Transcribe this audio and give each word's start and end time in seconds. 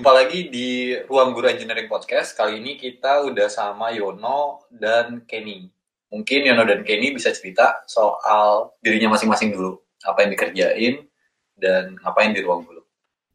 Jumpa 0.00 0.16
lagi 0.16 0.48
di 0.48 0.96
Ruang 1.12 1.36
Guru 1.36 1.44
Engineering 1.44 1.84
Podcast. 1.84 2.32
Kali 2.32 2.56
ini 2.56 2.80
kita 2.80 3.20
udah 3.20 3.52
sama 3.52 3.92
Yono 3.92 4.64
dan 4.72 5.28
Kenny. 5.28 5.68
Mungkin 6.08 6.48
Yono 6.48 6.64
dan 6.64 6.88
Kenny 6.88 7.12
bisa 7.12 7.28
cerita 7.36 7.84
soal 7.84 8.72
dirinya 8.80 9.12
masing-masing 9.12 9.52
dulu. 9.52 9.76
Apa 10.00 10.24
yang 10.24 10.32
dikerjain 10.32 11.04
dan 11.52 12.00
ngapain 12.00 12.32
di 12.32 12.40
Ruang 12.40 12.64
Guru. 12.64 12.80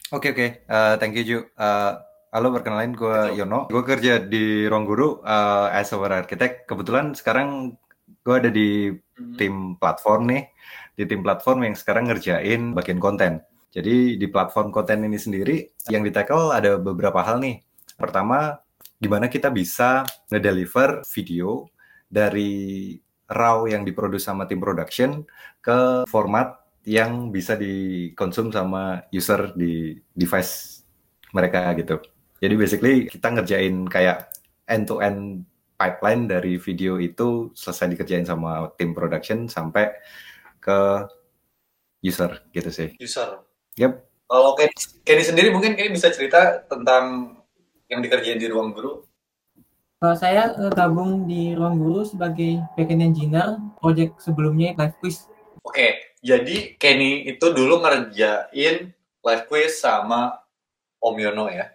Oke, 0.10 0.34
oke. 0.34 0.66
Uh, 0.66 0.98
thank 0.98 1.14
you, 1.14 1.22
Ju. 1.22 1.38
Uh, 1.54 2.02
halo, 2.34 2.50
perkenalin 2.50 2.98
gue 2.98 3.38
Yono. 3.38 3.70
Gue 3.70 3.86
kerja 3.86 4.18
di 4.18 4.66
Ruang 4.66 4.90
Guru 4.90 5.22
uh, 5.22 5.70
as 5.70 5.94
a 5.94 6.02
architect. 6.02 6.66
Kebetulan 6.66 7.14
sekarang 7.14 7.78
gue 8.26 8.36
ada 8.42 8.50
di 8.50 8.90
hmm. 8.90 9.38
tim 9.38 9.78
platform 9.78 10.34
nih. 10.34 10.50
Di 10.98 11.06
tim 11.06 11.22
platform 11.22 11.70
yang 11.70 11.78
sekarang 11.78 12.10
ngerjain 12.10 12.74
bagian 12.74 12.98
konten. 12.98 13.46
Jadi 13.76 14.16
di 14.16 14.28
platform 14.32 14.72
konten 14.72 15.04
ini 15.04 15.20
sendiri 15.20 15.68
yang 15.92 16.00
di 16.08 16.16
tackle 16.16 16.56
ada 16.56 16.80
beberapa 16.80 17.20
hal 17.20 17.44
nih. 17.44 17.60
Pertama, 18.00 18.56
gimana 18.96 19.28
kita 19.28 19.52
bisa 19.52 20.08
ngedeliver 20.32 21.04
video 21.12 21.68
dari 22.08 22.96
RAW 23.28 23.68
yang 23.68 23.84
diproduksi 23.84 24.32
sama 24.32 24.48
tim 24.48 24.64
production 24.64 25.28
ke 25.60 26.08
format 26.08 26.56
yang 26.88 27.36
bisa 27.36 27.60
dikonsum 27.60 28.54
sama 28.54 29.04
user 29.12 29.52
di 29.58 30.00
device 30.16 30.86
mereka 31.36 31.76
gitu. 31.76 32.00
Jadi 32.40 32.56
basically 32.56 32.96
kita 33.12 33.28
ngerjain 33.34 33.90
kayak 33.92 34.32
end-to-end 34.70 35.44
pipeline 35.76 36.32
dari 36.32 36.56
video 36.56 36.96
itu 36.96 37.52
selesai 37.52 37.92
dikerjain 37.92 38.24
sama 38.24 38.72
tim 38.80 38.96
production 38.96 39.52
sampai 39.52 39.92
ke 40.64 41.04
user 42.06 42.46
gitu 42.56 42.70
sih. 42.72 42.90
User. 43.02 43.45
Yep. 43.76 43.94
Kalau 44.26 44.52
Kenny, 44.56 44.76
Kenny 45.04 45.24
sendiri 45.24 45.48
mungkin 45.52 45.76
Kenny 45.76 45.92
bisa 45.92 46.08
cerita 46.10 46.64
tentang 46.66 47.36
yang 47.92 48.00
dikerjain 48.00 48.40
di 48.40 48.48
ruang 48.48 48.72
guru. 48.72 49.04
Kalau 50.00 50.16
saya 50.16 50.56
uh, 50.56 50.72
gabung 50.72 51.28
di 51.28 51.52
ruang 51.54 51.78
guru 51.78 52.08
sebagai 52.08 52.64
backend 52.74 53.04
engineer, 53.04 53.60
project 53.80 54.18
sebelumnya 54.24 54.74
live 54.80 54.96
quiz. 55.04 55.28
Oke, 55.62 56.16
jadi 56.24 56.80
Kenny 56.80 57.28
itu 57.28 57.52
dulu 57.52 57.84
ngerjain 57.84 58.96
live 58.96 59.44
quiz 59.52 59.84
sama 59.84 60.40
Om 61.04 61.16
Yono 61.20 61.52
ya. 61.52 61.70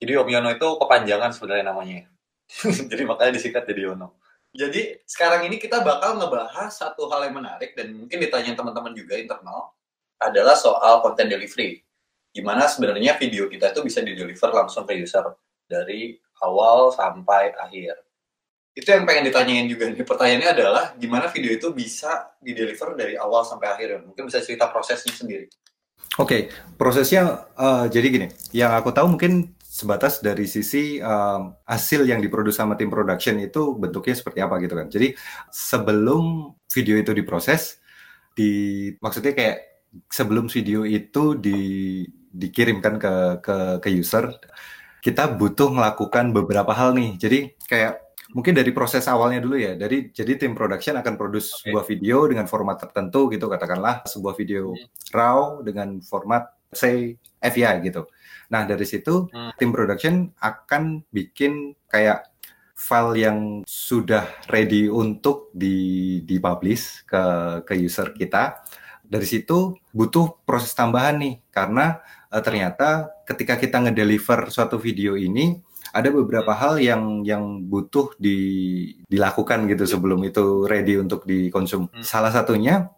Jadi 0.00 0.12
Om 0.16 0.28
Yono 0.28 0.48
itu 0.50 0.68
kepanjangan 0.80 1.30
sebenarnya 1.36 1.64
namanya. 1.70 2.08
jadi 2.90 3.02
makanya 3.04 3.32
disingkat 3.36 3.68
jadi 3.68 3.92
Yono. 3.92 4.16
Jadi 4.54 5.02
sekarang 5.04 5.44
ini 5.50 5.58
kita 5.58 5.82
bakal 5.82 6.14
ngebahas 6.16 6.70
satu 6.70 7.10
hal 7.10 7.26
yang 7.26 7.36
menarik 7.36 7.74
dan 7.74 7.90
mungkin 7.90 8.16
ditanya 8.22 8.54
teman-teman 8.54 8.94
juga 8.94 9.18
internal 9.18 9.74
adalah 10.20 10.54
soal 10.54 11.02
content 11.02 11.30
delivery. 11.30 11.82
Gimana 12.34 12.66
sebenarnya 12.66 13.14
video 13.18 13.46
kita 13.46 13.70
itu 13.70 13.80
bisa 13.86 14.02
di-deliver 14.02 14.50
langsung 14.50 14.82
ke 14.86 14.98
user 14.98 15.22
dari 15.70 16.18
awal 16.42 16.90
sampai 16.90 17.54
akhir. 17.54 17.94
Itu 18.74 18.90
yang 18.90 19.06
pengen 19.06 19.30
ditanyain 19.30 19.70
juga 19.70 19.86
nih. 19.86 20.02
Pertanyaannya 20.02 20.50
adalah 20.50 20.84
gimana 20.98 21.30
video 21.30 21.54
itu 21.54 21.70
bisa 21.70 22.34
di-deliver 22.42 22.98
dari 22.98 23.14
awal 23.14 23.46
sampai 23.46 23.70
akhir. 23.70 24.02
Mungkin 24.02 24.26
bisa 24.26 24.42
cerita 24.42 24.66
prosesnya 24.66 25.14
sendiri. 25.14 25.46
Oke, 26.18 26.26
okay, 26.26 26.40
prosesnya 26.74 27.46
uh, 27.54 27.86
jadi 27.86 28.06
gini. 28.10 28.26
Yang 28.50 28.72
aku 28.82 28.90
tahu 28.90 29.14
mungkin 29.14 29.54
sebatas 29.62 30.22
dari 30.22 30.46
sisi 30.46 31.02
um, 31.02 31.54
hasil 31.66 32.06
yang 32.06 32.22
diproduksi 32.22 32.62
sama 32.62 32.78
tim 32.78 32.86
production 32.90 33.42
itu 33.42 33.74
bentuknya 33.74 34.14
seperti 34.14 34.38
apa 34.42 34.58
gitu 34.62 34.74
kan. 34.78 34.86
Jadi 34.86 35.18
sebelum 35.50 36.54
video 36.70 36.94
itu 36.98 37.10
diproses, 37.10 37.82
di 38.38 38.90
maksudnya 39.02 39.34
kayak 39.34 39.73
sebelum 40.10 40.50
video 40.50 40.82
itu 40.82 41.38
di, 41.38 42.02
dikirimkan 42.34 42.94
ke, 42.98 43.14
ke 43.40 43.56
ke 43.82 43.88
user, 43.94 44.34
kita 45.04 45.28
butuh 45.36 45.68
melakukan 45.70 46.32
beberapa 46.32 46.72
hal 46.72 46.96
nih. 46.96 47.20
Jadi 47.20 47.38
kayak 47.68 48.04
mungkin 48.34 48.56
dari 48.56 48.72
proses 48.72 49.06
awalnya 49.06 49.44
dulu 49.44 49.56
ya. 49.60 49.78
Dari 49.78 50.10
jadi 50.10 50.40
tim 50.40 50.56
production 50.56 50.98
akan 50.98 51.14
produce 51.14 51.54
okay. 51.54 51.70
sebuah 51.70 51.84
video 51.86 52.16
dengan 52.26 52.46
format 52.50 52.80
tertentu 52.80 53.30
gitu 53.30 53.46
katakanlah 53.46 54.02
sebuah 54.08 54.34
video 54.34 54.74
hmm. 54.74 55.14
raw 55.14 55.60
dengan 55.62 56.00
format 56.02 56.50
say 56.74 57.14
FYI 57.38 57.84
gitu. 57.86 58.10
Nah, 58.50 58.66
dari 58.66 58.82
situ 58.84 59.30
hmm. 59.30 59.54
tim 59.60 59.70
production 59.70 60.32
akan 60.42 61.06
bikin 61.12 61.76
kayak 61.86 62.34
file 62.74 63.14
yang 63.14 63.38
sudah 63.64 64.26
ready 64.50 64.90
untuk 64.90 65.54
di 65.54 66.18
dipublish 66.26 67.06
ke 67.06 67.22
ke 67.62 67.72
user 67.78 68.10
kita 68.12 68.60
dari 69.04 69.26
situ 69.28 69.76
butuh 69.92 70.40
proses 70.48 70.72
tambahan 70.72 71.20
nih 71.20 71.34
karena 71.52 72.00
uh, 72.32 72.42
ternyata 72.42 73.12
ketika 73.28 73.60
kita 73.60 73.78
ngedeliver 73.84 74.48
suatu 74.50 74.80
video 74.80 75.14
ini 75.14 75.60
ada 75.94 76.10
beberapa 76.10 76.50
hmm. 76.50 76.60
hal 76.60 76.74
yang 76.82 77.02
yang 77.22 77.44
butuh 77.70 78.18
di, 78.18 78.38
dilakukan 79.06 79.70
gitu 79.70 79.86
sebelum 79.86 80.18
itu 80.26 80.66
ready 80.66 80.98
untuk 80.98 81.22
dikonsum. 81.22 81.86
Hmm. 81.86 82.02
Salah 82.02 82.34
satunya 82.34 82.90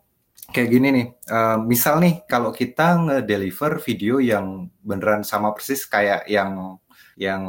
kayak 0.49 0.69
gini 0.73 0.89
nih, 0.95 1.07
uh, 1.29 1.61
misal 1.61 2.01
nih 2.01 2.25
kalau 2.25 2.57
kita 2.57 2.97
ngedeliver 2.97 3.83
video 3.85 4.17
yang 4.17 4.73
beneran 4.81 5.27
sama 5.29 5.53
persis 5.53 5.85
kayak 5.85 6.25
yang 6.31 6.81
yang 7.21 7.43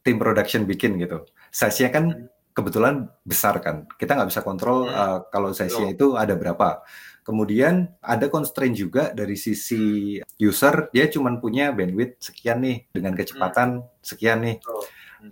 tim 0.00 0.16
production 0.16 0.64
bikin 0.64 0.96
gitu, 0.96 1.28
size-nya 1.52 1.92
kan 1.92 2.04
hmm. 2.08 2.56
kebetulan 2.56 3.04
besar 3.28 3.60
kan, 3.60 3.84
kita 4.00 4.16
nggak 4.16 4.30
bisa 4.32 4.40
kontrol 4.40 4.88
uh, 4.88 5.28
kalau 5.28 5.52
size-nya 5.52 5.92
itu 5.92 6.16
ada 6.16 6.32
berapa. 6.32 6.80
Kemudian 7.24 7.88
ada 8.04 8.28
constraint 8.28 8.76
juga 8.76 9.08
dari 9.16 9.40
sisi 9.40 10.20
user, 10.36 10.92
dia 10.92 11.08
cuma 11.08 11.32
punya 11.40 11.72
bandwidth 11.72 12.20
sekian 12.20 12.60
nih 12.60 12.84
dengan 12.92 13.16
kecepatan 13.16 13.80
sekian 14.04 14.44
nih. 14.44 14.58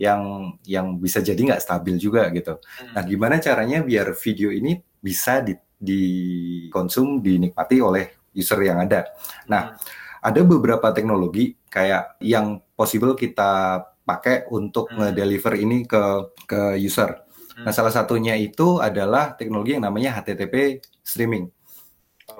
yang 0.00 0.56
yang 0.64 0.96
bisa 0.96 1.20
jadi 1.20 1.36
nggak 1.36 1.60
stabil 1.60 2.00
juga 2.00 2.32
gitu. 2.32 2.56
Hmm. 2.56 2.96
Nah, 2.96 3.04
gimana 3.04 3.36
caranya 3.44 3.84
biar 3.84 4.16
video 4.16 4.48
ini 4.48 4.80
bisa 4.80 5.44
di, 5.44 5.52
dikonsum, 5.76 7.20
dinikmati 7.20 7.76
oleh 7.84 8.32
user 8.32 8.56
yang 8.64 8.80
ada. 8.80 9.12
Nah, 9.52 9.76
hmm. 9.76 10.24
ada 10.24 10.40
beberapa 10.48 10.88
teknologi 10.96 11.60
kayak 11.68 12.16
yang 12.24 12.64
possible 12.72 13.12
kita 13.12 13.84
pakai 14.08 14.48
untuk 14.48 14.88
hmm. 14.88 15.12
deliver 15.12 15.60
ini 15.60 15.84
ke 15.84 16.32
ke 16.48 16.80
user. 16.80 17.28
Hmm. 17.52 17.68
Nah, 17.68 17.72
salah 17.76 17.92
satunya 17.92 18.32
itu 18.40 18.80
adalah 18.80 19.36
teknologi 19.36 19.76
yang 19.76 19.84
namanya 19.84 20.24
HTTP 20.24 20.80
streaming. 21.04 21.52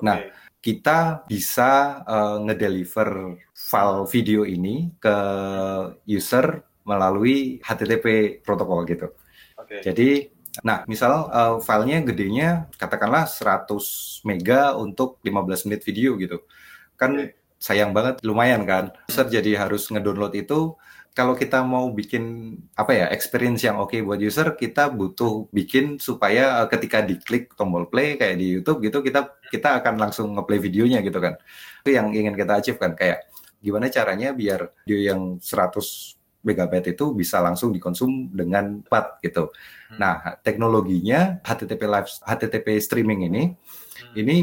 Okay. 0.03 0.07
Nah, 0.11 0.19
kita 0.59 1.23
bisa 1.31 2.03
uh, 2.03 2.39
ngedeliver 2.43 3.39
file 3.55 4.03
video 4.11 4.43
ini 4.43 4.91
ke 4.99 5.17
user 6.11 6.67
melalui 6.83 7.63
HTTP 7.63 8.39
protokol 8.43 8.83
gitu. 8.91 9.15
Okay. 9.55 9.81
Jadi, 9.87 10.11
nah 10.67 10.83
misal 10.91 11.31
uh, 11.31 11.57
filenya 11.63 12.03
gedenya 12.03 12.67
katakanlah 12.77 13.31
100 13.31 14.27
mega 14.27 14.75
untuk 14.75 15.23
15 15.23 15.71
menit 15.71 15.83
video 15.87 16.19
gitu. 16.19 16.43
Kan 16.99 17.19
okay. 17.19 17.39
sayang 17.63 17.95
banget, 17.95 18.19
lumayan 18.27 18.67
kan. 18.67 18.91
User 19.07 19.27
hmm. 19.27 19.35
jadi 19.39 19.51
harus 19.67 19.87
ngedownload 19.87 20.35
itu 20.35 20.75
kalau 21.13 21.37
kita 21.37 21.61
mau 21.61 21.93
bikin 21.93 22.57
apa 22.73 22.97
ya 22.97 23.07
experience 23.13 23.61
yang 23.61 23.77
oke 23.77 23.93
okay 23.93 24.01
buat 24.01 24.17
user, 24.17 24.57
kita 24.57 24.89
butuh 24.89 25.45
bikin 25.53 26.01
supaya 26.01 26.65
uh, 26.65 26.69
ketika 26.73 27.05
diklik 27.05 27.53
tombol 27.53 27.85
play 27.93 28.17
kayak 28.17 28.41
di 28.41 28.57
YouTube 28.57 28.81
gitu, 28.81 29.05
kita 29.05 29.29
kita 29.53 29.85
akan 29.85 30.01
langsung 30.01 30.33
ngeplay 30.33 30.57
videonya 30.57 31.05
gitu 31.05 31.21
kan. 31.21 31.37
Itu 31.85 31.93
yang 31.93 32.17
ingin 32.17 32.33
kita 32.33 32.65
achieve 32.65 32.81
kan 32.81 32.97
kayak 32.97 33.29
gimana 33.61 33.93
caranya 33.93 34.33
biar 34.33 34.73
video 34.83 35.13
yang 35.13 35.21
100 35.37 36.17
megabyte 36.43 36.97
itu 36.97 37.15
bisa 37.15 37.39
langsung 37.45 37.71
dikonsum 37.77 38.33
dengan 38.33 38.81
cepat 38.81 39.21
gitu. 39.21 39.53
Hmm. 39.93 39.99
Nah, 40.01 40.17
teknologinya 40.41 41.45
HTTP 41.45 41.83
live 41.93 42.09
HTTP 42.25 42.67
streaming 42.81 43.29
ini 43.29 43.43
hmm. 43.53 44.17
ini 44.17 44.37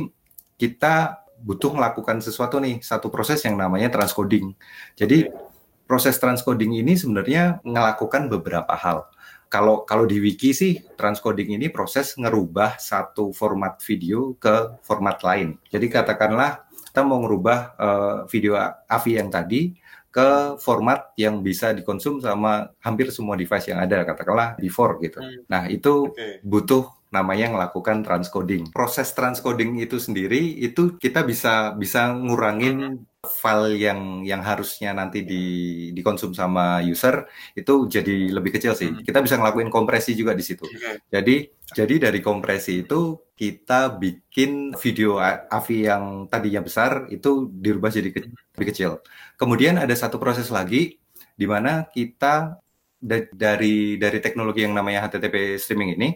kita 0.54 1.26
butuh 1.42 1.74
melakukan 1.74 2.22
sesuatu 2.22 2.62
nih, 2.62 2.78
satu 2.86 3.10
proses 3.10 3.42
yang 3.42 3.58
namanya 3.58 3.90
transcoding. 3.90 4.54
Jadi 4.94 5.26
okay 5.26 5.49
proses 5.90 6.22
transcoding 6.22 6.78
ini 6.78 6.94
sebenarnya 6.94 7.66
melakukan 7.66 8.30
beberapa 8.30 8.78
hal. 8.78 9.10
Kalau 9.50 9.82
kalau 9.90 10.06
di 10.06 10.22
wiki 10.22 10.54
sih 10.54 10.78
transcoding 10.94 11.58
ini 11.58 11.74
proses 11.74 12.14
ngerubah 12.14 12.78
satu 12.78 13.34
format 13.34 13.82
video 13.82 14.38
ke 14.38 14.78
format 14.86 15.18
lain. 15.26 15.58
Jadi 15.74 15.90
katakanlah 15.90 16.70
kita 16.70 17.02
mau 17.02 17.18
ngerubah 17.26 17.60
uh, 17.82 18.18
video 18.30 18.54
AVI 18.86 19.18
yang 19.18 19.34
tadi 19.34 19.74
ke 20.10 20.58
format 20.62 21.14
yang 21.18 21.42
bisa 21.42 21.74
dikonsum 21.74 22.22
sama 22.22 22.70
hampir 22.82 23.10
semua 23.10 23.38
device 23.38 23.70
yang 23.74 23.82
ada, 23.82 24.06
katakanlah 24.06 24.58
before 24.58 24.98
gitu. 25.02 25.22
Hmm. 25.22 25.46
Nah, 25.46 25.70
itu 25.70 26.10
okay. 26.10 26.42
butuh 26.42 26.99
namanya 27.10 27.50
melakukan 27.50 28.06
transcoding. 28.06 28.70
Proses 28.70 29.10
transcoding 29.18 29.82
itu 29.82 29.98
sendiri 29.98 30.62
itu 30.62 30.98
kita 31.02 31.26
bisa 31.26 31.74
bisa 31.74 32.14
ngurangin 32.14 33.06
file 33.20 33.76
yang 33.76 34.24
yang 34.24 34.40
harusnya 34.40 34.96
nanti 34.96 35.28
di 35.28 35.44
dikonsum 35.92 36.32
sama 36.32 36.80
user 36.80 37.28
itu 37.52 37.90
jadi 37.92 38.32
lebih 38.32 38.56
kecil 38.56 38.78
sih. 38.78 38.94
Hmm. 38.94 39.04
Kita 39.04 39.20
bisa 39.20 39.36
ngelakuin 39.36 39.68
kompresi 39.68 40.16
juga 40.16 40.32
di 40.32 40.46
situ. 40.46 40.64
Jadi 41.12 41.50
jadi 41.76 42.10
dari 42.10 42.20
kompresi 42.24 42.88
itu 42.88 43.20
kita 43.36 44.00
bikin 44.00 44.76
video 44.80 45.20
AVI 45.24 45.78
yang 45.92 46.04
tadinya 46.32 46.62
besar 46.64 47.08
itu 47.12 47.52
dirubah 47.52 47.92
jadi 47.92 48.10
ke 48.12 48.20
lebih 48.56 48.68
kecil. 48.72 48.92
Kemudian 49.36 49.82
ada 49.82 49.96
satu 49.96 50.16
proses 50.16 50.48
lagi 50.48 50.96
di 51.36 51.48
mana 51.48 51.88
kita 51.88 52.60
da- 53.00 53.32
dari 53.32 53.96
dari 53.96 54.20
teknologi 54.20 54.68
yang 54.68 54.76
namanya 54.76 55.08
HTTP 55.08 55.56
streaming 55.56 55.96
ini 55.96 56.10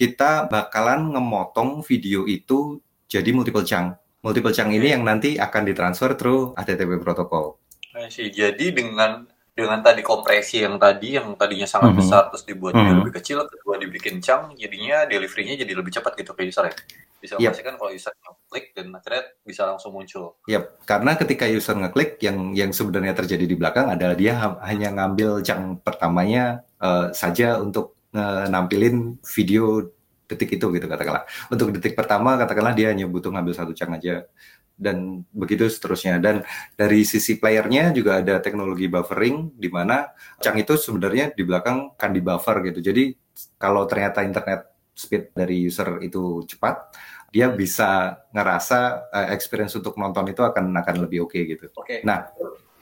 kita 0.00 0.48
bakalan 0.48 1.12
ngemotong 1.12 1.84
video 1.84 2.24
itu 2.24 2.80
jadi 3.04 3.36
multiple 3.36 3.68
chunk. 3.68 4.00
Multiple 4.24 4.56
chunk 4.56 4.72
ini 4.72 4.96
yang 4.96 5.04
nanti 5.04 5.36
akan 5.36 5.68
ditransfer 5.68 6.16
through 6.16 6.56
HTTP 6.56 6.96
protokol. 6.96 7.60
Sih. 8.08 8.32
Jadi 8.32 8.72
dengan 8.72 9.28
dengan 9.52 9.84
tadi 9.84 10.00
kompresi 10.00 10.64
yang 10.64 10.80
tadi 10.80 11.20
yang 11.20 11.36
tadinya 11.36 11.68
sangat 11.68 11.92
Mhm. 11.92 11.98
besar 12.00 12.22
terus 12.32 12.48
dibuat 12.48 12.72
jadi 12.72 12.96
Mhm. 12.96 12.98
lebih 13.04 13.12
kecil, 13.20 13.44
kedua 13.44 13.76
dibikin 13.76 14.24
chunk, 14.24 14.56
jadinya 14.56 15.04
delivery-nya 15.04 15.60
jadi 15.60 15.72
lebih 15.76 15.92
cepat 15.92 16.16
gitu 16.16 16.32
ke 16.32 16.48
user 16.48 16.72
ya. 16.72 16.74
Bisa 17.20 17.36
Yep. 17.36 17.52
memastikan 17.52 17.74
kalau 17.76 17.92
user 17.92 18.12
klik 18.48 18.72
dan 18.72 18.88
akhirnya 18.96 19.22
bisa 19.44 19.68
langsung 19.68 19.92
muncul. 19.92 20.40
Yap, 20.48 20.80
karena 20.88 21.12
ketika 21.20 21.44
user 21.44 21.76
ngeklik 21.76 22.16
yang 22.24 22.56
yang 22.56 22.72
sebenarnya 22.72 23.12
terjadi 23.12 23.44
di 23.44 23.52
belakang 23.58 23.92
adalah 23.92 24.16
dia 24.16 24.32
ha- 24.32 24.58
hanya 24.64 24.96
ngambil 24.96 25.44
chunk 25.44 25.84
pertamanya 25.84 26.64
eh, 26.80 27.12
saja 27.12 27.60
untuk 27.60 27.99
nampilin 28.50 29.18
video 29.22 29.86
detik 30.30 30.54
itu 30.54 30.66
gitu 30.70 30.86
katakanlah. 30.86 31.26
Untuk 31.50 31.74
detik 31.74 31.98
pertama 31.98 32.38
katakanlah 32.38 32.74
dia 32.74 32.94
hanya 32.94 33.10
butuh 33.10 33.34
ngambil 33.34 33.54
satu 33.54 33.74
chunk 33.74 33.98
aja 33.98 34.30
dan 34.78 35.26
begitu 35.34 35.66
seterusnya. 35.66 36.22
Dan 36.22 36.46
dari 36.78 37.02
sisi 37.02 37.36
playernya 37.36 37.90
juga 37.90 38.22
ada 38.22 38.38
teknologi 38.38 38.86
buffering 38.86 39.58
di 39.58 39.66
mana 39.66 40.14
chunk 40.38 40.62
itu 40.62 40.78
sebenarnya 40.78 41.34
di 41.34 41.42
belakang 41.42 41.98
kan 41.98 42.14
di 42.14 42.22
buffer 42.22 42.62
gitu. 42.70 42.78
Jadi 42.78 43.10
kalau 43.58 43.84
ternyata 43.90 44.22
internet 44.22 44.70
speed 44.94 45.34
dari 45.34 45.66
user 45.66 45.98
itu 46.00 46.46
cepat, 46.46 46.94
dia 47.34 47.50
bisa 47.50 48.14
ngerasa 48.30 49.10
eh, 49.10 49.28
experience 49.34 49.74
untuk 49.74 49.98
nonton 49.98 50.30
itu 50.30 50.46
akan 50.46 50.70
akan 50.78 50.94
lebih 51.02 51.26
oke 51.26 51.38
gitu. 51.42 51.66
Oke. 51.74 52.06
Nah. 52.06 52.30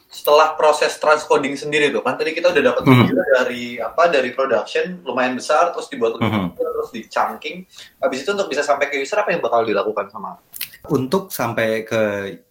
Setelah 0.08 0.56
proses 0.56 0.96
transcoding 0.96 1.52
sendiri 1.52 1.93
tuh, 1.93 2.00
kan 2.00 2.16
tadi 2.16 2.32
kita 2.32 2.49
udah 2.49 2.62
dapat 2.72 2.82
Mhm. 2.82 2.93
video 2.96 3.25
dari 3.28 3.64
apa 3.76 4.08
dari 4.08 4.32
production 4.32 5.05
lumayan 5.05 5.37
besar, 5.37 5.69
terus 5.76 5.93
dibuat 5.93 6.16
Mhm. 6.16 6.56
kecil, 6.56 6.69
terus 6.72 6.90
di 6.96 7.00
chunking. 7.05 7.56
Habis 8.00 8.25
itu 8.25 8.31
untuk 8.32 8.49
bisa 8.49 8.64
sampai 8.64 8.88
ke 8.88 8.96
user 8.96 9.20
apa 9.20 9.37
yang 9.37 9.44
bakal 9.44 9.69
dilakukan 9.69 10.08
sama? 10.08 10.40
Untuk 10.88 11.28
sampai 11.28 11.84
ke 11.84 12.02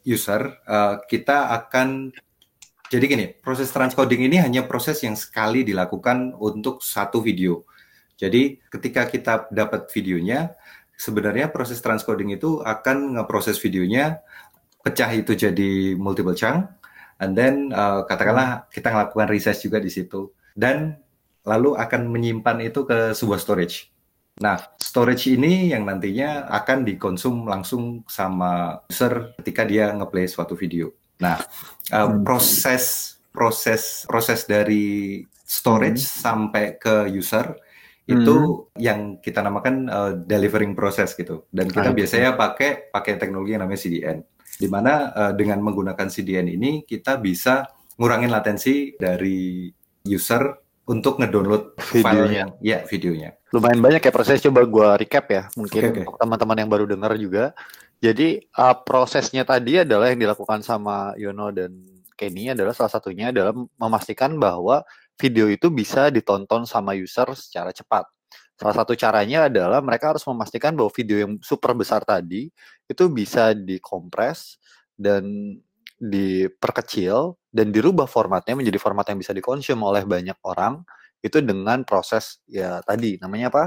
user, 0.06 0.62
eh, 0.69 0.95
kita 1.09 1.50
akan 1.50 2.13
jadi 2.88 3.04
gini, 3.04 3.25
proses 3.42 3.68
transcoding 3.74 4.31
ini 4.31 4.39
hanya 4.39 4.63
proses 4.63 5.01
yang 5.04 5.18
sekali 5.18 5.65
dilakukan 5.68 6.38
untuk 6.39 6.80
satu 6.80 7.19
video. 7.19 7.68
Jadi 8.15 8.63
ketika 8.69 9.09
kita 9.09 9.51
dapat 9.51 9.92
videonya, 9.92 10.56
sebenarnya 10.95 11.51
proses 11.51 11.83
transcoding 11.83 12.38
itu 12.38 12.63
akan 12.63 13.19
ngeproses 13.19 13.59
videonya, 13.59 14.24
pecah 14.81 15.12
itu 15.12 15.36
jadi 15.36 16.00
multiple 16.00 16.31
chunk, 16.31 16.69
and 17.19 17.34
then 17.34 17.69
eh, 17.69 18.02
katakanlah 18.06 18.66
kita 18.69 18.90
melakukan 18.90 19.28
resize 19.30 19.62
juga 19.62 19.78
di 19.78 19.90
situ, 19.90 20.31
dan 20.54 20.98
lalu 21.48 21.80
akan 21.80 22.12
menyimpan 22.12 22.60
itu 22.66 22.84
ke 22.84 23.16
sebuah 23.16 23.40
storage. 23.40 23.88
Nah, 24.38 24.62
storage 24.78 25.34
ini 25.34 25.74
yang 25.74 25.88
nantinya 25.88 26.46
akan 26.52 26.86
dikonsum 26.86 27.50
langsung 27.50 28.06
sama 28.06 28.84
user 28.86 29.34
ketika 29.42 29.66
dia 29.66 29.90
ngeplay 29.96 30.30
suatu 30.30 30.54
video. 30.54 30.94
Nah, 31.18 31.42
uh, 31.90 32.06
Hmm. 32.06 32.22
proses 32.22 33.16
proses 33.34 34.06
proses 34.06 34.46
dari 34.46 35.22
storage 35.42 36.02
sampai 36.02 36.78
ke 36.78 37.10
user 37.10 37.58
itu 38.06 38.38
yang 38.78 39.19
kita 39.19 39.42
namakan 39.42 39.75
uh, 39.90 40.12
delivering 40.16 40.72
process 40.78 41.12
gitu. 41.12 41.44
Dan 41.50 41.68
kita 41.68 41.90
Ah, 41.90 41.94
itu. 41.94 41.98
biasanya 42.04 42.30
pakai 42.38 42.88
pakai 42.88 43.14
teknologi 43.18 43.52
yang 43.58 43.66
namanya 43.66 43.81
CDN. 43.81 44.18
Di 44.55 44.71
mana 44.71 45.11
uh, 45.11 45.33
dengan 45.35 45.59
menggunakan 45.59 46.07
CDN 46.07 46.47
ini 46.55 46.71
kita 46.88 47.19
bisa 47.19 47.67
ngurangin 47.99 48.31
latensi 48.31 48.95
dari 48.95 49.67
user 50.07 50.67
untuk 50.88 51.19
ngedownload 51.19 51.75
file 51.75 51.99
Videonya. 51.99 52.31
yang 52.31 52.49
ya 52.63 52.77
videonya. 52.88 53.29
lumayan 53.51 53.79
banyak 53.79 54.01
ya 54.07 54.11
proses 54.11 54.39
coba 54.44 54.63
gua 54.63 54.95
recap 54.95 55.25
ya 55.31 55.44
mungkin 55.55 55.81
oke. 55.83 55.99
untuk 56.03 56.15
teman-teman 56.19 56.57
yang 56.63 56.71
baru 56.71 56.85
dengar 56.88 57.11
juga 57.19 57.51
jadi 57.99 58.44
uh, 58.55 58.75
prosesnya 58.83 59.44
tadi 59.44 59.83
adalah 59.83 60.11
yang 60.11 60.19
dilakukan 60.19 60.63
sama 60.63 61.15
Yono 61.19 61.51
dan 61.51 61.75
Kenny 62.17 62.49
adalah 62.49 62.73
salah 62.73 62.91
satunya 62.91 63.29
adalah 63.29 63.53
memastikan 63.77 64.35
bahwa 64.35 64.83
video 65.19 65.47
itu 65.51 65.69
bisa 65.69 66.09
ditonton 66.11 66.65
sama 66.65 66.95
user 66.95 67.27
secara 67.35 67.71
cepat 67.71 68.07
salah 68.57 68.75
satu 68.75 68.98
caranya 68.98 69.48
adalah 69.48 69.80
mereka 69.86 70.12
harus 70.12 70.25
memastikan 70.25 70.74
bahwa 70.74 70.89
video 70.89 71.21
yang 71.21 71.38
super 71.45 71.77
besar 71.77 72.01
tadi 72.01 72.50
itu 72.89 73.04
bisa 73.13 73.54
dikompres 73.54 74.57
dan 74.98 75.56
diperkecil 75.98 77.38
dan 77.50 77.74
dirubah 77.74 78.06
formatnya 78.06 78.54
menjadi 78.54 78.77
format 78.77 79.06
yang 79.09 79.18
bisa 79.18 79.33
dikonsum 79.33 79.81
oleh 79.81 80.06
banyak 80.06 80.38
orang 80.45 80.86
itu 81.25 81.42
dengan 81.42 81.81
proses 81.81 82.45
ya 82.45 82.77
tadi 82.86 83.18
namanya 83.18 83.50
apa 83.50 83.63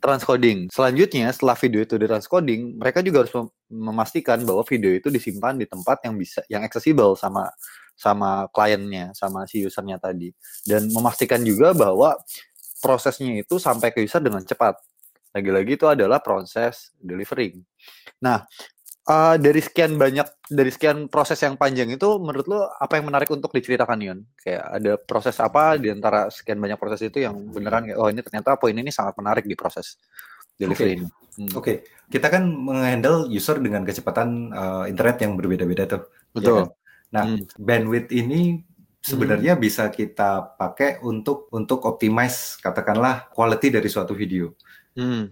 transcoding. 0.00 0.72
Selanjutnya 0.72 1.28
setelah 1.28 1.52
video 1.52 1.84
itu 1.84 2.00
di 2.00 2.08
transcoding, 2.08 2.80
mereka 2.80 3.04
juga 3.04 3.24
harus 3.24 3.32
mem- 3.36 3.52
memastikan 3.92 4.40
bahwa 4.48 4.64
video 4.64 4.90
itu 4.96 5.12
disimpan 5.12 5.60
di 5.60 5.68
tempat 5.68 6.00
yang 6.08 6.16
bisa 6.16 6.40
yang 6.48 6.64
accessible 6.64 7.12
sama 7.20 7.52
sama 7.96 8.48
kliennya, 8.52 9.12
sama 9.12 9.44
si 9.44 9.64
usernya 9.64 10.00
tadi 10.00 10.32
dan 10.64 10.88
memastikan 10.88 11.40
juga 11.44 11.76
bahwa 11.76 12.16
prosesnya 12.86 13.42
itu 13.42 13.58
sampai 13.58 13.90
ke 13.90 13.98
user 14.06 14.22
dengan 14.22 14.46
cepat. 14.46 14.78
Lagi-lagi 15.34 15.74
itu 15.74 15.86
adalah 15.90 16.22
proses 16.22 16.94
delivering. 17.02 17.58
Nah, 18.22 18.46
eh, 19.10 19.36
dari 19.42 19.60
sekian 19.60 19.98
banyak 19.98 20.46
dari 20.46 20.70
sekian 20.70 21.10
proses 21.10 21.42
yang 21.42 21.58
panjang 21.58 21.90
itu 21.90 22.08
menurut 22.22 22.46
lo 22.46 22.60
apa 22.78 22.96
yang 22.96 23.10
menarik 23.10 23.28
untuk 23.34 23.50
diceritakan 23.50 23.98
Yon? 23.98 24.18
Kayak 24.38 24.64
ada 24.78 24.92
proses 24.96 25.36
apa 25.42 25.74
di 25.76 25.90
antara 25.90 26.30
sekian 26.30 26.62
banyak 26.62 26.78
proses 26.78 27.02
itu 27.02 27.26
yang 27.26 27.34
beneran 27.50 27.90
kayak 27.90 27.98
oh 27.98 28.08
ini 28.08 28.22
ternyata 28.22 28.54
poin 28.56 28.72
ini 28.78 28.94
sangat 28.94 29.18
menarik 29.18 29.44
di 29.44 29.58
proses 29.58 29.98
delivery 30.56 31.02
ini. 31.02 31.06
Hmm, 31.36 31.52
Oke, 31.52 31.84
kita 32.08 32.32
kan 32.32 32.48
menghandle 32.48 33.28
user 33.28 33.60
dengan 33.60 33.84
kecepatan 33.84 34.56
uh, 34.56 34.84
internet 34.88 35.20
yang 35.20 35.36
berbeda-beda 35.36 35.84
tuh. 35.84 36.02
ya 36.08 36.32
Betul. 36.32 36.56
kan? 36.56 36.68
Nah, 37.12 37.24
Hmm. 37.28 37.44
bandwidth 37.60 38.10
ini 38.10 38.64
sebenarnya 39.06 39.54
bisa 39.54 39.86
kita 39.94 40.58
pakai 40.58 40.98
untuk 41.06 41.46
untuk 41.54 41.86
optimize 41.86 42.58
katakanlah 42.58 43.30
quality 43.30 43.70
dari 43.70 43.86
suatu 43.86 44.18
video. 44.18 44.58
Hmm. 44.98 45.30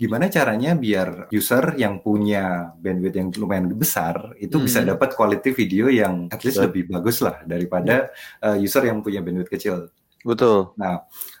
Gimana 0.00 0.32
caranya 0.32 0.72
biar 0.72 1.28
user 1.28 1.76
yang 1.76 2.00
punya 2.00 2.72
bandwidth 2.80 3.18
yang 3.20 3.28
lumayan 3.36 3.68
besar 3.76 4.32
itu 4.40 4.56
bisa 4.56 4.80
Hmm. 4.80 4.96
dapat 4.96 5.12
quality 5.12 5.52
video 5.52 5.92
yang 5.92 6.30
at 6.32 6.40
least 6.40 6.56
Betul. 6.56 6.66
lebih 6.72 6.82
bagus 6.88 7.20
lah 7.20 7.36
daripada 7.44 8.08
uh, 8.40 8.56
user 8.56 8.88
yang 8.88 9.04
punya 9.04 9.20
bandwidth 9.20 9.52
kecil. 9.52 9.92
Betul. 10.24 10.72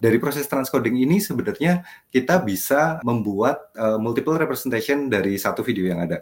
Dari 0.02 0.18
proses 0.18 0.44
transcoding 0.50 0.98
ini 0.98 1.22
sebenarnya 1.22 1.86
kita 2.10 2.42
bisa 2.42 2.98
membuat 3.06 3.70
uh, 3.78 3.96
multiple 3.96 4.34
representation 4.36 5.06
dari 5.06 5.38
satu 5.38 5.62
video 5.62 5.86
yang 5.86 6.02
ada. 6.02 6.20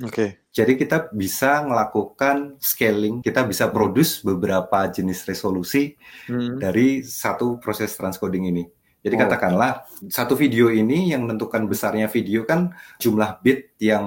Oke. 0.00 0.46
Jadi 0.50 0.74
kita 0.74 1.10
bisa 1.10 1.62
melakukan 1.62 2.54
scaling, 2.58 3.22
kita 3.22 3.42
bisa 3.42 3.66
produce 3.66 4.22
beberapa 4.22 4.86
jenis 4.86 5.22
resolusi 5.24 5.94
Hmm. 6.26 6.58
dari 6.58 7.02
satu 7.02 7.58
proses 7.58 7.94
transcoding 7.94 8.46
ini. 8.46 8.64
Jadi 8.98 9.14
Oh. 9.14 9.20
katakanlah 9.22 9.72
satu 10.06 10.34
video 10.34 10.68
ini 10.68 11.10
yang 11.10 11.22
menentukan 11.24 11.66
besarnya 11.66 12.06
video 12.06 12.42
kan 12.42 12.74
jumlah 12.98 13.38
bit 13.40 13.74
yang 13.78 14.06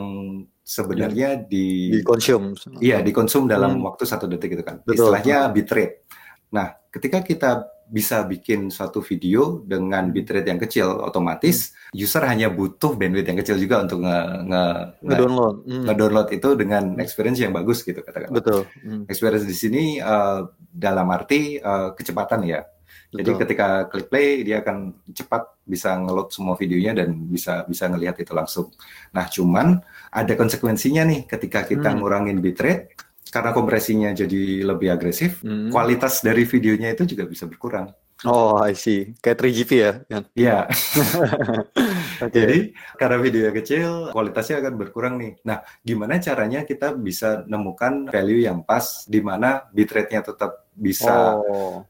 sebenarnya 0.61 1.35
di 1.43 1.99
Di 1.99 2.03
consume. 2.03 2.55
iya 2.79 2.99
dikonsum 2.99 3.47
dalam 3.47 3.79
Hmm. 3.79 3.87
waktu 3.87 4.03
satu 4.03 4.27
detik 4.27 4.55
itu 4.55 4.63
kan. 4.63 4.79
Betul. 4.83 5.11
Istilahnya 5.11 5.47
bitrate. 5.51 6.03
Nah, 6.51 6.75
ketika 6.91 7.23
kita 7.23 7.63
bisa 7.91 8.23
bikin 8.23 8.71
suatu 8.71 9.03
video 9.03 9.59
dengan 9.67 10.07
bitrate 10.09 10.47
yang 10.47 10.55
kecil, 10.57 11.03
otomatis 11.03 11.75
user 11.91 12.23
hanya 12.23 12.47
butuh 12.47 12.95
bandwidth 12.95 13.27
yang 13.27 13.35
kecil 13.35 13.59
juga 13.59 13.83
untuk 13.83 13.99
nge, 13.99 14.17
nge, 14.47 14.63
nge- 15.03 15.05
Ngedownload. 15.11 15.55
Hmm. 15.67 15.83
ngedownload 15.91 16.27
itu 16.31 16.49
dengan 16.55 16.83
experience 16.97 17.39
yang 17.43 17.51
bagus 17.51 17.83
gitu 17.83 17.99
katakan. 17.99 18.31
Betul. 18.31 18.63
Hmm. 18.79 19.03
Experience 19.11 19.43
di 19.43 19.51
sini 19.53 19.83
eh, 19.99 20.39
dalam 20.71 21.11
arti 21.11 21.59
eh, 21.59 21.89
kecepatan 21.91 22.47
ya. 22.47 22.63
Jadi 23.11 23.27
Betul. 23.27 23.41
ketika 23.43 23.67
klik 23.91 24.07
play 24.07 24.39
dia 24.39 24.63
akan 24.63 24.95
cepat 25.11 25.59
bisa 25.67 25.99
ngeload 25.99 26.31
semua 26.31 26.55
videonya 26.55 26.95
dan 27.03 27.11
bisa 27.27 27.67
bisa 27.67 27.91
ngelihat 27.91 28.15
itu 28.23 28.31
langsung. 28.31 28.71
Nah, 29.11 29.27
cuman 29.27 29.83
ada 30.07 30.33
konsekuensinya 30.39 31.03
nih 31.03 31.27
ketika 31.27 31.67
kita 31.67 31.91
Hmm. 31.91 31.99
ngurangin 31.99 32.39
bitrate 32.39 32.95
karena 33.29 33.51
kompresinya 33.51 34.09
jadi 34.11 34.65
lebih 34.65 34.89
agresif, 34.89 35.45
Hmm. 35.45 35.69
kualitas 35.69 36.19
dari 36.19 36.43
videonya 36.43 36.91
itu 36.91 37.05
juga 37.05 37.29
bisa 37.29 37.45
berkurang. 37.45 37.93
Oh, 38.21 38.53
I 38.61 38.77
see. 38.77 39.17
Kayak 39.17 39.37
3GP 39.41 39.71
ya? 39.81 39.91
Iya, 40.37 40.57
Oke. 42.21 42.33
jadi 42.33 42.57
karena 42.93 43.17
videonya 43.17 43.53
kecil, 43.55 43.89
kualitasnya 44.13 44.61
akan 44.61 44.73
berkurang 44.77 45.17
nih. 45.17 45.33
Nah, 45.41 45.65
gimana 45.81 46.21
caranya 46.21 46.61
kita 46.61 46.93
bisa 46.93 47.41
nemukan 47.45 48.13
value 48.13 48.45
yang 48.45 48.61
pas 48.61 49.09
di 49.09 49.25
mana 49.25 49.65
bitrate-nya 49.73 50.21
tetap 50.21 50.69
bisa 50.71 51.33
oh. 51.41 51.81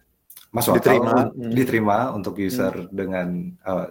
masuk 0.52 0.80
Diterima. 0.80 1.12
akal, 1.12 1.28
Hmm. 1.36 1.52
diterima 1.52 1.98
untuk 2.12 2.36
user 2.40 2.88
dengan 2.92 3.28
uh, 3.64 3.88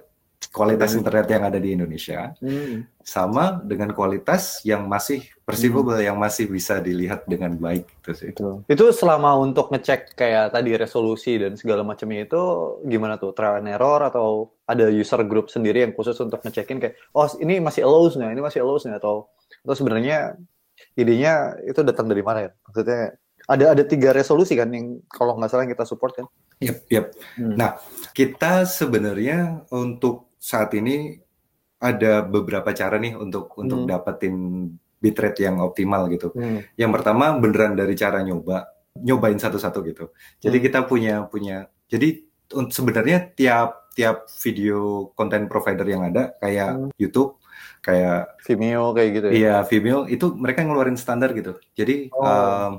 kualitas 0.48 0.92
Hmm. 0.92 1.04
internet 1.04 1.26
yang 1.28 1.42
ada 1.44 1.58
di 1.60 1.70
Indonesia 1.72 2.32
Hmm. 2.40 2.88
sama 3.04 3.60
dengan 3.60 3.92
kualitas 3.92 4.64
yang 4.64 4.88
masih 4.88 5.24
perceivable 5.50 5.98
yang 5.98 6.16
masih 6.16 6.46
bisa 6.46 6.78
dilihat 6.78 7.26
dengan 7.26 7.52
baik 7.58 7.84
gitu 8.00 8.10
sih. 8.14 8.30
Betul. 8.32 8.62
Itu 8.70 8.84
selama 8.94 9.34
untuk 9.36 9.68
ngecek 9.74 10.14
kayak 10.14 10.54
tadi 10.54 10.70
resolusi 10.78 11.36
dan 11.36 11.58
segala 11.58 11.82
macamnya 11.82 12.24
itu 12.24 12.42
gimana 12.86 13.18
tuh? 13.18 13.34
Trial 13.34 13.60
and 13.60 13.70
error 13.74 14.00
atau 14.06 14.54
ada 14.64 14.86
user 14.88 15.20
group 15.26 15.50
sendiri 15.50 15.82
yang 15.82 15.92
khusus 15.92 16.14
untuk 16.22 16.40
ngecekin 16.40 16.78
kayak 16.78 16.94
oh 17.12 17.26
ini 17.42 17.58
masih 17.58 17.82
allows 17.82 18.14
nggak? 18.14 18.30
Ini 18.30 18.42
masih 18.42 18.62
allows 18.62 18.86
nggak? 18.86 19.02
Atau 19.02 19.28
atau 19.66 19.74
sebenarnya 19.74 20.38
idenya 20.96 21.58
itu 21.66 21.82
datang 21.82 22.06
dari 22.06 22.22
mana 22.22 22.48
ya? 22.48 22.50
Maksudnya 22.64 23.00
ada 23.50 23.64
ada 23.74 23.82
tiga 23.82 24.14
resolusi 24.14 24.54
kan 24.54 24.70
yang 24.70 25.02
kalau 25.10 25.34
nggak 25.34 25.50
salah 25.50 25.66
yang 25.66 25.74
kita 25.74 25.84
support 25.84 26.14
kan? 26.14 26.26
Yep, 26.60 26.78
yep. 26.92 27.06
Hmm. 27.40 27.56
Nah, 27.56 27.80
kita 28.12 28.68
sebenarnya 28.68 29.64
untuk 29.72 30.30
saat 30.36 30.76
ini 30.76 31.16
ada 31.80 32.20
beberapa 32.20 32.76
cara 32.76 33.00
nih 33.00 33.16
untuk 33.16 33.56
untuk 33.56 33.84
Hmm. 33.84 33.88
dapetin 33.88 34.36
bitrate 35.00 35.40
yang 35.42 35.58
optimal 35.58 36.06
gitu. 36.12 36.30
Hmm. 36.36 36.60
Yang 36.76 36.90
pertama 37.00 37.32
beneran 37.34 37.74
dari 37.74 37.96
cara 37.96 38.20
nyoba, 38.20 38.68
nyobain 39.00 39.40
satu-satu 39.40 39.80
gitu. 39.88 40.04
Jadi 40.38 40.56
Hmm. 40.60 40.66
kita 40.68 40.78
punya 40.84 41.14
punya 41.26 41.56
jadi 41.88 42.20
sebenarnya 42.68 43.32
tiap 43.32 43.90
tiap 43.90 44.30
video 44.44 45.10
konten 45.18 45.50
provider 45.50 45.82
yang 45.84 46.06
ada 46.06 46.36
kayak 46.38 46.70
Hmm. 46.78 46.90
YouTube, 46.94 47.40
kayak 47.82 48.38
Vimeo 48.46 48.94
kayak 48.94 49.10
gitu 49.18 49.26
ya? 49.26 49.32
iya 49.34 49.56
Vimeo 49.66 50.06
itu 50.06 50.30
mereka 50.36 50.62
ngeluarin 50.62 50.94
standar 50.94 51.34
gitu. 51.34 51.58
Jadi 51.74 52.06
Oh. 52.12 52.22
em, 52.22 52.72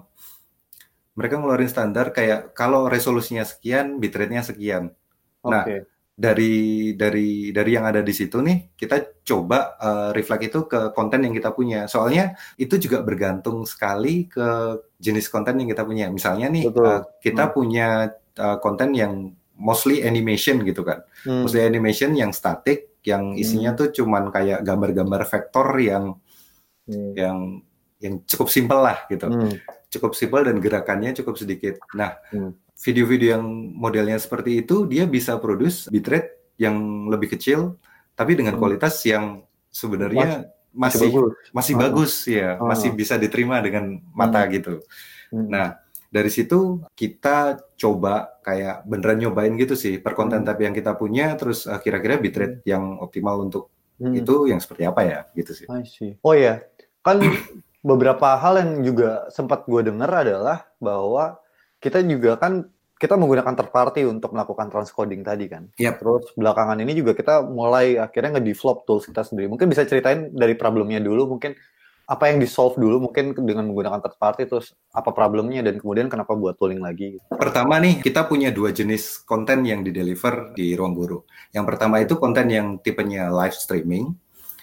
mereka 1.12 1.36
ngeluarin 1.36 1.68
standar 1.68 2.16
kayak 2.16 2.56
kalau 2.56 2.88
resolusinya 2.88 3.44
sekian, 3.44 4.00
bitrate-nya 4.00 4.46
sekian. 4.46 4.96
Nah, 5.44 5.66
Oke. 5.68 5.84
Dari 6.12 6.92
dari 6.94 7.50
dari 7.50 7.72
yang 7.72 7.88
ada 7.88 8.04
di 8.04 8.14
situ 8.14 8.44
nih 8.44 8.76
kita 8.76 9.24
coba 9.24 9.80
eh, 9.80 10.10
reflect 10.14 10.44
itu 10.52 10.60
ke 10.68 10.92
konten 10.92 11.24
yang 11.24 11.34
kita 11.34 11.56
punya 11.56 11.88
soalnya 11.88 12.36
itu 12.60 12.76
juga 12.78 13.02
bergantung 13.02 13.64
sekali 13.64 14.28
ke 14.28 14.78
jenis 15.00 15.32
konten 15.32 15.58
yang 15.64 15.70
kita 15.72 15.88
punya 15.88 16.12
misalnya 16.12 16.52
nih 16.52 16.68
Betul. 16.70 16.86
eh, 16.86 17.02
kita 17.24 17.44
Hmm. 17.50 17.54
punya 17.56 17.88
eh, 18.38 18.58
konten 18.62 18.92
yang 18.94 19.34
mostly 19.56 20.04
animation 20.04 20.62
gitu 20.68 20.84
kan 20.84 21.02
Hmm. 21.24 21.48
mostly 21.48 21.64
animation 21.64 22.12
yang 22.14 22.30
static 22.36 22.92
yang 23.02 23.34
isinya 23.34 23.74
tuh 23.74 23.90
cuman 23.90 24.30
kayak 24.30 24.62
gambar-gambar 24.62 25.26
vektor 25.26 25.68
yang 25.82 26.18
Hmm. 26.86 27.14
yang 27.18 27.38
yang 28.02 28.14
cukup 28.26 28.50
simpel 28.50 28.82
lah 28.82 29.06
gitu 29.08 29.26
Hmm. 29.26 29.54
Cukup 29.92 30.16
simpel 30.16 30.48
dan 30.48 30.58
gerakannya 30.58 31.12
cukup 31.14 31.36
sedikit. 31.36 31.76
Nah, 31.94 32.16
Hmm. 32.32 32.56
video-video 32.80 33.38
yang 33.38 33.46
modelnya 33.76 34.18
seperti 34.18 34.64
itu 34.64 34.88
dia 34.88 35.06
bisa 35.06 35.38
produce 35.38 35.92
bitrate 35.92 36.34
yang 36.58 37.06
lebih 37.06 37.36
kecil 37.36 37.76
tapi 38.16 38.34
dengan 38.34 38.56
Hmm. 38.56 38.62
kualitas 38.64 39.04
yang 39.04 39.44
sebenarnya 39.70 40.48
masih 40.72 41.12
bagus. 41.12 41.36
masih 41.52 41.74
Ah. 41.76 41.80
bagus 41.84 42.14
ya, 42.26 42.50
Ah. 42.56 42.64
masih 42.64 42.90
bisa 42.92 43.20
diterima 43.20 43.60
dengan 43.60 44.00
mata 44.16 44.40
gitu. 44.48 44.80
Hmm. 45.30 45.52
Nah, 45.52 45.68
dari 46.08 46.32
situ 46.32 46.80
kita 46.92 47.60
coba 47.76 48.36
kayak 48.44 48.84
beneran 48.84 49.20
nyobain 49.20 49.56
gitu 49.56 49.76
sih 49.76 50.00
per 50.00 50.16
konten 50.16 50.44
Hmm. 50.44 50.48
tapi 50.48 50.68
yang 50.68 50.76
kita 50.76 50.96
punya 50.96 51.36
terus 51.36 51.68
uh, 51.68 51.80
kira-kira 51.80 52.16
bitrate 52.16 52.64
yang 52.64 53.00
optimal 53.00 53.44
untuk 53.44 53.68
Hmm. 54.00 54.16
itu 54.16 54.48
yang 54.48 54.58
seperti 54.58 54.84
apa 54.84 55.02
ya 55.04 55.20
gitu 55.36 55.52
sih. 55.54 55.68
Oh 56.24 56.34
ya, 56.34 56.64
kan 57.00 57.22
beberapa 57.82 58.38
hal 58.38 58.62
yang 58.62 58.72
juga 58.86 59.26
sempat 59.34 59.66
gue 59.66 59.82
dengar 59.90 60.10
adalah 60.10 60.70
bahwa 60.78 61.42
kita 61.82 62.06
juga 62.06 62.38
kan 62.38 62.70
kita 63.02 63.18
menggunakan 63.18 63.58
third 63.58 63.74
party 63.74 64.06
untuk 64.06 64.30
melakukan 64.38 64.70
transcoding 64.70 65.26
tadi 65.26 65.50
kan. 65.50 65.66
Yap. 65.82 65.98
Terus 65.98 66.30
belakangan 66.38 66.78
ini 66.86 66.94
juga 66.94 67.18
kita 67.18 67.42
mulai 67.42 67.98
akhirnya 67.98 68.38
nge-develop 68.38 68.86
tools 68.86 69.10
kita 69.10 69.26
sendiri. 69.26 69.50
Mungkin 69.50 69.66
bisa 69.66 69.82
ceritain 69.90 70.30
dari 70.30 70.54
problemnya 70.54 71.02
dulu, 71.02 71.34
mungkin 71.34 71.58
apa 72.06 72.30
yang 72.30 72.38
di-solve 72.38 72.78
dulu 72.78 73.10
mungkin 73.10 73.34
dengan 73.34 73.66
menggunakan 73.74 74.06
third 74.06 74.18
party, 74.22 74.42
terus 74.46 74.78
apa 74.94 75.10
problemnya 75.18 75.66
dan 75.66 75.82
kemudian 75.82 76.14
kenapa 76.14 76.38
buat 76.38 76.62
tooling 76.62 76.84
lagi. 76.84 77.18
Pertama 77.34 77.82
nih, 77.82 78.06
kita 78.06 78.30
punya 78.30 78.54
dua 78.54 78.70
jenis 78.70 79.26
konten 79.26 79.66
yang 79.66 79.82
di-deliver 79.82 80.54
di 80.54 80.78
Ruang 80.78 80.94
Guru. 80.94 81.26
Yang 81.58 81.66
pertama 81.74 82.06
itu 82.06 82.22
konten 82.22 82.54
yang 82.54 82.78
tipenya 82.86 83.34
live 83.34 83.58
streaming. 83.58 84.14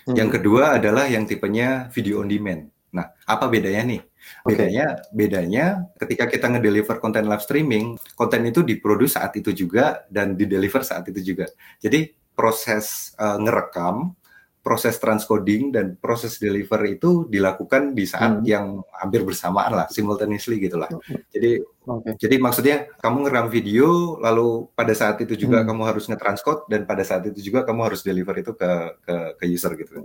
Hmm. 0.06 0.14
Yang 0.14 0.38
kedua 0.38 0.78
adalah 0.78 1.10
yang 1.10 1.26
tipenya 1.26 1.90
video 1.90 2.22
on 2.22 2.30
demand. 2.30 2.70
Nah, 2.92 3.12
apa 3.28 3.46
bedanya 3.52 3.84
nih? 3.84 4.00
Bedanya, 4.44 4.86
bedanya 5.12 5.64
ketika 5.96 6.28
kita 6.28 6.46
ngedeliver 6.52 7.00
konten 7.00 7.24
live 7.28 7.40
streaming, 7.44 7.96
konten 8.16 8.44
itu 8.44 8.60
diproduksi 8.64 9.16
saat 9.16 9.32
itu 9.36 9.52
juga 9.52 10.04
dan 10.12 10.36
dideliver 10.36 10.84
saat 10.84 11.04
itu 11.08 11.20
juga. 11.34 11.46
Jadi 11.80 12.12
proses 12.36 13.12
eh, 13.16 13.38
ngerekam, 13.40 14.12
proses 14.60 15.00
transcoding 15.00 15.72
dan 15.72 15.96
proses 15.96 16.36
deliver 16.36 16.76
itu 16.84 17.24
dilakukan 17.30 17.96
di 17.96 18.04
saat 18.04 18.42
Hmm. 18.42 18.44
yang 18.44 18.66
hampir 19.00 19.24
bersamaan 19.24 19.72
lah, 19.72 19.86
simultaneously 19.88 20.60
gitulah. 20.60 20.92
Jadi 21.32 21.64
Oke. 21.88 22.20
jadi 22.20 22.36
maksudnya 22.36 22.76
kamu 23.00 23.24
ngerekam 23.24 23.48
video, 23.48 24.20
lalu 24.20 24.68
pada 24.76 24.92
saat 24.92 25.16
itu 25.24 25.40
juga 25.40 25.64
Hmm. 25.64 25.72
kamu 25.72 25.82
harus 25.88 26.04
nge-transcode 26.04 26.68
dan 26.68 26.84
pada 26.84 27.00
saat 27.00 27.24
itu 27.32 27.40
juga 27.40 27.64
kamu 27.64 27.80
harus 27.88 28.04
deliver 28.04 28.36
itu 28.36 28.52
ke 28.52 28.70
ke, 29.08 29.14
ke 29.40 29.44
user 29.48 29.72
gitu. 29.72 30.04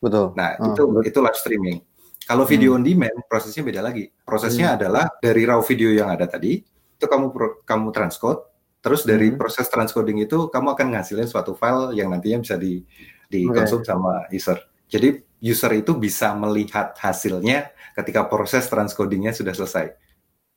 Betul. 0.00 0.32
Nah 0.34 0.56
Ah, 0.56 0.72
itu 0.72 0.82
itu 1.04 1.18
live 1.20 1.36
streaming. 1.36 1.78
Kalau 2.22 2.44
video 2.46 2.74
on 2.74 2.82
demand 2.82 3.14
prosesnya 3.26 3.62
beda 3.62 3.80
lagi. 3.82 4.06
Prosesnya 4.22 4.72
Hmm. 4.72 4.76
adalah 4.78 5.04
dari 5.18 5.42
raw 5.42 5.58
video 5.60 5.90
yang 5.90 6.08
ada 6.08 6.24
tadi 6.24 6.62
itu 6.62 7.06
kamu 7.10 7.34
kamu 7.66 7.88
transcode, 7.90 8.40
terus 8.78 9.02
dari 9.02 9.30
Hmm. 9.30 9.38
proses 9.38 9.66
transcoding 9.66 10.22
itu 10.22 10.46
kamu 10.48 10.74
akan 10.74 10.86
ngasilin 10.94 11.26
suatu 11.26 11.52
file 11.52 11.92
yang 11.94 12.10
nantinya 12.10 12.38
bisa 12.40 12.54
di 12.54 12.82
dikonsum 13.26 13.82
sama 13.82 14.28
user. 14.28 14.60
Jadi 14.86 15.18
user 15.40 15.72
itu 15.74 15.96
bisa 15.96 16.30
melihat 16.36 16.94
hasilnya 16.94 17.72
ketika 17.96 18.28
proses 18.28 18.68
transcodingnya 18.68 19.32
sudah 19.32 19.56
selesai. 19.56 19.90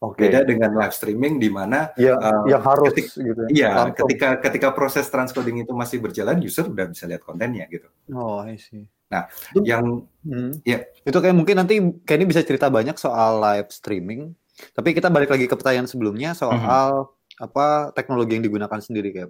Oke. 0.04 0.28
Beda 0.28 0.44
dengan 0.44 0.76
live 0.76 0.92
streaming 0.92 1.40
di 1.40 1.48
mana 1.48 1.90
Ya, 1.96 2.20
eh, 2.20 2.52
yang 2.52 2.62
harus 2.62 2.92
ketik- 2.94 3.16
gitu. 3.16 3.42
ya. 3.48 3.72
Iya, 3.72 3.96
ketika 3.96 4.38
ketika 4.44 4.70
proses 4.76 5.08
transcoding 5.08 5.64
itu 5.64 5.72
masih 5.72 6.04
berjalan, 6.04 6.36
user 6.44 6.68
udah 6.68 6.86
bisa 6.92 7.08
lihat 7.08 7.24
kontennya 7.24 7.66
gitu. 7.72 7.88
Oh, 8.12 8.44
I 8.44 8.60
see. 8.60 8.86
Nah, 9.16 9.24
Itu- 9.56 9.64
Yang 9.64 9.86
Hmm. 10.26 10.52
Iya. 10.66 10.90
Itu 11.06 11.22
kayak 11.22 11.38
mungkin 11.38 11.56
nanti 11.56 11.78
kayak 12.02 12.18
ini 12.18 12.28
bisa 12.28 12.42
cerita 12.42 12.66
banyak 12.68 12.98
soal 12.98 13.38
live 13.38 13.70
streaming. 13.70 14.34
Tapi 14.74 14.92
kita 14.92 15.08
balik 15.08 15.30
lagi 15.30 15.46
ke 15.46 15.54
pertanyaan 15.54 15.86
sebelumnya 15.86 16.34
soal 16.34 17.14
apa 17.38 17.92
teknologi 17.94 18.34
yang 18.34 18.42
digunakan 18.42 18.80
sendiri 18.80 19.14
kayak 19.14 19.30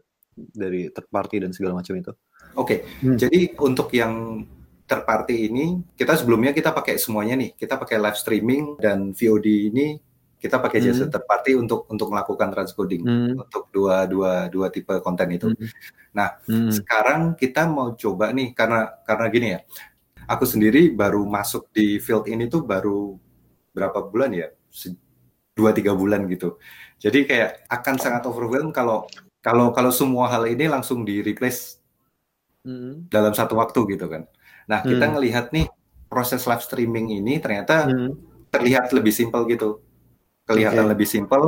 dari 0.56 0.88
third 0.88 1.10
party 1.10 1.44
dan 1.44 1.51
segala 1.51 1.75
macam 1.75 1.96
itu. 1.96 2.12
oke, 2.54 2.88
Hmm. 3.04 3.20
jadi 3.20 3.51
untuk 3.60 3.92
yang 3.92 4.46
third 4.86 5.04
party 5.04 5.51
ini 5.51 5.82
kita 5.92 6.15
sebelumnya 6.15 6.56
kita 6.56 6.72
pakai 6.72 6.96
semuanya 6.96 7.36
nih. 7.36 7.51
Kita 7.51 7.75
pakai 7.75 8.00
live 8.00 8.15
streaming 8.15 8.80
dan 8.80 9.12
VOD 9.12 9.75
ini 9.75 10.00
kita 10.46 10.62
pakai 10.62 10.78
jasa 10.78 11.10
Hmm. 11.10 11.12
third 11.12 11.25
party 11.25 11.52
untuk 11.58 11.90
untuk 11.90 12.14
melakukan 12.14 12.54
transcoding 12.54 13.02
Hmm. 13.02 13.42
untuk 13.42 13.74
dua 13.74 14.06
dua 14.06 14.46
dua 14.46 14.70
tipe 14.70 14.94
konten 15.02 15.28
itu. 15.34 15.50
Hmm. 15.50 15.66
Nah, 16.14 16.38
Hmm. 16.46 16.70
Sekarang 16.70 17.34
kita 17.34 17.66
mau 17.66 17.98
coba 17.98 18.30
nih 18.30 18.54
karena 18.54 18.94
karena 19.04 19.25
gini 19.34 19.48
ya. 19.58 19.60
Aku 20.25 20.46
sendiri 20.46 20.94
baru 20.94 21.25
masuk 21.25 21.70
di 21.74 21.98
field 21.98 22.25
ini 22.30 22.46
tuh 22.46 22.62
baru 22.62 23.18
berapa 23.74 24.06
bulan 24.06 24.32
ya? 24.32 24.48
Dua 25.56 25.72
tiga 25.72 25.96
bulan 25.96 26.28
gitu. 26.28 26.58
Jadi 27.00 27.28
kayak 27.28 27.68
akan 27.68 27.96
sangat 27.96 28.24
overwhelm 28.28 28.72
kalau 28.72 29.08
kalau 29.40 29.70
kalau 29.72 29.92
semua 29.94 30.25
hal 30.28 30.50
ini 30.50 30.66
langsung 30.66 31.06
di 31.06 31.22
replace 31.22 31.78
Hmm. 32.66 33.06
dalam 33.14 33.38
satu 33.38 33.54
waktu 33.62 33.78
gitu 33.94 34.10
kan. 34.10 34.25
Nah 34.66 34.82
kita 34.82 35.06
Hmm. 35.06 35.14
ngelihat 35.20 35.54
nih 35.54 35.70
proses 36.10 36.42
live 36.50 36.66
streaming 36.66 37.14
ini 37.14 37.38
ternyata 37.38 37.86
Hmm. 37.86 38.18
terlihat 38.50 38.90
lebih 38.90 39.14
simpel 39.14 39.46
gitu. 39.46 39.85
Kelihatan 40.46 40.86
Oke. 40.86 40.92
lebih 40.94 41.08
simpel, 41.10 41.44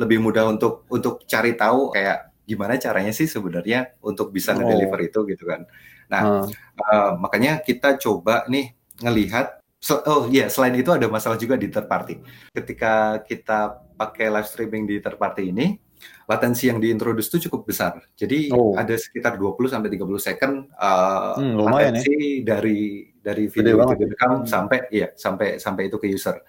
lebih 0.00 0.18
mudah 0.18 0.48
untuk 0.48 0.88
untuk 0.88 1.20
cari 1.24 1.52
tahu 1.52 1.92
kayak 1.92 2.32
gimana 2.48 2.80
caranya 2.80 3.12
sih 3.12 3.28
sebenarnya 3.28 3.92
untuk 4.00 4.32
bisa 4.32 4.52
Oh. 4.52 4.58
ngedeliver 4.58 5.00
itu 5.04 5.20
gitu 5.28 5.44
kan. 5.44 5.68
Nah, 6.08 6.22
Ah. 6.24 6.44
Uh, 6.80 7.10
makanya 7.20 7.60
kita 7.60 8.00
coba 8.00 8.48
nih 8.48 8.72
ngelihat 8.98 9.60
oh 10.08 10.26
iya 10.26 10.48
selain 10.48 10.74
itu 10.74 10.88
ada 10.90 11.06
masalah 11.06 11.36
juga 11.36 11.54
di 11.54 11.68
third 11.68 11.84
party. 11.86 12.18
Ketika 12.50 13.20
kita 13.22 13.84
pakai 13.94 14.32
live 14.32 14.48
streaming 14.48 14.88
di 14.88 14.96
third 14.98 15.20
party 15.20 15.52
ini, 15.52 15.76
latensi 16.24 16.66
yang 16.66 16.80
diintroduce 16.80 17.28
itu 17.28 17.46
cukup 17.46 17.68
besar. 17.68 18.00
Jadi 18.16 18.48
Oh. 18.48 18.72
ada 18.74 18.96
sekitar 18.96 19.36
20 19.36 19.68
sampai 19.68 19.92
30 19.92 20.16
second 20.18 20.72
uh, 20.72 21.36
Hmm, 21.36 21.52
lumayan 21.52 21.94
ya. 21.94 22.00
latensi 22.00 22.16
dari 22.42 22.80
dari 23.20 23.44
Gede 23.44 23.54
video 23.60 23.74
itu 23.76 23.92
ya. 23.92 23.98
direkam 24.00 24.32
Hmm. 24.40 24.48
sampai 24.48 24.78
iya 24.88 25.08
sampai 25.12 25.60
sampai 25.60 25.92
itu 25.92 26.00
ke 26.00 26.08
user. 26.08 26.40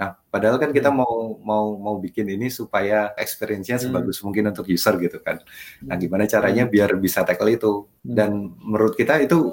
Nah, 0.00 0.16
padahal 0.32 0.56
kan 0.56 0.72
kita 0.72 0.88
mau 0.88 1.36
mau 1.44 1.76
mau 1.76 2.00
bikin 2.00 2.24
ini 2.32 2.48
supaya 2.48 3.12
experience-nya 3.20 3.76
Hmm. 3.76 3.84
sebagus 3.92 4.24
mungkin 4.24 4.48
untuk 4.48 4.64
user 4.64 4.96
gitu 4.96 5.20
kan. 5.20 5.44
Nah, 5.84 6.00
gimana 6.00 6.24
caranya 6.24 6.64
Hmm. 6.64 6.72
biar 6.72 6.90
bisa 6.96 7.20
tackle 7.20 7.52
itu? 7.52 7.84
Hmm. 8.00 8.14
Dan 8.16 8.30
menurut 8.64 8.96
kita 8.96 9.20
itu 9.20 9.52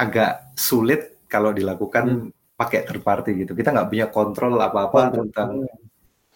agak 0.00 0.56
sulit 0.56 1.20
kalau 1.28 1.52
dilakukan 1.52 2.04
Hmm. 2.08 2.56
pakai 2.56 2.88
third 2.88 3.04
party 3.04 3.44
gitu. 3.44 3.52
Kita 3.52 3.68
nggak 3.68 3.88
punya 3.92 4.06
kontrol 4.08 4.56
apa-apa 4.56 5.12
Kontrol. 5.12 5.28
tentang 5.28 5.50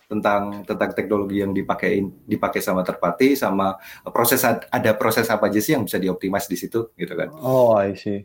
tentang 0.06 0.42
tentang 0.62 0.90
teknologi 0.94 1.42
yang 1.42 1.50
dipakai 1.50 1.98
dipakai 2.28 2.62
sama 2.62 2.86
terpati 2.86 3.34
sama 3.34 3.74
proses 4.14 4.38
ada 4.46 4.94
proses 4.94 5.26
apa 5.26 5.50
aja 5.50 5.58
sih 5.58 5.74
yang 5.74 5.82
bisa 5.82 5.98
dioptimas 5.98 6.46
di 6.46 6.54
situ 6.54 6.94
gitu 6.94 7.10
kan. 7.18 7.26
Oh, 7.42 7.74
I 7.74 7.96
see. 7.98 8.22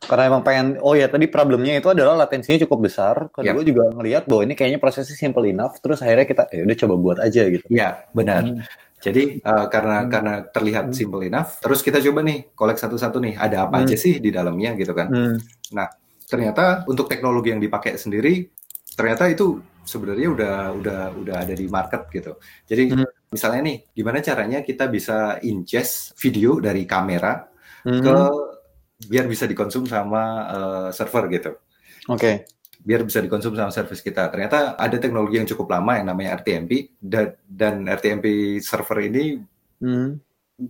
Karena 0.00 0.28
emang 0.28 0.42
pengen 0.44 0.66
oh 0.82 0.92
ya 0.92 1.08
tadi 1.08 1.30
problemnya 1.30 1.78
itu 1.78 1.88
adalah 1.88 2.18
latensinya 2.18 2.60
cukup 2.66 2.90
besar. 2.90 3.14
Kedua 3.30 3.62
yep. 3.62 3.66
juga 3.66 3.84
ngelihat 3.94 4.22
bahwa 4.28 4.42
ini 4.44 4.54
kayaknya 4.58 4.80
prosesnya 4.82 5.16
simple 5.16 5.46
enough 5.48 5.78
terus 5.80 6.02
akhirnya 6.04 6.26
kita 6.28 6.42
ya 6.52 6.62
udah 6.66 6.76
coba 6.76 6.94
buat 7.00 7.18
aja 7.22 7.42
gitu. 7.48 7.64
Iya, 7.72 8.04
benar. 8.12 8.42
Hmm. 8.44 8.60
Jadi 9.04 9.44
uh, 9.44 9.66
karena 9.68 10.04
hmm. 10.04 10.08
karena 10.08 10.34
terlihat 10.48 10.84
hmm. 10.88 10.96
simple 10.96 11.22
enough, 11.24 11.60
terus 11.60 11.80
kita 11.84 12.00
coba 12.00 12.20
nih 12.24 12.38
kolek 12.56 12.80
satu-satu 12.80 13.20
nih 13.20 13.34
ada 13.36 13.68
apa 13.68 13.80
hmm. 13.80 13.84
aja 13.84 13.96
sih 14.00 14.16
di 14.20 14.32
dalamnya 14.32 14.72
gitu 14.80 14.92
kan. 14.96 15.08
Hmm. 15.12 15.36
Nah, 15.76 15.88
ternyata 16.24 16.88
untuk 16.88 17.08
teknologi 17.08 17.52
yang 17.52 17.60
dipakai 17.60 18.00
sendiri 18.00 18.48
ternyata 18.94 19.28
itu 19.28 19.60
sebenarnya 19.84 20.28
udah 20.32 20.56
udah 20.80 21.00
udah 21.20 21.36
ada 21.36 21.52
di 21.52 21.68
market 21.68 22.08
gitu. 22.08 22.40
Jadi 22.64 22.96
hmm. 22.96 23.28
misalnya 23.28 23.60
nih, 23.68 23.76
gimana 23.92 24.18
caranya 24.24 24.58
kita 24.64 24.88
bisa 24.88 25.36
ingest 25.44 26.16
video 26.16 26.56
dari 26.56 26.88
kamera 26.88 27.44
hmm. 27.84 28.00
ke 28.00 28.16
biar 29.02 29.26
bisa 29.26 29.44
dikonsum 29.44 29.84
sama 29.84 30.22
uh, 30.48 30.88
server 30.94 31.26
gitu. 31.32 31.50
Oke. 32.10 32.20
Okay. 32.20 32.34
Biar 32.84 33.00
bisa 33.00 33.24
dikonsum 33.24 33.56
sama 33.56 33.72
service 33.72 34.04
kita. 34.04 34.28
Ternyata 34.28 34.76
ada 34.76 34.96
teknologi 35.00 35.40
yang 35.40 35.48
cukup 35.48 35.72
lama 35.72 35.96
yang 35.96 36.06
namanya 36.12 36.36
RTMP 36.44 37.00
dan, 37.00 37.32
dan 37.48 37.88
RTMP 37.88 38.58
server 38.60 39.08
ini 39.08 39.40
hmm. 39.80 40.10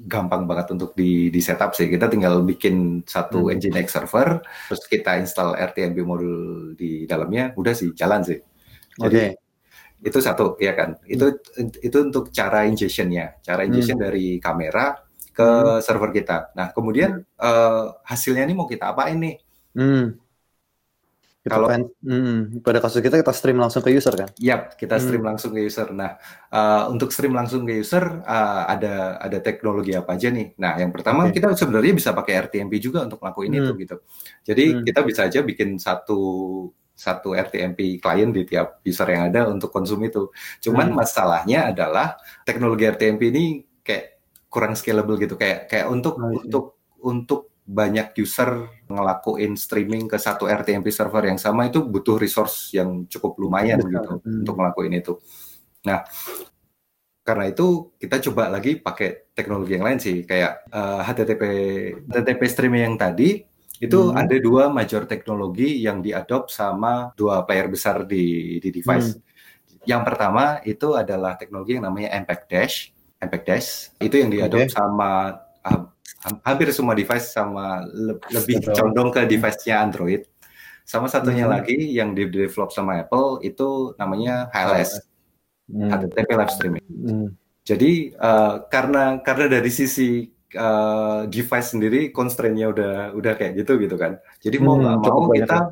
gampang 0.07 0.47
banget 0.47 0.79
untuk 0.79 0.95
di, 0.95 1.29
di 1.29 1.41
setup 1.43 1.75
sih. 1.75 1.91
Kita 1.91 2.07
tinggal 2.07 2.47
bikin 2.47 3.03
satu 3.03 3.51
hmm. 3.51 3.67
Nginx 3.67 3.89
server, 3.91 4.41
terus 4.71 4.83
kita 4.87 5.19
install 5.19 5.59
RTMP 5.59 6.07
modul 6.07 6.73
di 6.79 7.03
dalamnya, 7.05 7.51
udah 7.59 7.75
sih 7.75 7.91
jalan 7.99 8.23
sih. 8.23 8.39
Jadi 8.95 9.35
okay. 9.35 10.07
itu 10.07 10.19
satu 10.23 10.55
ya 10.63 10.79
kan. 10.79 10.95
Itu 11.11 11.43
itu 11.59 11.97
untuk 11.99 12.31
cara 12.31 12.63
ingestionnya, 12.63 13.43
cara 13.43 13.67
ingestion 13.67 13.99
hmm. 13.99 14.07
dari 14.07 14.27
kamera 14.39 15.04
ke 15.35 15.43
hmm. 15.43 15.83
server 15.83 16.11
kita. 16.15 16.55
Nah 16.55 16.71
kemudian 16.71 17.27
hmm. 17.27 17.43
uh, 17.43 17.99
hasilnya 18.07 18.47
ini 18.47 18.55
mau 18.55 18.71
kita 18.71 18.95
apain 18.95 19.19
nih? 19.19 19.37
Hmm. 19.75 20.25
Kalau 21.45 21.69
hmm, 21.69 22.65
pada 22.65 22.81
kasus 22.81 23.05
kita 23.05 23.21
kita 23.21 23.37
stream 23.37 23.61
langsung 23.61 23.85
ke 23.85 23.93
user 23.93 24.17
kan? 24.17 24.33
Yap, 24.41 24.81
kita 24.81 24.97
stream 24.97 25.21
hmm. 25.21 25.29
langsung 25.29 25.53
ke 25.53 25.61
user. 25.61 25.93
Nah, 25.93 26.17
uh, 26.49 26.89
untuk 26.89 27.13
stream 27.13 27.37
langsung 27.37 27.69
ke 27.69 27.85
user 27.85 28.25
uh, 28.25 28.65
ada 28.65 29.21
ada 29.21 29.45
teknologi 29.45 29.93
apa 29.93 30.17
aja 30.17 30.33
nih? 30.33 30.57
Nah, 30.57 30.81
yang 30.81 30.89
pertama 30.89 31.29
okay. 31.29 31.37
kita 31.37 31.53
sebenarnya 31.53 31.93
bisa 32.01 32.17
pakai 32.17 32.49
RTMP 32.49 32.81
juga 32.81 33.05
untuk 33.05 33.21
lakuin 33.21 33.53
hmm. 33.53 33.61
itu 33.61 33.73
gitu. 33.77 33.97
Jadi 34.41 34.65
hmm. 34.73 34.83
kita 34.89 35.01
bisa 35.05 35.21
aja 35.29 35.45
bikin 35.45 35.77
satu 35.77 36.21
satu 36.97 37.37
RTMP 37.37 38.01
klien 38.01 38.33
di 38.33 38.49
tiap 38.49 38.81
user 38.81 39.09
yang 39.13 39.29
ada 39.29 39.45
untuk 39.53 39.69
konsum 39.69 40.01
itu. 40.01 40.33
Cuman 40.65 40.95
hmm. 40.95 40.97
masalahnya 40.97 41.77
adalah 41.77 42.17
teknologi 42.49 42.89
RTMP 42.89 43.21
ini 43.29 43.45
kayak 43.85 44.14
kurang 44.55 44.79
scalable 44.79 45.19
gitu 45.19 45.35
kayak 45.35 45.67
kayak 45.67 45.91
untuk 45.91 46.15
oh, 46.23 46.31
iya. 46.31 46.39
untuk 46.47 46.65
untuk 47.03 47.41
banyak 47.65 48.13
user 48.21 48.71
ngelakuin 48.87 49.57
streaming 49.57 50.05
ke 50.07 50.21
satu 50.21 50.47
RTMP 50.47 50.93
server 50.93 51.27
yang 51.33 51.41
sama 51.41 51.67
itu 51.67 51.83
butuh 51.83 52.21
resource 52.21 52.77
yang 52.77 53.09
cukup 53.09 53.41
lumayan 53.41 53.81
Betul. 53.81 53.91
gitu 53.99 54.13
hmm. 54.23 54.41
untuk 54.45 54.55
ngelakuin 54.61 54.95
itu. 55.01 55.13
Nah, 55.89 56.05
karena 57.25 57.49
itu 57.49 57.97
kita 57.97 58.21
coba 58.31 58.53
lagi 58.53 58.77
pakai 58.77 59.33
teknologi 59.33 59.81
yang 59.81 59.85
lain 59.89 59.99
sih 59.99 60.29
kayak 60.29 60.69
uh, 60.69 61.01
HTTP 61.03 61.43
HTTP 62.05 62.41
streaming 62.53 62.85
yang 62.85 62.97
tadi 63.01 63.43
itu 63.81 64.01
hmm. 64.13 64.15
ada 64.15 64.37
dua 64.39 64.71
major 64.71 65.09
teknologi 65.09 65.83
yang 65.83 66.05
diadop 66.05 66.53
sama 66.53 67.11
dua 67.19 67.43
player 67.43 67.67
besar 67.67 68.05
di, 68.07 68.57
di 68.61 68.69
device. 68.71 69.19
Hmm. 69.19 69.25
Yang 69.85 70.03
pertama 70.07 70.45
itu 70.63 70.95
adalah 70.95 71.35
teknologi 71.35 71.81
yang 71.81 71.89
namanya 71.89 72.13
MPEG 72.23 72.41
Dash. 72.47 72.94
MPEG 73.27 73.43
Dash 73.45 73.69
itu 74.01 74.17
yang 74.21 74.31
diadop 74.31 74.65
okay. 74.65 74.73
sama 74.73 75.41
uh, 75.65 75.81
hampir 76.45 76.73
semua 76.73 76.97
device 76.97 77.33
sama 77.33 77.85
le 77.89 78.17
lebih 78.33 78.65
condong 78.73 79.13
ke 79.13 79.25
device-nya 79.29 79.85
Android. 79.85 80.25
Sama 80.85 81.09
satunya 81.09 81.49
hmm. 81.49 81.53
lagi 81.53 81.79
yang 81.97 82.13
di 82.13 82.29
develop 82.29 82.69
sama 82.69 83.01
Apple 83.01 83.41
itu 83.41 83.97
namanya 83.97 84.53
HLS. 84.53 85.01
Hmm. 85.73 85.89
HTTP 85.89 86.29
Live 86.37 86.53
Streaming. 86.53 86.85
Hmm. 86.85 87.29
Jadi 87.65 88.13
uh, 88.21 88.69
karena 88.69 89.25
karena 89.25 89.49
dari 89.49 89.73
sisi 89.73 90.29
uh, 90.57 91.25
device 91.25 91.73
sendiri 91.73 92.13
constraint-nya 92.13 92.69
udah 92.69 92.95
udah 93.17 93.33
kayak 93.41 93.65
gitu 93.65 93.81
gitu 93.81 93.97
kan. 93.97 94.21
Jadi 94.45 94.57
mau 94.61 94.77
hmm, 94.77 94.83
nggak 94.85 94.97
hmm, 95.01 95.09
mau 95.09 95.33
kita 95.33 95.59
ya. 95.59 95.65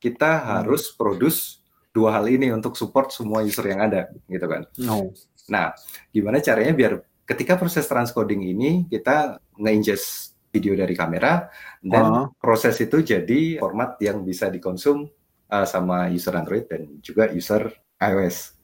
kita 0.00 0.30
harus 0.56 0.88
produce 0.96 1.60
dua 1.92 2.16
hal 2.16 2.30
ini 2.32 2.48
untuk 2.52 2.76
support 2.78 3.12
semua 3.12 3.44
user 3.44 3.68
yang 3.68 3.84
ada 3.84 4.08
gitu 4.28 4.46
kan. 4.48 4.64
No. 4.80 5.12
Nah, 5.48 5.72
gimana 6.12 6.38
caranya 6.44 6.72
biar 6.76 6.92
ketika 7.28 7.60
proses 7.60 7.84
transcoding 7.84 8.40
ini 8.44 8.70
kita 8.88 9.40
nge-ingest 9.56 10.36
video 10.48 10.72
dari 10.72 10.96
kamera 10.96 11.52
dan 11.84 12.04
uh. 12.08 12.26
proses 12.40 12.76
itu 12.80 13.04
jadi 13.04 13.60
format 13.60 14.00
yang 14.00 14.24
bisa 14.24 14.48
dikonsum 14.48 15.04
uh, 15.52 15.66
sama 15.68 16.08
user 16.08 16.32
Android 16.36 16.64
dan 16.68 16.88
juga 17.04 17.28
user 17.28 17.68
iOS. 18.00 18.56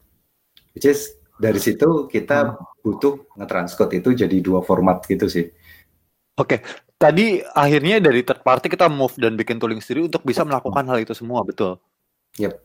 Which 0.73 0.89
is 0.89 1.13
dari 1.37 1.61
situ 1.61 2.07
kita 2.09 2.57
butuh 2.81 3.37
nge-transcode 3.37 4.01
itu 4.01 4.11
jadi 4.25 4.37
dua 4.41 4.63
format 4.63 5.03
gitu 5.05 5.27
sih. 5.29 5.51
Oke, 6.35 6.63
tadi 6.99 7.39
akhirnya 7.43 8.03
dari 8.03 8.27
third 8.27 8.43
party 8.43 8.67
kita 8.67 8.91
move 8.91 9.15
dan 9.19 9.39
bikin 9.39 9.59
tooling 9.63 9.79
sendiri 9.79 10.11
untuk 10.11 10.27
bisa 10.27 10.43
melakukan 10.43 10.83
hal 10.91 10.99
itu 10.99 11.15
semua, 11.15 11.47
betul? 11.47 11.79
Yep. 12.39 12.59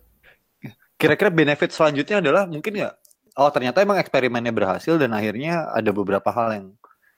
Kira-kira 1.00 1.30
benefit 1.32 1.72
selanjutnya 1.72 2.20
adalah 2.20 2.44
mungkin 2.50 2.76
nggak? 2.76 2.96
Oh 3.40 3.48
ternyata 3.50 3.80
emang 3.80 3.96
eksperimennya 4.04 4.52
berhasil 4.52 5.00
dan 5.00 5.16
akhirnya 5.16 5.72
ada 5.72 5.96
beberapa 5.96 6.28
hal 6.36 6.52
yang 6.52 6.68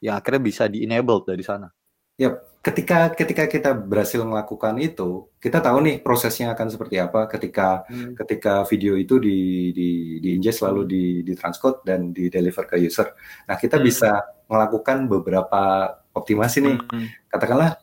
yang 0.01 0.15
akhirnya 0.21 0.41
bisa 0.41 0.69
di-enable 0.69 1.25
dari 1.25 1.41
sana. 1.41 1.73
Yep 2.21 2.51
ketika 2.61 3.09
ketika 3.17 3.49
kita 3.49 3.73
berhasil 3.73 4.21
melakukan 4.21 4.77
itu, 4.77 5.25
kita 5.41 5.57
tahu 5.57 5.81
nih 5.81 5.97
prosesnya 6.05 6.53
akan 6.53 6.69
seperti 6.69 7.01
apa 7.01 7.25
ketika 7.25 7.81
hmm. 7.89 8.13
ketika 8.21 8.61
video 8.69 8.93
itu 8.93 9.17
di 9.17 9.73
di 9.73 9.89
di 10.21 10.29
ingest 10.37 10.61
lalu 10.61 10.85
di 10.85 11.03
di 11.25 11.33
transcode 11.33 11.81
dan 11.81 12.13
di 12.13 12.29
deliver 12.29 12.69
ke 12.69 12.77
user. 12.77 13.17
Nah, 13.49 13.57
kita 13.57 13.81
hmm. 13.81 13.85
bisa 13.85 14.21
melakukan 14.45 15.09
beberapa 15.09 15.89
optimasi 16.13 16.61
nih. 16.61 16.77
Hmm. 16.77 17.07
Katakanlah 17.33 17.81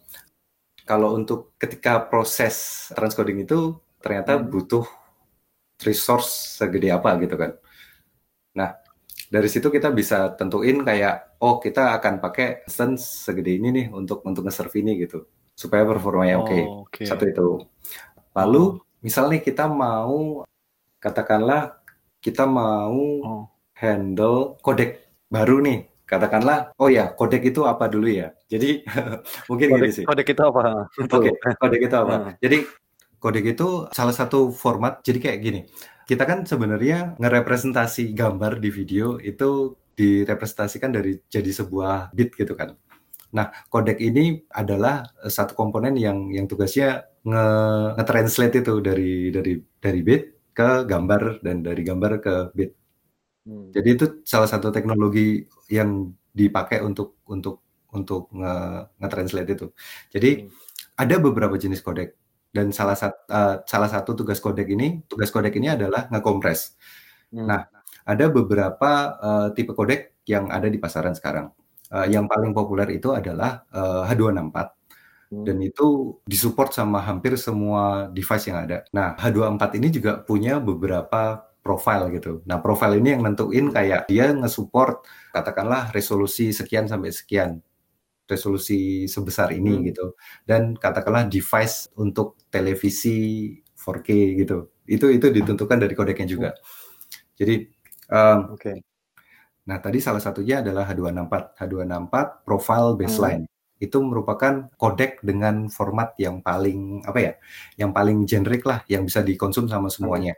kalau 0.86 1.18
untuk 1.18 1.58
ketika 1.58 2.06
proses 2.06 2.88
transcoding 2.94 3.42
itu 3.42 3.74
ternyata 3.98 4.38
hmm. 4.38 4.46
butuh 4.46 4.86
resource 5.82 6.62
segede 6.62 6.94
apa 6.94 7.18
gitu 7.18 7.34
kan. 7.34 7.58
Nah, 8.58 8.74
dari 9.30 9.46
situ 9.46 9.70
kita 9.70 9.94
bisa 9.94 10.34
tentuin 10.34 10.82
kayak 10.82 11.38
oh 11.38 11.62
kita 11.62 11.94
akan 12.00 12.18
pakai 12.18 12.66
instance 12.66 13.28
segede 13.28 13.54
ini 13.54 13.68
nih 13.70 13.86
untuk 13.94 14.26
untuk 14.26 14.42
nge-serve 14.48 14.82
ini 14.82 14.98
gitu 14.98 15.30
supaya 15.54 15.86
performanya 15.86 16.42
oke. 16.42 16.48
Okay. 16.50 16.62
Oh, 16.66 16.82
okay. 16.86 17.06
Satu 17.06 17.24
itu. 17.30 17.48
Lalu 18.34 18.62
oh. 18.62 18.70
misalnya 19.04 19.38
kita 19.38 19.70
mau 19.70 20.42
katakanlah 20.98 21.78
kita 22.18 22.46
mau 22.50 22.98
oh. 23.22 23.42
handle 23.78 24.58
kodek 24.64 25.06
baru 25.30 25.62
nih. 25.62 25.86
Katakanlah, 26.08 26.72
oh 26.80 26.88
ya, 26.88 27.12
kodek 27.12 27.52
itu 27.52 27.68
apa 27.68 27.84
dulu 27.84 28.08
ya? 28.08 28.32
Jadi 28.48 28.80
mungkin 29.52 29.76
kodek, 29.76 29.80
gini 29.84 29.88
sih. 29.92 30.04
Kodek 30.08 30.32
itu 30.32 30.40
apa? 30.40 30.88
Oke, 30.88 31.28
okay, 31.28 31.52
kodek 31.60 31.82
itu 31.84 31.96
apa? 32.00 32.14
Hmm. 32.16 32.32
Jadi 32.42 32.58
kodek 33.20 33.44
itu 33.52 33.68
salah 33.92 34.16
satu 34.16 34.48
format. 34.48 35.04
Jadi 35.04 35.18
kayak 35.20 35.38
gini 35.44 35.60
kita 36.08 36.24
kan 36.24 36.48
sebenarnya 36.48 37.20
ngerepresentasi 37.20 38.16
gambar 38.16 38.64
di 38.64 38.72
video 38.72 39.20
itu 39.20 39.76
direpresentasikan 39.92 40.88
dari 40.88 41.20
jadi 41.28 41.50
sebuah 41.52 42.16
bit 42.16 42.32
gitu 42.32 42.56
kan. 42.56 42.72
Nah, 43.36 43.52
kodek 43.68 44.00
ini 44.00 44.40
adalah 44.48 45.04
satu 45.28 45.52
komponen 45.52 46.00
yang 46.00 46.32
yang 46.32 46.48
tugasnya 46.48 47.04
nge, 47.28 47.44
nge-translate 48.00 48.64
itu 48.64 48.74
dari 48.80 49.28
dari 49.28 49.52
dari 49.60 50.00
bit 50.00 50.22
ke 50.56 50.88
gambar 50.88 51.44
dan 51.44 51.60
dari 51.60 51.82
gambar 51.84 52.12
ke 52.24 52.34
bit. 52.56 52.72
Hmm. 53.44 53.68
Jadi 53.76 53.88
itu 53.92 54.04
salah 54.24 54.48
satu 54.48 54.72
teknologi 54.72 55.44
yang 55.68 56.08
dipakai 56.32 56.80
untuk 56.80 57.20
untuk 57.28 57.60
untuk 57.92 58.32
nge, 58.32 58.54
nge-translate 58.96 59.50
itu. 59.52 59.66
Jadi 60.08 60.30
hmm. 60.40 60.48
ada 61.04 61.14
beberapa 61.20 61.60
jenis 61.60 61.84
kodek 61.84 62.16
dan 62.48 62.72
salah 62.72 62.96
satu 62.96 63.18
uh, 63.28 63.54
salah 63.68 63.88
satu 63.92 64.16
tugas 64.16 64.40
kodek 64.40 64.68
ini 64.72 65.04
tugas 65.04 65.28
kodek 65.28 65.54
ini 65.60 65.72
adalah 65.72 66.08
ngekompres. 66.08 66.74
Hmm. 67.32 67.44
Nah, 67.44 67.62
ada 68.08 68.24
beberapa 68.32 68.90
uh, 69.20 69.48
tipe 69.52 69.76
kodek 69.76 70.24
yang 70.24 70.48
ada 70.48 70.68
di 70.68 70.80
pasaran 70.80 71.12
sekarang. 71.12 71.52
Uh, 71.88 72.04
yang 72.04 72.28
paling 72.28 72.52
populer 72.52 73.00
itu 73.00 73.16
adalah 73.16 73.64
uh, 73.72 74.04
H264 74.04 74.56
hmm. 75.32 75.44
dan 75.44 75.56
itu 75.64 76.20
disupport 76.28 76.68
sama 76.68 77.00
hampir 77.00 77.36
semua 77.40 78.12
device 78.12 78.52
yang 78.52 78.64
ada. 78.64 78.84
Nah, 78.92 79.16
H264 79.16 79.72
ini 79.80 79.88
juga 79.88 80.20
punya 80.20 80.60
beberapa 80.60 81.48
profile 81.64 82.08
gitu. 82.16 82.40
Nah, 82.48 82.60
profile 82.64 82.96
ini 82.96 83.16
yang 83.16 83.22
nentuin 83.24 83.68
kayak 83.68 84.08
dia 84.08 84.32
nge-support 84.32 85.04
katakanlah 85.36 85.92
resolusi 85.92 86.52
sekian 86.52 86.88
sampai 86.88 87.12
sekian 87.12 87.60
resolusi 88.28 89.08
sebesar 89.08 89.56
ini 89.56 89.80
hmm. 89.80 89.84
gitu 89.88 90.06
dan 90.44 90.76
katakanlah 90.76 91.26
device 91.26 91.88
untuk 91.96 92.36
televisi 92.52 93.50
4K 93.74 94.08
gitu 94.44 94.58
itu 94.84 95.06
itu 95.08 95.26
ditentukan 95.32 95.80
dari 95.80 95.96
kodeknya 95.96 96.28
juga 96.28 96.50
jadi 97.34 97.66
Um, 98.08 98.56
Oke. 98.56 98.72
Nah, 99.68 99.78
tadi 99.84 100.00
salah 100.00 100.20
satunya 100.20 100.64
adalah 100.64 100.88
H264. 100.88 101.60
H264 101.60 102.14
Profile 102.42 102.96
Baseline. 102.96 103.44
Itu 103.78 104.02
merupakan 104.02 104.72
kodek 104.74 105.22
dengan 105.22 105.68
format 105.68 106.16
yang 106.18 106.40
paling 106.40 107.04
apa 107.04 107.20
ya? 107.20 107.32
Yang 107.76 107.90
paling 107.92 108.18
generik 108.24 108.64
lah, 108.64 108.80
yang 108.88 109.04
bisa 109.04 109.20
dikonsum 109.20 109.68
sama 109.68 109.92
semuanya. 109.92 110.34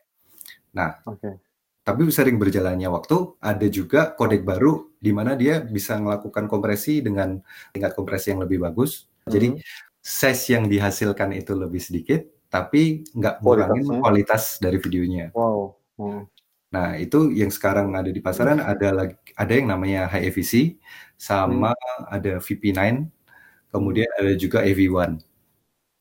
Nah, 0.75 0.99
Oke. 1.07 1.41
Tapi 1.87 2.07
sering 2.13 2.37
berjalannya 2.43 2.89
waktu, 2.93 3.37
ada 3.43 3.67
juga 3.71 4.13
kodek 4.15 4.43
baru 4.47 4.89
di 5.01 5.11
mana 5.17 5.35
dia 5.39 5.61
bisa 5.65 5.97
melakukan 6.01 6.47
kompresi 6.51 7.01
dengan 7.05 7.41
tingkat 7.75 7.93
kompresi 7.97 8.33
yang 8.37 8.43
lebih 8.45 8.61
bagus. 8.65 9.09
Jadi 9.29 9.57
Mhm. 9.57 9.61
size 10.05 10.45
yang 10.57 10.65
dihasilkan 10.71 11.31
itu 11.37 11.53
lebih 11.57 11.81
sedikit, 11.83 12.21
tapi 12.53 13.05
nggak 13.17 13.41
ngurangin 13.45 13.85
Kualitasnya. 13.89 14.01
kualitas 14.03 14.45
dari 14.65 14.79
videonya. 14.81 15.27
Wow. 15.37 15.77
Hmm. 16.01 16.23
Nah, 16.75 16.95
itu 17.01 17.31
yang 17.35 17.51
sekarang 17.53 17.93
ada 17.99 18.11
di 18.15 18.21
pasaran 18.23 18.59
ada 18.63 18.89
lagi 18.95 19.15
ada 19.37 19.53
yang 19.55 19.69
namanya 19.75 20.07
high 20.13 20.25
efficy 20.31 20.79
sama 21.19 21.75
ada 22.11 22.39
VP9, 22.41 23.11
kemudian 23.75 24.09
ada 24.21 24.33
juga 24.39 24.63
AV1. 24.67 25.19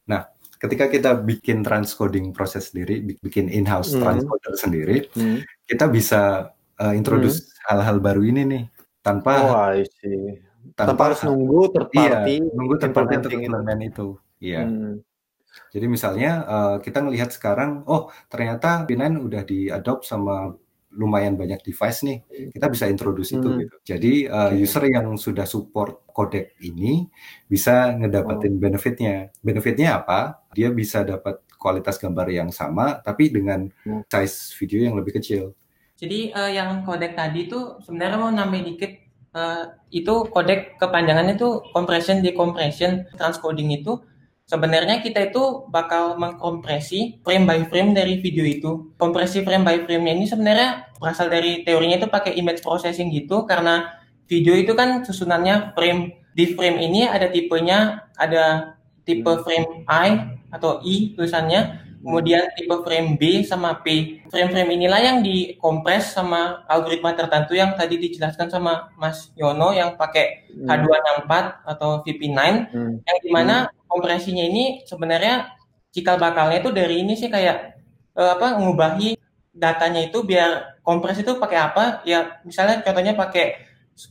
Nah, 0.10 0.28
ketika 0.60 0.91
kita 0.91 1.12
bikin 1.15 1.63
transcoding 1.63 2.36
proses 2.36 2.69
sendiri, 2.69 3.00
bi- 3.00 3.17
bikin 3.19 3.48
in-house 3.48 3.95
Hmm. 3.95 4.04
transcoder 4.04 4.54
sendiri, 4.60 4.98
Hmm. 5.15 5.39
kita 5.63 5.88
bisa 5.88 6.52
uh, 6.80 6.93
introduce 6.93 7.52
hal-hal 7.67 8.00
baru 8.00 8.24
ini 8.24 8.41
nih 8.43 8.63
tanpa 9.00 9.34
Oh. 9.39 9.72
Tanpa, 10.76 10.95
tanpa 10.95 11.04
harus 11.12 11.22
nunggu 11.28 11.60
third 11.76 11.89
iya, 11.91 12.24
nunggu 12.56 12.76
third 12.80 12.93
party 12.95 13.13
untuk 13.19 13.34
implement 13.36 13.82
itu. 13.84 14.08
Iya. 14.39 14.63
Hmm. 14.63 14.95
Jadi 15.74 15.86
misalnya 15.91 16.32
uh, 16.45 16.76
kita 16.80 17.04
ngelihat 17.04 17.36
sekarang, 17.36 17.84
oh 17.84 18.08
ternyata 18.32 18.88
V9 18.88 19.19
udah 19.19 19.43
di-adopt 19.43 20.08
sama 20.08 20.56
lumayan 20.93 21.38
banyak 21.38 21.62
device 21.62 22.02
nih, 22.02 22.17
kita 22.54 22.65
bisa 22.69 22.86
introduce 22.89 23.34
itu 23.34 23.45
Hmm. 23.45 23.60
gitu. 23.62 23.75
Jadi 23.86 24.13
uh, 24.25 24.52
user 24.54 24.84
yang 24.89 25.13
sudah 25.15 25.45
support 25.45 26.02
codec 26.10 26.58
ini 26.62 27.06
bisa 27.45 27.93
ngedapetin 27.93 28.58
Oh. 28.58 28.62
benefitnya. 28.62 29.30
Benefitnya 29.41 30.02
apa? 30.02 30.41
Dia 30.58 30.73
bisa 30.73 31.06
dapat 31.06 31.45
kualitas 31.60 31.99
gambar 31.99 32.28
yang 32.32 32.49
sama, 32.49 32.97
tapi 33.04 33.30
dengan 33.30 33.69
Hmm. 33.86 34.02
size 34.10 34.56
video 34.58 34.89
yang 34.89 34.95
lebih 34.97 35.21
kecil. 35.21 35.54
Jadi 35.99 36.32
eh, 36.32 36.52
yang 36.56 36.82
kodek 36.88 37.13
tadi 37.13 37.45
itu 37.52 37.78
sebenarnya 37.84 38.17
mau 38.17 38.32
nambahin 38.32 38.73
dikit 38.73 38.91
eh, 39.30 39.63
itu 39.93 40.13
kodek 40.34 40.80
kepanjangannya 40.82 41.38
itu 41.38 41.62
compression 41.69 42.23
decompression 42.25 43.06
transcoding 43.13 43.69
itu 43.75 43.99
sebenarnya 44.50 45.06
kita 45.06 45.30
itu 45.30 45.70
bakal 45.70 46.18
mengkompresi 46.18 47.22
frame 47.22 47.46
by 47.46 47.62
frame 47.70 47.94
dari 47.94 48.18
video 48.18 48.42
itu. 48.42 48.90
Kompresi 48.98 49.46
frame 49.46 49.62
by 49.62 49.86
frame-nya 49.86 50.14
ini 50.18 50.26
sebenarnya 50.26 50.90
berasal 50.98 51.30
dari 51.30 51.62
teorinya 51.62 52.02
itu 52.02 52.10
pakai 52.10 52.34
image 52.34 52.66
processing 52.66 53.14
gitu 53.14 53.46
karena 53.46 53.94
video 54.26 54.58
itu 54.58 54.74
kan 54.74 55.06
susunannya 55.06 55.78
frame 55.78 56.18
di 56.34 56.58
frame 56.58 56.82
ini 56.82 57.06
ada 57.06 57.30
tipenya 57.30 58.10
ada 58.18 58.76
tipe 59.06 59.30
frame 59.46 59.86
I 59.86 60.38
atau 60.50 60.82
I 60.82 61.14
tulisannya 61.14 61.86
kemudian 62.00 62.48
tipe 62.56 62.74
frame 62.86 63.20
B 63.20 63.44
sama 63.44 63.84
P. 63.84 64.18
Frame-frame 64.32 64.72
inilah 64.72 65.02
yang 65.04 65.18
dikompres 65.20 66.16
sama 66.16 66.64
algoritma 66.66 67.12
tertentu 67.14 67.54
yang 67.60 67.76
tadi 67.76 68.00
dijelaskan 68.00 68.48
sama 68.50 68.94
Mas 68.98 69.30
Yono 69.38 69.76
yang 69.76 69.94
pakai 69.94 70.50
Hmm. 70.50 70.66
H264 70.66 71.32
atau 71.70 72.02
VP9 72.02 72.40
Hmm. 72.74 72.94
yang 73.06 73.18
di 73.22 73.30
mana 73.30 73.70
kompresinya 73.91 74.43
ini 74.49 74.62
sebenarnya 74.89 75.34
cikal 75.95 76.17
bakalnya 76.23 76.58
itu 76.62 76.69
dari 76.80 76.95
ini 77.04 77.13
sih 77.21 77.30
kayak 77.36 77.56
eh, 78.19 78.30
apa 78.36 78.45
ngubahi 78.62 79.17
datanya 79.63 79.99
itu 80.08 80.17
biar 80.30 80.80
kompres 80.86 81.17
itu 81.23 81.32
pakai 81.43 81.58
apa 81.67 81.84
ya 82.12 82.17
misalnya 82.47 82.75
contohnya 82.86 83.13
pakai 83.21 83.43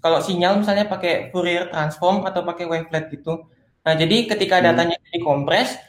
kalau 0.05 0.19
sinyal 0.21 0.53
misalnya 0.61 0.85
pakai 0.93 1.33
Fourier 1.33 1.65
transform 1.73 2.17
atau 2.29 2.43
pakai 2.49 2.65
wavelet 2.69 3.05
gitu. 3.15 3.31
Nah, 3.85 3.95
jadi 3.97 4.17
ketika 4.31 4.61
Hmm. 4.61 4.65
datanya 4.67 4.97
dikompres 5.15 5.81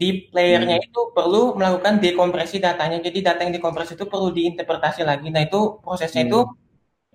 di 0.00 0.30
playernya 0.30 0.76
itu 0.86 1.00
perlu 1.16 1.54
melakukan 1.58 1.98
dekompresi 2.02 2.58
datanya. 2.62 2.98
Jadi 3.02 3.18
data 3.26 3.40
yang 3.46 3.54
dikompres 3.56 3.90
itu 3.94 4.04
perlu 4.12 4.30
diinterpretasi 4.34 5.02
lagi. 5.06 5.28
Nah, 5.34 5.42
itu 5.46 5.80
prosesnya 5.84 6.22
Hmm. 6.22 6.28
itu 6.28 6.38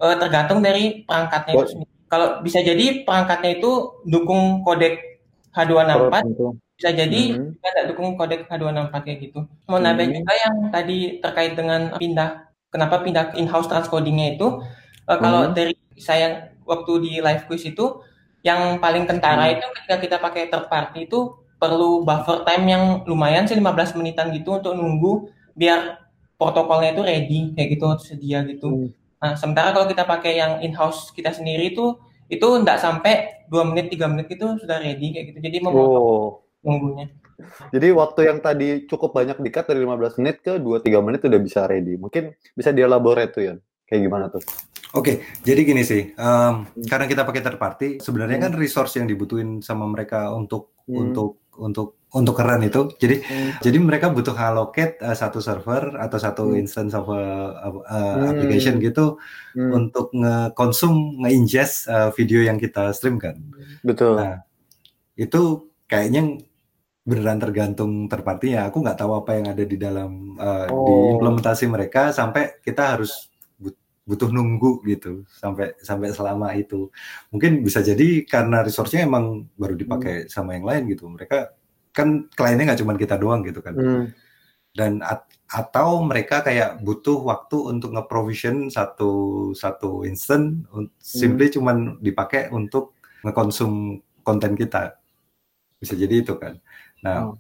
eh, 0.04 0.16
tergantung 0.22 0.60
dari 0.66 1.04
perangkatnya 1.08 1.54
itu 1.60 1.68
sendiri. 1.74 1.92
Kalau 2.12 2.28
bisa 2.46 2.60
jadi 2.64 2.86
perangkatnya 3.08 3.52
itu 3.60 3.72
dukung 4.08 4.64
kodek 4.66 5.17
H264, 5.58 6.14
Tertentu. 6.22 6.46
bisa 6.78 6.90
jadi 6.94 7.22
Mhm. 7.34 7.58
juga 7.58 7.68
nggak 7.74 7.88
dukung 7.90 8.08
kodek 8.14 8.42
H264 8.46 9.02
kayak 9.02 9.20
gitu. 9.26 9.40
Mau 9.66 9.82
nambahin 9.82 10.14
Hmm. 10.14 10.18
juga 10.22 10.34
yang 10.38 10.56
tadi 10.70 10.98
terkait 11.18 11.54
dengan 11.58 11.82
pindah, 11.98 12.30
kenapa 12.70 13.02
pindah 13.02 13.34
ke 13.34 13.42
in-house 13.42 13.66
transcodingnya 13.66 14.38
itu, 14.38 14.62
eh, 15.10 15.18
kalau 15.18 15.50
Hmm. 15.50 15.54
dari 15.58 15.74
saya 15.98 16.54
waktu 16.64 16.92
di 17.02 17.12
live 17.18 17.50
quiz 17.50 17.66
itu, 17.66 18.06
yang 18.46 18.78
paling 18.78 19.10
kentara 19.10 19.50
Hmm. 19.50 19.58
itu 19.58 19.66
ketika 19.82 19.96
kita 19.98 20.18
pakai 20.22 20.48
third 20.48 20.70
party 20.70 21.10
itu 21.10 21.20
perlu 21.58 22.06
buffer 22.06 22.46
time 22.46 22.70
yang 22.70 22.84
lumayan 23.10 23.50
sih 23.50 23.58
15 23.58 23.98
menitan 23.98 24.30
gitu 24.30 24.62
untuk 24.62 24.78
nunggu 24.78 25.34
biar 25.58 26.06
protokolnya 26.38 26.94
itu 26.94 27.02
ready 27.02 27.40
kayak 27.58 27.70
gitu 27.74 27.86
sedia 27.98 28.46
gitu. 28.46 28.70
Hmm. 28.70 28.90
Nah, 29.18 29.34
sementara 29.34 29.74
kalau 29.74 29.90
kita 29.90 30.06
pakai 30.06 30.38
yang 30.38 30.62
in-house 30.62 31.10
kita 31.10 31.34
sendiri 31.34 31.74
itu 31.74 31.98
itu 32.28 32.48
nggak 32.48 32.80
sampai 32.80 33.48
2 33.48 33.64
menit 33.64 33.88
3 33.92 34.08
menit 34.12 34.28
itu 34.30 34.46
sudah 34.60 34.78
ready 34.78 35.16
kayak 35.16 35.26
gitu. 35.34 35.40
Jadi 35.40 35.58
memotong 35.64 36.04
Oh. 36.04 36.30
nunggunya. 36.62 37.08
Jadi 37.70 37.88
waktu 37.94 38.20
yang 38.28 38.40
tadi 38.42 38.90
cukup 38.90 39.14
banyak 39.14 39.38
di-cut 39.38 39.70
dari 39.70 39.86
15 39.86 40.18
menit 40.18 40.42
ke 40.42 40.58
2-3 40.58 41.00
menit 41.06 41.22
udah 41.22 41.40
bisa 41.40 41.70
ready. 41.70 41.94
Mungkin 41.96 42.34
bisa 42.52 42.74
dielaborate 42.74 43.32
tuh 43.32 43.44
ya. 43.46 43.54
Kayak 43.86 44.02
gimana 44.04 44.26
tuh? 44.28 44.42
Oke, 44.96 45.22
jadi 45.44 45.62
gini 45.62 45.84
sih, 45.84 46.12
em, 46.12 46.54
karena 46.88 47.06
kita 47.06 47.28
pakai 47.28 47.44
third 47.44 47.60
party, 47.60 47.90
sebenarnya 48.00 48.50
kan 48.50 48.52
resource 48.56 48.98
yang 48.98 49.06
dibutuhin 49.06 49.60
sama 49.62 49.86
mereka 49.86 50.32
untuk 50.32 50.74
Hmm. 50.88 51.12
untuk 51.12 51.44
untuk 51.60 51.98
untuk 52.16 52.40
keren 52.40 52.64
itu, 52.64 52.88
jadi 53.04 53.20
Hmm. 53.20 53.52
jadi 53.60 53.78
mereka 53.84 54.08
butuh 54.08 54.32
allocate 54.32 54.96
uh, 55.04 55.12
satu 55.12 55.44
server 55.44 56.00
atau 56.00 56.16
satu 56.16 56.56
Hmm. 56.56 56.62
instance 56.64 56.96
of 56.96 57.12
a, 57.12 57.24
of 57.68 57.76
a 57.84 58.00
Hmm. 58.00 58.32
application 58.32 58.80
gitu 58.80 59.20
Hmm. 59.52 59.76
untuk 59.76 60.16
nge-konsum, 60.16 61.20
nge-ingest 61.20 61.92
uh, 61.92 62.10
video 62.16 62.48
yang 62.48 62.56
kita 62.56 62.96
stream 62.96 63.20
kan. 63.20 63.36
Betul. 63.84 64.24
Nah, 64.24 64.40
itu 65.20 65.68
kayaknya 65.86 66.40
beneran 67.04 67.40
tergantung 67.44 68.08
third 68.08 68.24
party-nya. 68.24 68.72
Aku 68.72 68.84
nggak 68.84 69.00
tahu 69.00 69.12
apa 69.16 69.32
yang 69.40 69.52
ada 69.52 69.64
di 69.68 69.76
dalam 69.80 70.36
uh, 70.40 70.68
di 70.68 70.92
Oh. 70.92 71.20
implementasi 71.20 71.68
mereka 71.68 72.16
sampai 72.16 72.60
kita 72.64 72.96
harus 72.96 73.32
butuh 74.08 74.32
nunggu 74.32 74.82
gitu 74.88 75.28
sampai 75.28 75.76
sampai 75.84 76.16
selama 76.16 76.56
itu. 76.56 76.88
Mungkin 77.30 77.60
bisa 77.60 77.84
jadi 77.84 78.24
karena 78.24 78.64
resource-nya 78.64 79.04
emang 79.04 79.52
baru 79.60 79.76
dipakai 79.76 80.32
sama 80.32 80.56
yang 80.56 80.64
lain 80.64 80.88
gitu. 80.96 81.12
Mereka 81.12 81.52
kan 81.92 82.32
kliennya 82.32 82.72
nggak 82.72 82.82
cuma 82.82 82.96
kita 82.96 83.20
doang 83.20 83.44
gitu 83.44 83.60
kan. 83.60 83.76
Hmm. 83.76 84.04
Dan 84.72 85.04
at- 85.04 85.28
atau 85.48 86.04
mereka 86.04 86.40
kayak 86.40 86.84
butuh 86.84 87.20
waktu 87.24 87.56
untuk 87.68 87.96
nge-provision 87.96 88.72
satu 88.72 89.12
satu 89.52 90.04
instant 90.08 90.64
un- 90.72 90.92
simply 91.00 91.52
cuman 91.52 92.00
dipakai 92.00 92.48
untuk 92.52 92.96
ngekonsum 93.28 94.00
konten 94.24 94.56
kita. 94.56 94.96
Bisa 95.80 96.00
jadi 96.00 96.24
itu 96.24 96.36
kan. 96.40 96.60
Nah, 97.04 97.32
Oh. 97.32 97.36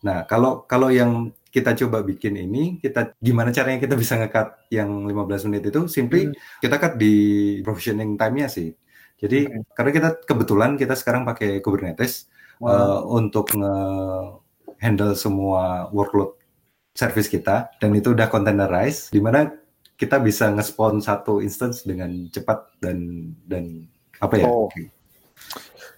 nah 0.00 0.24
kalau 0.24 0.64
kalau 0.64 0.88
yang 0.88 1.32
kita 1.56 1.72
coba 1.72 2.04
bikin 2.04 2.36
ini, 2.36 2.76
kita 2.76 3.16
gimana 3.16 3.48
caranya 3.48 3.80
kita 3.80 3.96
bisa 3.96 4.20
nge-cut 4.20 4.68
yang 4.68 5.08
15 5.08 5.48
menit 5.48 5.72
itu 5.72 5.88
simply 5.88 6.28
Hmm. 6.28 6.36
kita 6.60 6.76
cut 6.76 6.92
di 7.00 7.14
provisioning 7.64 8.20
time-nya 8.20 8.52
sih. 8.52 8.76
Jadi 9.16 9.48
Oke. 9.48 9.72
karena 9.72 9.90
kita 9.96 10.08
kebetulan 10.28 10.76
kita 10.76 10.92
sekarang 10.92 11.24
pakai 11.24 11.64
Kubernetes 11.64 12.28
Wow. 12.60 12.68
uh, 12.68 13.00
untuk 13.08 13.48
nge-handle 13.56 15.16
semua 15.16 15.88
workload 15.88 16.36
service 16.92 17.28
kita 17.28 17.72
dan 17.80 17.90
itu 17.92 18.12
udah 18.12 18.28
containerized 18.28 19.12
di 19.12 19.20
mana 19.20 19.48
kita 19.96 20.20
bisa 20.20 20.52
nge-spawn 20.52 21.00
satu 21.00 21.40
instance 21.40 21.88
dengan 21.88 22.28
cepat 22.28 22.68
dan 22.84 23.32
dan 23.48 23.88
apa 24.20 24.34
ya? 24.36 24.44
Oh. 24.44 24.68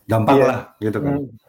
Gampang 0.06 0.38
Iya. 0.38 0.46
lah 0.46 0.60
gitu 0.78 0.98
kan. 1.02 1.14
Hmm. 1.18 1.47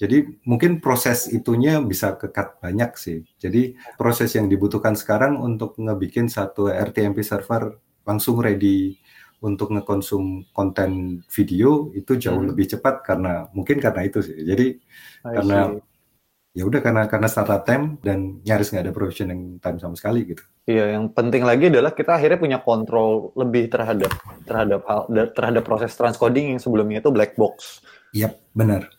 Jadi 0.00 0.40
mungkin 0.48 0.80
proses 0.80 1.28
itunya 1.28 1.76
bisa 1.84 2.16
kekat 2.16 2.56
banyak 2.56 2.96
sih. 2.96 3.20
Jadi 3.36 3.76
proses 4.00 4.32
yang 4.32 4.48
dibutuhkan 4.48 4.96
sekarang 4.96 5.36
untuk 5.36 5.76
ngebikin 5.76 6.24
satu 6.24 6.72
RTMP 6.72 7.20
server 7.20 7.76
langsung 8.08 8.40
ready 8.40 8.96
untuk 9.44 9.76
ngekonsum 9.76 10.48
konten 10.56 11.20
video 11.28 11.92
itu 11.92 12.16
jauh 12.16 12.40
Hmm. 12.40 12.48
lebih 12.48 12.64
cepat 12.72 13.04
karena 13.04 13.44
mungkin 13.52 13.76
karena 13.76 14.08
itu 14.08 14.24
sih. 14.24 14.40
Jadi 14.40 14.66
I 15.20 15.36
karena- 15.36 15.76
ya 16.50 16.66
udah 16.66 16.80
karena 16.80 17.02
karena 17.06 17.28
startup 17.28 17.62
time 17.62 18.00
dan 18.00 18.40
nyaris 18.42 18.72
nggak 18.72 18.84
ada 18.88 18.92
provisioning 18.96 19.60
time 19.60 19.78
sama 19.78 19.94
sekali 19.94 20.26
gitu. 20.32 20.42
Iya, 20.64 20.96
yang 20.96 21.12
penting 21.12 21.44
lagi 21.44 21.68
adalah 21.68 21.92
kita 21.92 22.16
akhirnya 22.16 22.40
punya 22.40 22.58
kontrol 22.64 23.36
lebih 23.36 23.68
terhadap 23.68 24.10
terhadap 24.44 24.80
hal 24.88 25.00
terhadap 25.36 25.62
proses 25.62 25.92
transcoding 25.92 26.56
yang 26.56 26.60
sebelumnya 26.60 27.04
itu 27.04 27.12
black 27.12 27.36
box. 27.36 27.84
Yap, 28.16 28.34
benar. 28.56 28.90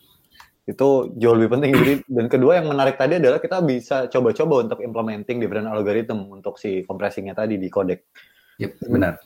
Itu 0.62 1.10
jauh 1.18 1.34
lebih 1.34 1.58
penting. 1.58 1.70
Jadi 1.74 1.94
dan 2.06 2.26
kedua 2.30 2.62
yang 2.62 2.70
menarik 2.70 2.94
tadi 2.94 3.18
adalah 3.18 3.42
kita 3.42 3.58
bisa 3.66 4.06
coba-coba 4.06 4.68
untuk 4.68 4.78
implementing 4.78 5.42
different 5.42 5.66
algorithm 5.66 6.30
untuk 6.30 6.54
si 6.58 6.86
compressingnya 6.86 7.34
tadi 7.34 7.58
di 7.58 7.66
codec. 7.66 8.06
Yep, 8.62 8.72
benar. 8.86 9.18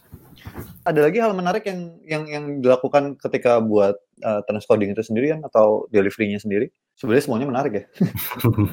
Ada 0.86 1.10
lagi 1.10 1.18
hal 1.18 1.34
menarik 1.34 1.66
yang 1.66 1.98
yang 2.06 2.24
yang 2.30 2.44
dilakukan 2.62 3.18
ketika 3.18 3.58
buat 3.58 3.98
uh, 4.22 4.40
transcoding 4.46 4.94
itu 4.94 5.02
sendiri 5.02 5.34
kan 5.36 5.42
atau 5.44 5.90
delivery-nya 5.90 6.38
sendiri? 6.40 6.70
Sebenarnya 6.96 7.24
semuanya 7.28 7.48
menarik 7.50 7.72
ya. 7.76 7.84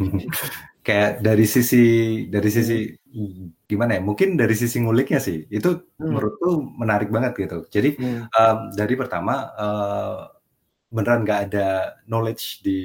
Kayak 0.87 1.23
dari 1.25 1.45
sisi 1.49 1.83
dari 2.29 2.49
sisi 2.53 2.87
gimana 3.67 3.97
ya? 3.97 4.01
Mungkin 4.05 4.39
dari 4.39 4.55
sisi 4.55 4.79
nguliknya 4.79 5.19
sih 5.19 5.47
itu 5.49 5.83
Hmm. 5.99 6.13
menurutku 6.13 6.63
menarik 6.79 7.09
banget 7.11 7.33
gitu. 7.47 7.57
Jadi 7.67 7.89
Hmm. 7.99 8.27
um, 8.29 8.57
dari 8.75 8.93
pertama 8.95 9.33
uh, 9.57 10.19
beneran 10.93 11.25
nggak 11.25 11.41
ada 11.49 11.97
knowledge 12.05 12.61
di 12.61 12.79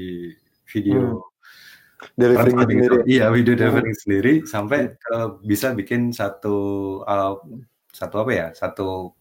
video 0.64 1.28
transcoding 2.16 2.78
itu. 2.78 2.86
sendiri. 2.86 3.04
Iya, 3.10 3.24
video 3.34 3.54
Hmm. 3.54 3.60
delivering 3.60 3.96
sendiri 3.98 4.32
sampai 4.46 4.78
ke 4.96 5.16
bisa 5.44 5.74
bikin 5.74 6.14
satu 6.14 6.56
uh, 7.04 7.34
satu 7.90 8.14
apa 8.22 8.32
ya? 8.32 8.46
Satu 8.54 9.12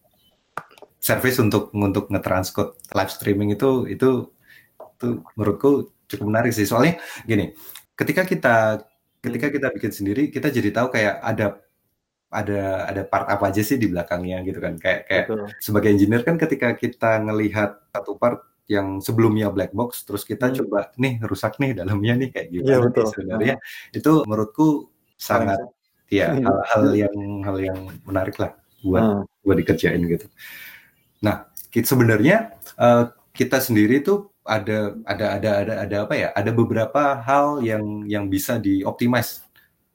service 0.98 1.38
untuk 1.42 1.70
untuk 1.74 2.10
nge-transcode 2.10 2.74
live 2.94 3.12
streaming 3.14 3.50
itu 3.54 3.86
itu 3.90 4.30
itu 4.98 5.08
menurutku 5.38 5.94
cukup 6.10 6.26
menarik 6.26 6.54
sih. 6.54 6.66
Soalnya 6.66 6.98
gini, 7.26 7.54
ketika 7.98 8.26
kita 8.26 8.56
ketika 9.22 9.48
kita 9.50 9.68
bikin 9.74 9.92
sendiri, 9.94 10.24
kita 10.30 10.50
jadi 10.54 10.70
tahu 10.74 10.88
kayak 10.94 11.22
ada 11.22 11.60
ada 12.28 12.92
ada 12.92 13.02
part 13.08 13.26
apa 13.32 13.50
aja 13.50 13.64
sih 13.64 13.80
di 13.80 13.88
belakangnya 13.90 14.44
gitu 14.46 14.60
kan. 14.62 14.78
Kayak 14.78 15.02
kayak 15.10 15.26
Betul. 15.32 15.46
sebagai 15.64 15.90
engineer 15.96 16.22
kan 16.28 16.36
ketika 16.38 16.76
kita 16.78 17.24
ngelihat 17.26 17.78
satu 17.94 18.20
part 18.20 18.44
yang 18.68 19.00
sebelumnya 19.00 19.48
black 19.48 19.72
box 19.72 20.04
terus 20.04 20.28
kita 20.28 20.52
Hmm. 20.52 20.56
coba 20.64 20.92
nih 21.00 21.24
rusak 21.24 21.56
nih 21.60 21.72
dalamnya 21.76 22.14
nih 22.20 22.30
kayak 22.36 22.48
Iya, 22.52 22.60
gimana 22.60 22.76
nih 22.76 22.84
betul. 22.92 23.06
sebenarnya 23.16 23.56
itu 23.96 24.12
menurutku 24.28 24.68
sangat 25.16 25.60
ya 26.12 26.36
Hmm. 26.36 26.44
hal-hal 26.48 26.86
yang 26.96 27.16
hal 27.48 27.58
yang 27.64 27.80
menarik 28.04 28.36
lah 28.40 28.52
buat 28.84 29.04
Hmm. 29.04 29.24
buat 29.44 29.58
dikerjain 29.58 30.04
gitu. 30.06 30.28
Nah, 31.24 31.48
kita 31.72 31.88
sebenarnya 31.88 32.54
eh, 32.78 33.04
kita 33.34 33.58
sendiri 33.64 34.04
tuh 34.04 34.30
ada 34.48 34.96
ada 35.04 35.26
ada 35.40 35.50
ada 35.64 35.74
ada 35.84 35.98
apa 36.08 36.14
ya? 36.16 36.30
Ada 36.36 36.52
beberapa 36.56 37.20
hal 37.20 37.60
yang 37.64 38.04
yang 38.08 38.28
bisa 38.28 38.60
dioptimize 38.60 39.44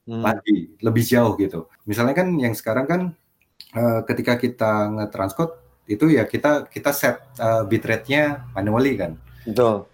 Hmm. 0.03 0.19
lagi 0.19 0.73
lebih 0.83 1.03
jauh 1.07 1.33
gitu. 1.39 1.69
Misalnya 1.87 2.11
kan 2.17 2.27
yang 2.35 2.51
sekarang 2.57 2.85
kan 2.89 3.01
eh, 3.73 4.01
ketika 4.05 4.37
kita 4.37 4.91
nge-transcode 4.93 5.62
itu 5.87 6.05
ya 6.11 6.23
kita 6.23 6.67
kita 6.71 6.91
set 6.95 7.19
eh, 7.39 7.63
bitrate-nya 7.67 8.51
manually 8.55 8.95
kan. 8.95 9.19
Betul. 9.43 9.87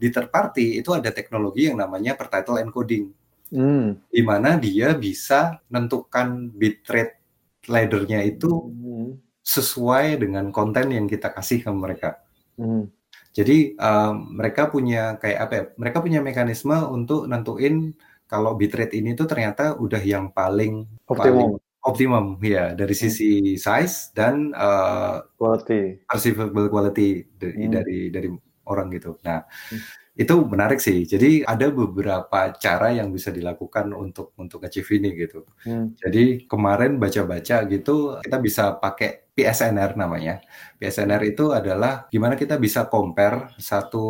Di 0.00 0.08
third 0.08 0.28
party 0.32 0.80
itu 0.80 0.90
ada 0.92 1.12
teknologi 1.12 1.68
yang 1.68 1.80
namanya 1.80 2.16
per 2.16 2.32
title 2.32 2.60
encoding 2.60 3.12
Hmm. 3.54 4.02
di 4.10 4.18
mana 4.24 4.58
dia 4.58 4.96
bisa 4.98 5.62
menentukan 5.70 6.50
bitrate 6.50 7.22
ladder-nya 7.70 8.24
itu 8.26 8.50
Hmm. 8.50 9.20
sesuai 9.44 10.18
dengan 10.18 10.50
konten 10.50 10.90
yang 10.90 11.06
kita 11.06 11.30
kasih 11.30 11.62
ke 11.62 11.70
mereka. 11.70 12.18
Hmm. 12.58 12.90
Jadi 13.30 13.78
um, 13.78 14.40
mereka 14.40 14.66
punya 14.72 15.20
kayak 15.22 15.38
apa 15.38 15.52
ya? 15.54 15.64
Mereka 15.76 15.98
punya 16.02 16.20
mekanisme 16.24 16.74
untuk 16.90 17.30
nentuin 17.30 17.94
kalau 18.26 18.56
bitrate 18.58 18.96
ini 18.96 19.14
tuh 19.14 19.28
ternyata 19.28 19.76
udah 19.78 20.02
yang 20.02 20.32
paling 20.34 20.88
Optimum 21.06 21.60
optimum 21.84 22.40
ya 22.40 22.72
dari 22.72 22.94
sisi 22.96 23.56
size 23.60 24.10
dan 24.16 24.50
uh, 24.56 25.20
quality. 25.36 26.00
perceivable 26.08 26.68
quality 26.72 27.28
dari 27.36 27.64
Hmm. 27.68 27.72
dari 27.76 27.98
dari 28.10 28.28
orang 28.68 28.88
gitu. 28.96 29.20
Nah, 29.28 29.44
Hmm. 29.70 29.80
itu 30.16 30.34
menarik 30.46 30.80
sih. 30.80 31.04
Jadi 31.04 31.42
ada 31.44 31.68
beberapa 31.74 32.54
cara 32.56 32.94
yang 32.94 33.10
bisa 33.12 33.28
dilakukan 33.34 33.92
untuk 33.92 34.32
untuk 34.40 34.64
achieve 34.64 34.88
ini 34.96 35.12
gitu. 35.18 35.44
Hmm. 35.66 35.92
Jadi 36.00 36.46
kemarin 36.48 36.96
baca-baca 37.02 37.66
gitu, 37.68 38.16
kita 38.24 38.38
bisa 38.40 38.64
pakai 38.80 39.26
PSNR 39.36 39.98
namanya. 39.98 40.40
PSNR 40.80 41.22
itu 41.34 41.50
adalah 41.52 42.06
gimana 42.08 42.38
kita 42.38 42.56
bisa 42.62 42.86
compare 42.88 43.52
satu 43.60 44.04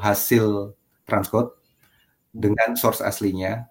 hasil 0.00 0.72
transcode 1.04 1.50
dengan 2.32 2.76
source 2.78 3.02
aslinya, 3.02 3.66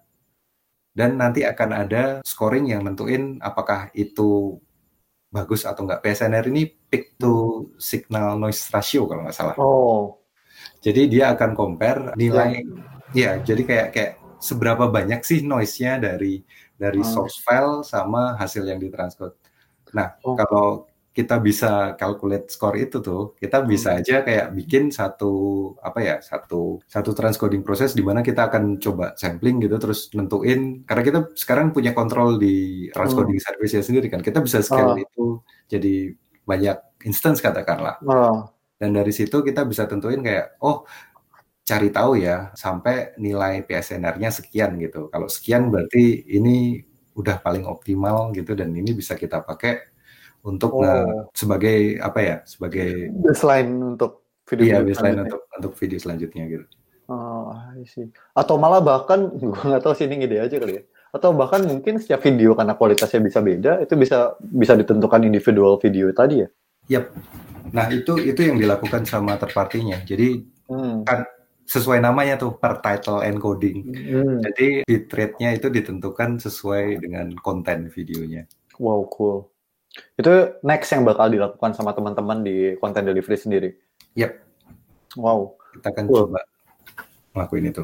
dan 0.98 1.14
nanti 1.14 1.46
akan 1.46 1.70
ada 1.86 2.02
scoring 2.26 2.74
yang 2.74 2.82
nentuin 2.82 3.38
apakah 3.38 3.86
itu 3.94 4.58
bagus 5.30 5.62
atau 5.62 5.86
enggak. 5.86 6.02
PSNR 6.02 6.50
ini 6.50 6.66
peak 6.66 7.14
to 7.22 7.70
signal 7.78 8.34
noise 8.34 8.66
ratio 8.74 9.06
kalau 9.06 9.22
nggak 9.22 9.36
salah. 9.38 9.54
Oh. 9.62 10.18
Jadi 10.82 11.06
dia 11.06 11.30
akan 11.38 11.54
compare 11.54 12.18
nilai, 12.18 12.66
ya 13.14 13.38
jadi 13.38 13.62
kayak 13.62 13.88
kayak 13.94 14.12
seberapa 14.42 14.90
banyak 14.90 15.22
sih 15.22 15.46
noise-nya 15.46 16.02
dari 16.02 16.42
dari 16.74 16.98
Hmm. 16.98 17.06
source 17.14 17.38
file 17.46 17.86
sama 17.86 18.34
hasil 18.34 18.66
yang 18.66 18.82
ditranscode. 18.82 19.38
Nah, 19.94 20.18
Oh. 20.26 20.34
kalau 20.34 20.87
kita 21.18 21.34
bisa 21.42 21.98
calculate 21.98 22.46
score 22.54 22.78
itu 22.78 23.02
tuh, 23.02 23.34
kita 23.42 23.66
bisa 23.66 23.98
aja 23.98 24.22
kayak 24.22 24.54
bikin 24.54 24.94
satu 24.94 25.32
apa 25.82 25.98
ya, 25.98 26.14
satu 26.22 26.78
satu 26.86 27.10
transcoding 27.18 27.66
proses 27.66 27.90
di 27.98 28.06
mana 28.06 28.22
kita 28.22 28.46
akan 28.46 28.78
coba 28.78 29.18
sampling 29.18 29.58
gitu 29.64 29.76
terus 29.82 30.14
nentuin 30.14 30.86
karena 30.86 31.02
kita 31.02 31.18
sekarang 31.34 31.74
punya 31.74 31.90
kontrol 31.98 32.38
di 32.38 32.86
transcoding 32.94 33.38
service-nya 33.42 33.82
sendiri 33.82 34.06
kan. 34.12 34.22
Kita 34.22 34.38
bisa 34.46 34.62
scale 34.62 34.94
Ah. 34.94 35.02
itu 35.02 35.42
jadi 35.66 36.14
banyak 36.46 36.76
instance 37.10 37.42
katakanlah. 37.42 37.98
Oh. 38.06 38.46
Dan 38.78 38.94
dari 38.94 39.10
situ 39.10 39.42
kita 39.42 39.66
bisa 39.66 39.90
tentuin 39.90 40.22
kayak, 40.22 40.54
oh 40.62 40.86
cari 41.66 41.88
tahu 41.92 42.16
ya 42.22 42.54
sampai 42.56 43.12
nilai 43.20 43.60
PSNR-nya 43.66 44.30
sekian 44.32 44.78
gitu. 44.80 45.10
Kalau 45.12 45.28
sekian 45.28 45.68
berarti 45.68 46.24
ini 46.30 46.80
udah 47.18 47.42
paling 47.42 47.66
optimal 47.66 48.30
gitu 48.32 48.54
dan 48.54 48.70
ini 48.72 48.94
bisa 48.94 49.18
kita 49.18 49.42
pakai 49.42 49.87
untuk 50.48 50.72
Oh. 50.72 50.80
nge- 50.80 51.28
sebagai 51.32 51.76
apa 52.00 52.18
ya? 52.18 52.36
Sebagai 52.42 53.12
Baseline 53.12 53.70
untuk 53.94 54.24
video 54.48 54.64
iya 54.64 54.78
baseline 54.80 55.20
untuk 55.22 55.44
untuk 55.52 55.72
video 55.76 55.98
selanjutnya 56.00 56.44
gitu. 56.48 56.64
Oh, 57.08 57.52
see. 57.84 58.08
Atau 58.32 58.56
malah 58.56 58.80
bahkan 58.80 59.28
gue 59.40 59.52
nggak 59.54 59.80
tahu 59.80 59.92
sih 59.92 60.08
ini 60.08 60.24
ide 60.24 60.40
aja 60.40 60.56
kali 60.56 60.80
ya. 60.80 60.82
Atau 61.08 61.32
bahkan 61.32 61.64
mungkin 61.64 61.96
setiap 61.96 62.20
video 62.20 62.52
karena 62.52 62.72
kualitasnya 62.72 63.20
bisa 63.20 63.40
beda, 63.40 63.80
itu 63.80 63.96
bisa 63.96 64.36
bisa 64.40 64.72
ditentukan 64.72 65.24
individual 65.24 65.76
video 65.76 66.12
tadi 66.12 66.44
ya. 66.44 66.48
Yap. 66.88 67.12
Nah, 67.68 67.88
itu 67.88 68.16
itu 68.18 68.40
yang 68.44 68.56
dilakukan 68.56 69.04
sama 69.04 69.36
third 69.36 69.52
party-nya. 69.52 70.00
Jadi 70.04 70.44
Hmm. 70.68 71.04
kan 71.04 71.24
sesuai 71.64 72.00
namanya 72.00 72.36
tuh 72.36 72.56
per 72.56 72.80
title 72.80 73.20
encoding. 73.20 73.88
Hmm. 73.88 74.40
Jadi 74.40 74.84
bitrate-nya 74.84 75.52
itu 75.52 75.68
ditentukan 75.68 76.40
sesuai 76.40 76.96
dengan 76.98 77.32
konten 77.40 77.88
videonya. 77.88 78.44
Wow, 78.76 79.08
cool. 79.08 79.48
Itu 80.18 80.60
next 80.66 80.90
yang 80.94 81.02
bakal 81.06 81.30
dilakukan 81.30 81.72
sama 81.74 81.94
teman-teman 81.94 82.42
di 82.42 82.74
content 82.82 83.06
delivery 83.06 83.38
sendiri. 83.38 83.70
Yap. 84.18 84.34
Wow. 85.16 85.56
Kita 85.78 85.94
akan 85.94 86.04
Cool. 86.10 86.18
coba 86.26 86.40
ngelakuin 87.34 87.70
itu. 87.70 87.82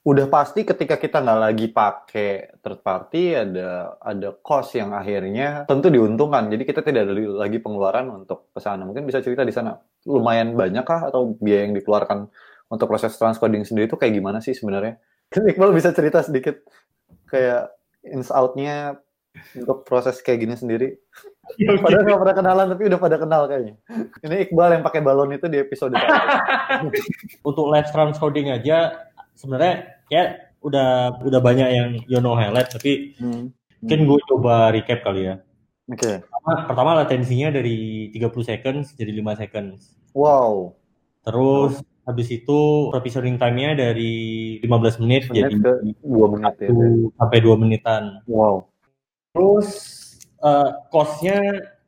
Udah 0.00 0.32
pasti 0.32 0.64
ketika 0.64 0.96
kita 0.96 1.20
nggak 1.20 1.40
lagi 1.44 1.66
pakai 1.68 2.56
third 2.64 2.80
party 2.80 3.36
ada 3.36 4.00
ada 4.00 4.32
cost 4.40 4.72
yang 4.72 4.96
akhirnya 4.96 5.68
tentu 5.68 5.92
diuntungkan. 5.92 6.48
Jadi 6.48 6.64
kita 6.64 6.80
tidak 6.80 7.04
ada 7.04 7.12
lagi 7.14 7.60
pengeluaran 7.60 8.08
untuk 8.24 8.48
ke 8.48 8.60
sana. 8.64 8.88
Mungkin 8.88 9.04
bisa 9.04 9.20
cerita 9.20 9.44
di 9.44 9.52
sana 9.52 9.76
lumayan 10.08 10.56
banyak 10.56 10.84
kah 10.88 11.12
atau 11.12 11.36
biaya 11.36 11.68
yang 11.68 11.76
dikeluarkan 11.76 12.32
untuk 12.72 12.86
proses 12.88 13.12
transcoding 13.20 13.68
sendiri 13.68 13.92
itu 13.92 14.00
kayak 14.00 14.16
gimana 14.16 14.40
sih 14.40 14.56
sebenarnya? 14.56 14.96
Iqbal 15.52 15.76
bisa 15.76 15.92
cerita 15.92 16.24
sedikit 16.24 16.64
kayak 17.28 17.68
ins 18.00 18.32
out-nya 18.32 18.96
untuk 19.54 19.86
proses 19.86 20.18
kayak 20.20 20.46
gini 20.46 20.54
sendiri. 20.54 20.88
Padahal 21.82 22.06
nggak 22.06 22.20
pernah 22.22 22.36
kenalan 22.36 22.66
tapi 22.70 22.82
udah 22.86 22.98
pada 23.00 23.16
kenal 23.18 23.42
kayaknya. 23.50 23.74
Ini 24.22 24.36
Iqbal 24.46 24.78
yang 24.78 24.84
pakai 24.86 25.00
balon 25.02 25.34
itu 25.34 25.46
di 25.50 25.58
episode 25.58 25.94
untuk 27.48 27.66
live 27.70 27.90
transcoding 27.90 28.54
aja 28.54 29.10
sebenarnya 29.34 29.98
ya 30.12 30.22
udah 30.60 31.18
udah 31.24 31.40
banyak 31.40 31.68
yang 31.72 31.88
Yono 32.06 32.36
highlight 32.36 32.70
tapi 32.70 33.16
Hmm. 33.18 33.50
mungkin 33.80 34.00
gue 34.06 34.18
coba 34.30 34.70
recap 34.70 35.00
kali 35.02 35.26
ya. 35.26 35.40
Oke. 35.90 36.22
Pertama, 36.22 36.52
pertama 36.70 36.90
latensinya 37.02 37.50
dari 37.50 38.08
30 38.14 38.46
seconds 38.46 38.94
jadi 38.94 39.10
5 39.10 39.34
seconds. 39.40 39.98
Wow. 40.14 40.78
Terus 41.26 41.82
habis 42.06 42.28
itu 42.30 42.58
provisioning 42.94 43.36
time-nya 43.36 43.74
dari 43.74 44.56
15 44.62 45.02
menit, 45.02 45.22
Menit 45.28 45.34
jadi 45.34 45.54
ke 45.58 45.72
dua 46.06 46.26
menit 46.30 46.54
ya. 46.62 46.70
1 46.70 47.18
sampai 47.18 47.38
2 47.42 47.56
menitan. 47.58 48.02
Wow. 48.30 48.69
Terus 49.34 49.68
eh, 50.42 50.70
cost-nya 50.90 51.38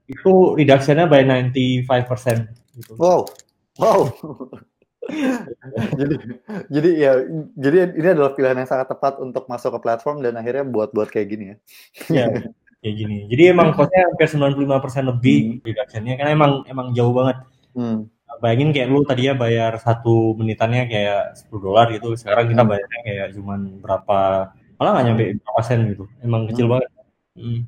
itu 0.07 0.33
reduction-nya 0.59 1.07
by 1.09 1.23
95% 1.25 2.47
gitu. 2.79 2.93
Wow. 2.99 3.27
Wow. 3.81 4.13
jadi 5.99 6.15
jadi 6.71 6.91
ya 6.95 7.13
jadi 7.59 7.77
ini 7.99 8.09
adalah 8.15 8.39
pilihan 8.39 8.55
yang 8.55 8.71
sangat 8.71 8.87
tepat 8.95 9.19
untuk 9.19 9.51
masuk 9.51 9.75
ke 9.75 9.81
platform 9.83 10.23
dan 10.23 10.39
akhirnya 10.39 10.63
buat-buat 10.63 11.11
kayak 11.11 11.27
gini 11.27 11.45
ya. 11.51 11.57
Ya, 12.07 12.27
kayak 12.79 12.95
gini. 12.95 13.19
Jadi 13.27 13.43
emang 13.51 13.75
cost-nya 13.75 14.07
hampir 14.07 14.31
95% 14.31 15.11
lebih 15.11 15.59
reduction-nya 15.67 16.15
karena 16.21 16.31
emang 16.39 16.53
emang 16.71 16.95
jauh 16.95 17.11
banget. 17.11 17.43
Hmm. 17.75 18.07
Bayangin 18.39 18.71
kayak 18.75 18.89
lu 18.91 19.03
tadinya 19.07 19.35
bayar 19.39 19.77
satu 19.83 20.35
menitannya 20.39 20.87
kayak 20.87 21.39
10 21.47 21.63
dolar 21.63 21.87
gitu, 21.95 22.15
sekarang 22.19 22.51
kita 22.51 22.63
bayarnya 22.67 23.01
kayak 23.07 23.27
cuman 23.39 23.61
berapa 23.83 24.19
malah 24.79 24.91
nggak 24.99 25.05
nyampe 25.07 25.25
berapa 25.43 25.61
sen 25.67 25.81
gitu. 25.95 26.05
Emang 26.23 26.47
kecil 26.47 26.67
Hmm. 26.71 26.79
banget. 26.79 26.89
Hmm. 27.37 27.65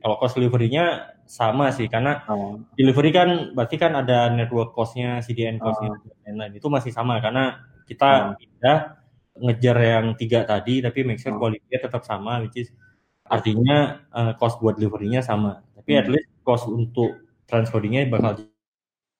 Kalau 0.00 0.16
cost 0.20 0.36
delivery-nya 0.38 0.84
sama 1.26 1.74
sih 1.74 1.90
karena 1.90 2.22
Oh. 2.30 2.62
delivery 2.78 3.10
kan 3.10 3.28
berarti 3.52 3.76
kan 3.76 3.92
ada 3.92 4.30
network 4.30 4.72
cost-nya, 4.72 5.18
CDN 5.20 5.58
cost-nya 5.58 5.90
Ah. 5.92 5.98
dan 6.00 6.14
lain-lain. 6.38 6.52
Itu 6.62 6.68
masih 6.70 6.94
sama 6.94 7.18
karena 7.18 7.60
kita 7.84 8.36
pindah 8.38 8.78
ngejar 9.36 9.76
yang 9.76 10.06
tiga 10.16 10.46
tadi 10.46 10.80
tapi 10.80 11.04
make 11.04 11.20
sure 11.20 11.34
Ah. 11.34 11.40
quality-nya 11.40 11.78
tetap 11.82 12.02
sama 12.06 12.40
which 12.40 12.56
is 12.56 12.68
artinya 13.26 14.06
eh, 14.14 14.32
cost 14.38 14.62
buat 14.62 14.78
delivery-nya 14.78 15.20
sama. 15.20 15.60
Tapi 15.74 15.90
at 15.98 16.06
Hmm. 16.06 16.14
least 16.16 16.30
cost 16.46 16.64
untuk 16.70 17.20
transcoding-nya 17.50 18.06
bakal 18.08 18.46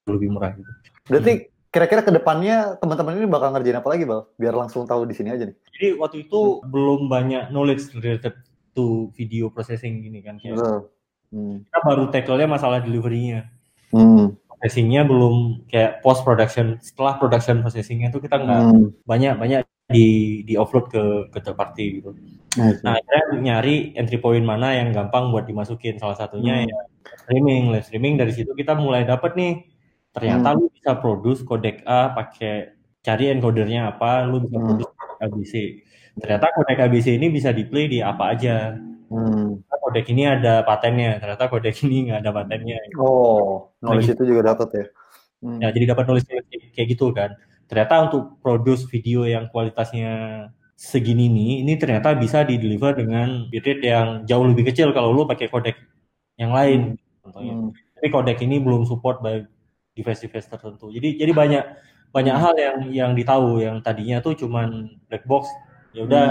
lebih 0.07 0.31
murah 0.31 0.55
gitu. 0.55 0.71
Berarti 1.11 1.51
kira-kira 1.69 2.01
ke 2.01 2.12
depannya 2.15 2.79
teman-teman 2.79 3.19
ini 3.19 3.27
bakal 3.27 3.51
ngerjain 3.51 3.83
apa 3.83 3.89
lagi, 3.91 4.07
Bal? 4.07 4.31
Biar 4.39 4.55
langsung 4.55 4.87
tahu 4.87 5.03
di 5.05 5.15
sini 5.19 5.35
aja 5.35 5.45
nih. 5.45 5.57
Jadi 5.75 5.89
waktu 5.99 6.17
itu 6.31 6.62
belum 6.65 7.11
banyak 7.11 7.51
knowledge 7.51 7.91
related 7.99 8.39
to 8.77 9.09
video 9.17 9.49
processing 9.49 10.05
gini 10.05 10.21
kan 10.21 10.37
kayak. 10.37 10.85
Hmm. 11.27 11.67
kita 11.67 11.79
baru 11.83 12.05
tackle-nya 12.15 12.47
masalah 12.47 12.79
delivery-nya. 12.79 13.51
Hmm. 13.91 14.39
Processing-nya 14.47 15.03
belum 15.03 15.67
kayak 15.67 15.99
post 16.01 16.23
production. 16.23 16.79
Setelah 16.79 17.19
production 17.19 17.65
processing-nya 17.67 18.15
itu 18.15 18.23
kita 18.23 18.39
nggak 18.39 18.61
Hmm. 18.62 18.95
banyak 19.03 19.35
banyak 19.35 19.61
di 19.91 20.07
di 20.47 20.55
offload 20.55 20.87
ke 20.87 21.03
ke 21.35 21.39
third 21.43 21.59
party 21.59 21.87
gitu. 21.99 22.15
Nah, 22.57 22.97
akhirnya 22.97 23.43
nyari 23.43 23.93
entry 23.95 24.17
point 24.23 24.43
mana 24.43 24.73
yang 24.79 24.95
gampang 24.95 25.35
buat 25.35 25.45
dimasukin. 25.45 25.99
Salah 25.99 26.15
satunya 26.15 26.62
Hmm. 26.62 26.71
ya 26.71 26.79
streaming, 27.27 27.75
live 27.75 27.85
streaming 27.85 28.15
dari 28.17 28.33
situ 28.33 28.55
kita 28.55 28.79
mulai 28.79 29.03
dapet 29.03 29.35
nih. 29.35 29.55
Ternyata 30.15 30.55
Hmm. 30.55 30.59
lu 30.62 30.67
bisa 30.73 30.95
produce 30.97 31.43
codec 31.43 31.83
A 31.85 32.15
pakai 32.15 32.71
cari 33.03 33.31
encodernya 33.31 33.93
apa, 33.93 34.25
lu 34.25 34.41
bisa 34.47 34.57
Hmm. 34.57 34.67
produce 34.73 34.93
ABC. 35.21 35.55
Ternyata 36.16 36.46
codec 36.57 36.79
ABC 36.81 37.16
ini 37.20 37.29
bisa 37.29 37.52
di 37.52 37.68
play 37.68 37.92
di 37.92 37.98
apa 38.00 38.33
aja. 38.33 38.72
Hmm. 39.12 39.61
Codec 39.68 40.09
ini 40.11 40.26
ada 40.26 40.66
patennya, 40.66 41.22
ternyata 41.22 41.46
codec 41.46 41.76
ini 41.87 42.11
nggak 42.11 42.20
ada 42.24 42.31
patennya. 42.33 42.79
Oh, 42.98 43.70
knowledge 43.85 44.16
itu 44.16 44.24
juga 44.24 44.57
dapat 44.57 44.68
ya. 44.72 44.85
Hmm. 45.44 45.59
Ya, 45.61 45.68
jadi 45.70 45.94
dapat 45.94 46.05
nulis 46.09 46.24
kayak 46.26 46.88
gitu 46.88 47.12
kan. 47.12 47.37
Ternyata 47.68 48.11
untuk 48.11 48.40
produce 48.40 48.88
video 48.88 49.26
yang 49.29 49.46
kualitasnya 49.52 50.48
segini 50.76 51.29
nih, 51.33 51.52
ini 51.64 51.72
ternyata 51.81 52.12
bisa 52.16 52.44
di 52.44 52.61
deliver 52.61 52.96
dengan 52.96 53.48
bitrate 53.48 53.85
yang 53.85 54.09
jauh 54.29 54.44
lebih 54.44 54.68
kecil 54.72 54.92
kalau 54.92 55.12
lu 55.12 55.22
pakai 55.24 55.48
codec 55.48 55.76
yang 56.37 56.52
lain 56.52 57.00
contohnya. 57.24 57.55
Hmm. 57.57 57.70
Tapi 57.96 58.09
codec 58.12 58.38
ini 58.44 58.57
belum 58.61 58.85
support 58.85 59.24
by 59.24 59.44
device-device 59.96 60.52
tertentu. 60.52 60.92
Jadi 60.92 61.16
jadi 61.16 61.33
banyak 61.33 61.64
banyak 62.12 62.37
hal 62.37 62.55
yang 62.57 62.79
yang 62.92 63.11
ditahu 63.16 63.61
yang 63.61 63.81
tadinya 63.81 64.20
tuh 64.20 64.37
cuman 64.37 65.00
black 65.09 65.24
box. 65.24 65.48
Ya 65.96 66.04
udah 66.04 66.26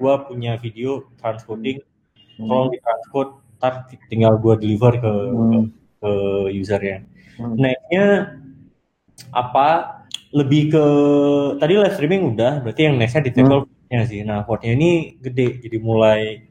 gua 0.00 0.24
punya 0.24 0.56
video 0.56 1.04
transcoding, 1.20 1.84
tolong 2.40 2.72
di 2.72 2.80
transcode, 2.80 3.36
ntar 3.60 3.84
tinggal 4.08 4.40
gua 4.40 4.56
deliver 4.56 4.96
ke 4.96 5.12
Hmm. 5.12 5.68
ke 6.00 6.12
usernya. 6.56 7.04
Hmm. 7.36 7.60
Next-nya 7.60 8.04
apa? 9.36 10.00
Lebih 10.32 10.72
ke 10.72 10.84
tadi 11.60 11.74
live 11.76 11.92
streaming 11.92 12.32
udah, 12.32 12.64
berarti 12.64 12.88
yang 12.88 12.96
next-nya 12.96 13.28
di 13.28 13.32
tackle 13.36 13.68
portnya 13.68 14.00
sih. 14.08 14.20
Nah, 14.24 14.40
portnya 14.48 14.72
ini 14.72 15.20
gede, 15.20 15.60
jadi 15.60 15.76
mulai 15.76 16.48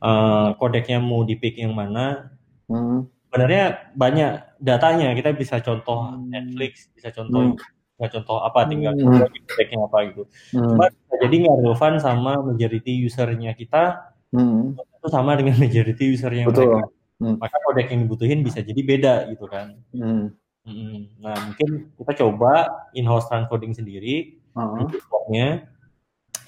eh 0.00 0.48
kodeknya 0.56 0.96
mau 1.04 1.20
di 1.28 1.36
pick 1.36 1.60
yang 1.60 1.76
mana. 1.76 2.32
Hmm. 2.72 3.04
Sebenarnya 3.28 3.92
banyak 3.92 4.56
datanya, 4.56 5.12
kita 5.12 5.36
bisa 5.36 5.60
contoh 5.60 6.16
Hmm. 6.16 6.32
Netflix, 6.32 6.88
bisa 6.96 7.12
contoh 7.12 7.52
Hmm. 7.52 7.60
Bisa 8.00 8.16
contoh 8.16 8.40
apa, 8.40 8.64
tinggal 8.64 8.96
Hmm. 8.96 9.20
apa 9.84 9.98
gitu. 10.08 10.24
Hmm. 10.56 10.72
Cuma 10.72 10.88
jadi 11.20 11.34
nggak 11.36 11.56
relevan 11.60 11.92
sama 12.00 12.32
majority 12.40 13.04
usernya 13.04 13.52
kita, 13.52 14.08
Hmm. 14.32 14.72
itu 14.80 15.08
sama 15.12 15.36
dengan 15.36 15.60
majority 15.60 16.16
usernya 16.16 16.48
Betul. 16.48 16.80
mereka. 16.80 16.88
Hmm. 17.20 17.36
Maka 17.36 17.56
kodek 17.68 17.92
yang 17.92 18.00
dibutuhin 18.08 18.40
bisa 18.40 18.64
jadi 18.64 18.80
beda 18.80 19.14
gitu 19.28 19.44
kan. 19.44 19.76
Hmm. 19.92 20.32
Mm, 20.60 21.20
Nah, 21.24 21.36
mungkin 21.48 21.92
kita 21.96 22.12
coba 22.24 22.68
in-house 22.92 23.28
transcoding 23.28 23.72
sendiri, 23.76 24.40
Ah. 24.56 24.84
portnya. 25.08 25.68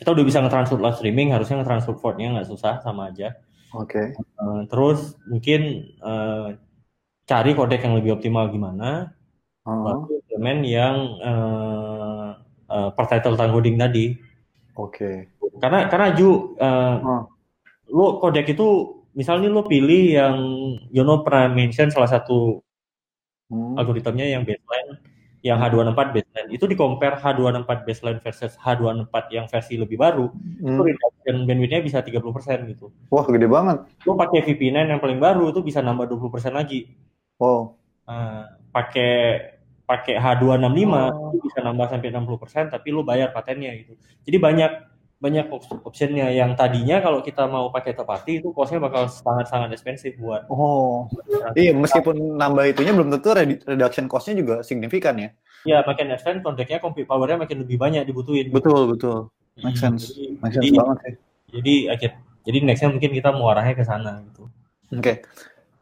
Kita 0.00 0.12
udah 0.12 0.24
bisa 0.24 0.40
nge-transfer 0.40 0.76
live 0.80 0.96
streaming, 1.00 1.32
harusnya 1.32 1.60
nge-transfer 1.60 1.96
portnya 2.00 2.32
nggak 2.32 2.48
susah, 2.48 2.80
sama 2.84 3.08
aja. 3.12 3.36
Oke. 3.72 4.12
Eh, 4.16 4.60
terus 4.68 5.16
mungkin 5.28 5.92
eh, 5.96 6.48
cari 7.24 7.50
kodek 7.56 7.84
yang 7.84 7.96
lebih 7.96 8.20
optimal 8.20 8.52
gimana, 8.52 9.16
Baru 9.62 10.11
implement 10.11 10.61
yang 10.66 10.96
eh, 11.22 12.29
eh, 12.66 12.88
per 12.98 13.05
title 13.07 13.38
transcoding 13.38 13.79
tadi. 13.79 14.18
Oke. 14.75 15.31
Karena 15.62 15.87
karena 15.87 16.09
Ju, 16.18 16.59
eh, 16.59 16.96
Ah. 16.98 17.22
lu 17.92 18.18
kodek 18.18 18.51
itu 18.51 18.68
misalnya 19.12 19.46
lu 19.46 19.62
pilih 19.62 20.03
yang 20.11 20.37
Yono 20.90 21.22
pernah 21.22 21.53
mention 21.53 21.92
salah 21.92 22.09
satu 22.11 22.59
Hmm. 23.53 23.77
algoritmnya 23.77 24.33
yang 24.33 24.48
baseline 24.48 24.96
yang 25.44 25.61
H264 25.61 26.09
baseline 26.16 26.48
itu 26.48 26.64
di 26.64 26.72
compare 26.72 27.20
H264 27.20 27.85
baseline 27.85 28.16
versus 28.25 28.57
H264 28.57 29.29
yang 29.29 29.44
versi 29.44 29.77
lebih 29.77 30.01
baru 30.01 30.33
itu 30.57 30.72
Hmm. 30.72 30.87
reduction 30.88 31.37
bandwidth-nya 31.44 31.85
bisa 31.85 31.98
30% 32.01 32.64
gitu. 32.72 32.88
Wah, 33.12 33.29
gede 33.29 33.44
banget. 33.44 33.85
Lu 34.09 34.16
pakai 34.16 34.40
VP9 34.40 34.88
yang 34.88 35.05
paling 35.05 35.20
baru 35.20 35.53
itu 35.53 35.61
bisa 35.61 35.85
nambah 35.85 36.09
20% 36.09 36.57
lagi. 36.57 36.96
Wow. 37.37 37.77
Nah, 38.09 38.57
pakai 38.72 39.51
pakai 39.92 40.16
H265 40.16 40.88
Oh. 40.88 41.37
itu 41.37 41.44
bisa 41.44 41.61
nambah 41.61 41.87
sampai 41.92 42.09
60% 42.09 42.72
tapi 42.72 42.88
lu 42.88 43.05
bayar 43.05 43.28
patennya 43.31 43.76
gitu. 43.76 43.92
Jadi 44.24 44.37
banyak 44.40 44.72
banyak 45.22 45.46
op- 45.55 45.87
optionnya 45.87 46.35
yang 46.35 46.59
tadinya 46.59 46.98
kalau 46.98 47.22
kita 47.22 47.46
mau 47.46 47.70
pakai 47.70 47.94
party 47.94 48.42
itu 48.42 48.50
cost-nya 48.50 48.83
bakal 48.83 49.07
sangat-sangat 49.07 49.70
expensive 49.70 50.18
buat 50.18 50.48
Oh. 50.50 51.07
Iya, 51.55 51.76
meskipun 51.76 52.35
nambah 52.35 52.74
itunya 52.74 52.90
belum 52.90 53.12
tentu 53.12 53.31
redu- 53.31 53.62
reduction 53.62 54.11
cost-nya 54.11 54.35
juga 54.35 54.55
signifikan 54.64 55.14
ya. 55.20 55.31
ya 55.62 55.78
makin 55.87 56.11
konteknya 56.42 56.83
compute 56.83 57.07
power-nya 57.07 57.38
makin 57.38 57.62
lebih 57.62 57.78
banyak 57.78 58.02
dibutuhin. 58.02 58.50
Betul, 58.50 58.98
betul. 58.98 59.31
Make 59.62 59.78
Hmm, 59.78 59.94
sense. 59.94 60.11
Jadi, 60.11 60.24
Make 60.42 60.52
jadi, 60.59 60.66
sense 60.66 60.78
banget 60.83 60.96
sih. 60.98 61.14
jadi 61.55 61.74
akhir 61.94 62.11
jadi 62.42 62.59
nextnya 62.66 62.88
mungkin 62.90 63.11
kita 63.14 63.28
mau 63.31 63.46
arahnya 63.55 63.74
ke 63.78 63.85
sana 63.87 64.26
gitu. 64.26 64.50
Oke. 64.90 65.22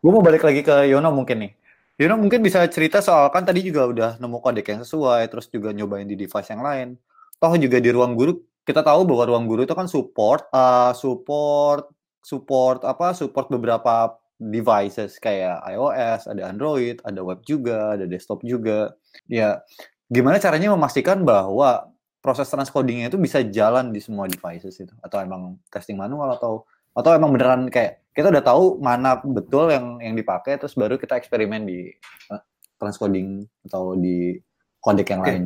Gue 0.05 0.11
mau 0.13 0.21
balik 0.21 0.45
lagi 0.45 0.61
ke 0.61 0.85
Yono 0.85 1.09
mungkin 1.17 1.49
nih. 1.49 1.53
Yono 2.01 2.17
mungkin 2.17 2.41
bisa 2.41 2.65
cerita 2.73 3.05
soal 3.05 3.29
kan 3.29 3.45
tadi 3.45 3.61
juga 3.61 3.85
udah 3.85 4.11
nemu 4.17 4.41
kodek 4.41 4.73
yang 4.73 4.81
sesuai, 4.81 5.29
terus 5.29 5.53
juga 5.53 5.69
nyobain 5.77 6.09
di 6.09 6.17
device 6.17 6.49
yang 6.49 6.65
lain. 6.65 6.97
Toh 7.37 7.53
juga 7.61 7.77
di 7.77 7.93
ruang 7.93 8.17
guru 8.17 8.41
kita 8.65 8.81
tahu 8.81 9.05
bahwa 9.05 9.29
ruang 9.29 9.45
guru 9.45 9.69
itu 9.69 9.77
kan 9.77 9.85
support, 9.85 10.49
uh, 10.53 10.97
support, 10.97 11.93
support 12.25 12.89
apa? 12.89 13.13
Support 13.13 13.53
beberapa 13.53 14.17
devices 14.41 15.21
kayak 15.21 15.61
iOS, 15.77 16.25
ada 16.33 16.49
Android, 16.49 16.97
ada 17.05 17.21
web 17.21 17.45
juga, 17.45 18.01
ada 18.01 18.09
desktop 18.09 18.41
juga. 18.49 18.97
Ya, 19.29 19.61
gimana 20.09 20.41
caranya 20.41 20.73
memastikan 20.73 21.21
bahwa 21.29 21.93
proses 22.25 22.49
transcodingnya 22.49 23.13
itu 23.13 23.21
bisa 23.21 23.45
jalan 23.45 23.93
di 23.93 24.01
semua 24.01 24.25
devices 24.25 24.73
itu? 24.81 24.93
Atau 25.05 25.21
emang 25.21 25.61
testing 25.69 26.01
manual 26.01 26.33
atau 26.33 26.65
atau 26.97 27.11
emang 27.13 27.37
beneran 27.37 27.69
kayak 27.69 28.00
kita 28.11 28.29
udah 28.29 28.43
tahu 28.43 28.83
mana 28.83 29.19
betul 29.23 29.71
yang 29.71 30.03
yang 30.03 30.15
dipakai 30.19 30.59
terus 30.59 30.75
baru 30.75 30.99
kita 30.99 31.17
eksperimen 31.19 31.63
di 31.67 31.95
uh, 32.31 32.43
transcoding 32.81 33.47
atau 33.71 33.95
di 33.95 34.35
kodek 34.83 35.15
yang 35.15 35.23
Oke. 35.23 35.31
lain. 35.31 35.45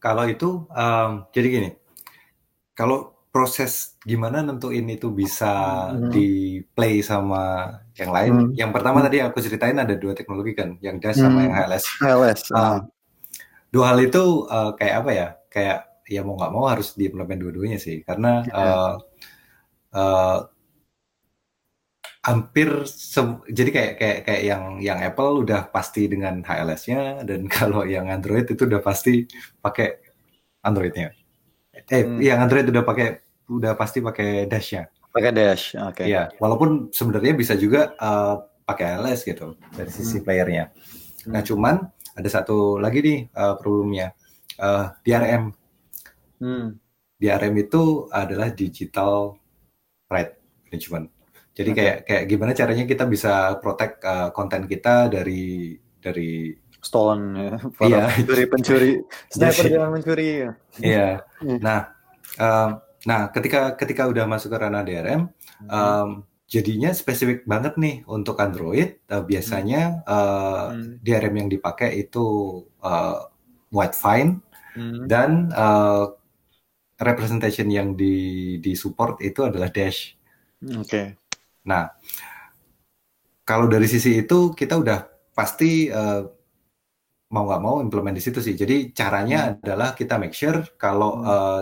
Kalau 0.00 0.24
itu, 0.24 0.64
em, 0.72 1.10
jadi 1.34 1.46
gini, 1.50 1.70
kalau 2.72 3.12
proses 3.30 3.94
gimana 4.02 4.42
nentuin 4.42 4.86
itu 4.90 5.12
bisa 5.12 5.86
Hmm. 5.92 6.10
di 6.10 6.58
play 6.74 6.98
sama 7.04 7.68
yang 7.94 8.10
lain. 8.10 8.32
Hmm. 8.32 8.50
Yang 8.56 8.70
pertama 8.74 8.98
Hmm. 9.02 9.06
tadi 9.06 9.16
aku 9.22 9.38
ceritain 9.44 9.76
ada 9.78 9.94
dua 9.94 10.16
teknologi 10.16 10.56
kan, 10.56 10.74
yang 10.82 10.98
dash 10.98 11.20
sama 11.20 11.38
Hmm. 11.38 11.44
yang 11.46 11.54
HLS. 11.54 11.84
HLS. 12.00 12.40
Ah, 12.50 12.78
dua 13.70 13.84
hal 13.94 13.98
itu 14.02 14.46
eh, 14.50 14.70
kayak 14.78 14.94
apa 15.04 15.10
ya? 15.12 15.28
Kayak 15.50 15.78
ya 16.10 16.20
mau 16.26 16.34
nggak 16.34 16.52
mau 16.54 16.64
harus 16.66 16.94
diimplement 16.98 17.38
dua-duanya 17.38 17.78
sih, 17.78 18.02
karena 18.02 18.42
Iya. 18.46 18.54
eh, 18.58 18.92
eh, 19.94 20.38
hampir 22.20 22.68
jadi 23.48 23.70
kayak 23.72 23.92
kayak 23.96 24.18
kayak 24.28 24.42
yang 24.44 24.62
yang 24.84 24.98
Apple 25.00 25.40
udah 25.40 25.72
pasti 25.72 26.04
dengan 26.04 26.44
HLS-nya 26.44 27.24
dan 27.24 27.48
kalau 27.56 27.82
yang 27.88 28.12
Android 28.12 28.44
itu 28.44 28.68
udah 28.68 28.80
pasti 28.84 29.24
pakai 29.64 29.96
Android-nya. 30.60 31.16
Eh, 31.88 32.04
Hmm. 32.04 32.20
yang 32.20 32.38
Android 32.44 32.68
udah 32.68 32.84
pakai 32.84 33.08
udah 33.48 33.72
pasti 33.74 34.04
pakai 34.04 34.44
Dash-nya. 34.46 34.86
Pakai 35.10 35.32
dash. 35.34 35.74
Oke. 35.74 36.06
Iya, 36.06 36.30
walaupun 36.38 36.94
sebenarnya 36.94 37.34
bisa 37.34 37.58
juga 37.58 37.96
eh, 37.98 38.34
pakai 38.62 39.00
HLS 39.00 39.26
gitu 39.26 39.58
dari 39.74 39.90
sisi 39.90 40.20
Hmm. 40.20 40.24
playernya. 40.28 40.64
Nah, 41.32 41.40
Hmm. 41.42 41.48
cuman 41.48 41.74
ada 42.14 42.28
satu 42.30 42.78
lagi 42.78 43.00
nih 43.02 43.18
eh, 43.32 43.54
problemnya. 43.58 44.12
Eh, 44.60 44.84
DRM. 45.02 45.50
Hmm. 46.38 46.76
DRM 47.16 47.54
itu 47.58 48.06
adalah 48.12 48.52
digital 48.52 49.34
right 50.12 50.36
management. 50.68 51.10
Jadi 51.60 51.70
kayak 51.76 51.96
kayak 52.08 52.24
gimana 52.24 52.52
caranya 52.56 52.84
kita 52.88 53.04
bisa 53.04 53.60
protect 53.60 54.00
uh, 54.00 54.32
konten 54.32 54.64
kita 54.64 55.12
dari 55.12 55.76
dari 56.00 56.56
Stolen 56.80 57.36
ya. 57.36 57.52
Iya. 57.84 58.04
Pencuri 58.16 58.44
pencuri. 58.48 58.90
Sniper 59.36 59.64
jangan 59.68 59.90
mencuri. 59.92 60.28
ya. 60.40 60.50
Iya. 60.80 61.08
Hmm. 61.44 61.58
Nah, 61.68 61.80
um, 62.40 62.70
nah 63.04 63.20
ketika 63.28 63.76
ketika 63.76 64.08
udah 64.08 64.24
masuk 64.24 64.56
ke 64.56 64.58
ranah 64.58 64.80
DRM, 64.80 65.28
um, 65.68 66.24
jadinya 66.48 66.90
spesifik 66.96 67.44
banget 67.44 67.76
nih 67.76 68.00
untuk 68.08 68.40
Android. 68.40 68.96
Uh, 69.12 69.20
biasanya 69.20 70.00
uh, 70.08 70.72
Hmm. 70.72 70.96
DRM 71.04 71.34
yang 71.36 71.48
dipakai 71.52 72.00
itu 72.00 72.24
uh, 72.80 73.28
white 73.68 73.94
fine 73.94 74.40
Hmm. 74.70 75.10
dan 75.10 75.50
uh, 75.50 76.14
representation 76.96 77.66
yang 77.66 77.98
di 77.98 78.14
di 78.62 78.78
support 78.78 79.18
itu 79.18 79.42
adalah 79.42 79.66
dash. 79.66 80.14
Oke. 80.62 81.18
Nah, 81.66 81.92
kalau 83.44 83.66
dari 83.66 83.86
sisi 83.90 84.22
itu 84.22 84.54
kita 84.54 84.78
udah 84.78 84.98
pasti 85.34 85.90
uh, 85.90 86.22
mau 87.30 87.46
nggak 87.46 87.62
mau 87.62 87.76
implement 87.82 88.14
di 88.16 88.22
situ 88.22 88.38
sih. 88.42 88.54
Jadi 88.58 88.90
caranya 88.94 89.54
adalah 89.54 89.94
kita 89.94 90.18
make 90.18 90.34
sure 90.34 90.62
kalau 90.78 91.20
Hmm. 91.20 91.26
uh, 91.26 91.60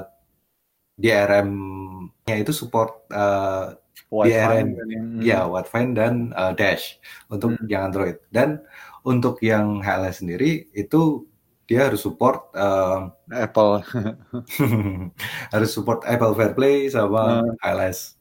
DRM-nya 0.99 2.37
itu 2.43 2.51
support 2.51 3.07
uh, 3.15 3.77
DRM, 4.11 4.69
yang- 4.75 5.21
ya 5.23 5.41
Widefine 5.47 5.93
dan 5.95 6.35
uh, 6.35 6.51
Dash 6.57 6.99
untuk 7.31 7.55
Hmm. 7.55 7.67
yang 7.71 7.83
Android. 7.93 8.19
Dan 8.35 8.65
untuk 9.07 9.39
yang 9.41 9.79
HLS 9.81 10.21
sendiri 10.25 10.67
itu 10.75 11.25
dia 11.69 11.87
harus 11.87 12.01
support 12.03 12.49
uh, 12.57 13.13
Apple. 13.31 13.85
harus 15.55 15.71
support 15.71 16.03
Apple 16.09 16.33
FairPlay 16.35 16.89
sama 16.91 17.45
Hmm. 17.45 17.55
HLS 17.63 18.17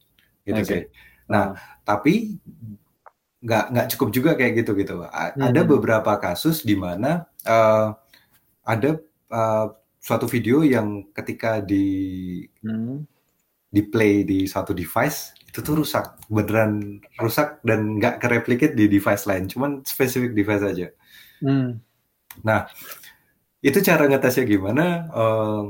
gitu 0.46 0.62
Oke. 0.62 0.68
sih. 0.70 0.84
Nah, 1.32 1.56
tapi 1.88 2.40
nggak 3.38 3.64
nggak 3.72 3.88
cukup 3.96 4.10
juga 4.16 4.32
kayak 4.40 4.54
gitu 4.66 4.72
gitu. 4.82 4.94
A- 5.06 5.38
Ada 5.38 5.62
Hmm. 5.62 5.70
beberapa 5.70 6.12
kasus 6.18 6.66
di 6.66 6.74
mana 6.74 7.30
uh, 7.46 7.94
ada 8.66 8.90
uh, 9.32 9.68
suatu 10.02 10.26
video 10.30 10.64
yang 10.66 11.10
ketika 11.14 11.62
di 11.64 11.86
Hmm. 12.64 13.08
di 13.76 13.82
play 13.92 14.24
di 14.24 14.40
satu 14.48 14.72
device 14.72 15.36
itu 15.48 15.60
tuh 15.64 15.76
rusak 15.84 16.06
beneran 16.32 17.00
rusak 17.20 17.60
dan 17.68 18.00
nggak 18.00 18.16
kereplicate 18.24 18.74
di 18.80 18.86
device 18.88 19.24
lain 19.30 19.46
cuman 19.52 19.72
spesifik 19.84 20.32
device 20.40 20.64
aja 20.72 20.88
Hmm. 21.42 21.80
itu 23.62 23.80
cara 23.82 24.04
ngetesnya 24.10 24.46
gimana 24.48 24.84
Em, 25.14 25.64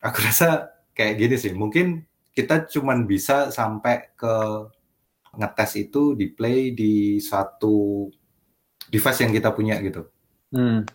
aku 0.00 0.18
rasa 0.26 0.72
kayak 0.96 1.14
gini 1.20 1.34
sih 1.40 1.52
mungkin 1.54 2.04
kita 2.34 2.66
cuman 2.72 3.06
bisa 3.06 3.50
sampai 3.54 4.10
ke 4.18 4.32
ngetes 5.36 5.72
itu 5.78 6.14
di 6.14 6.26
play 6.28 6.70
di 6.70 6.94
satu 7.18 8.06
device 8.86 9.20
yang 9.20 9.32
kita 9.32 9.50
punya 9.50 9.78
gitu 9.78 10.06
Hmm. 10.50 10.86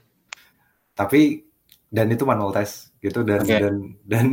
tapi 0.93 1.43
dan 1.87 2.07
itu 2.07 2.23
manual 2.23 2.51
test 2.51 2.95
gitu 2.99 3.23
dan 3.23 3.41
Oke. 3.41 3.57
dan 3.57 3.75
dan 4.05 4.25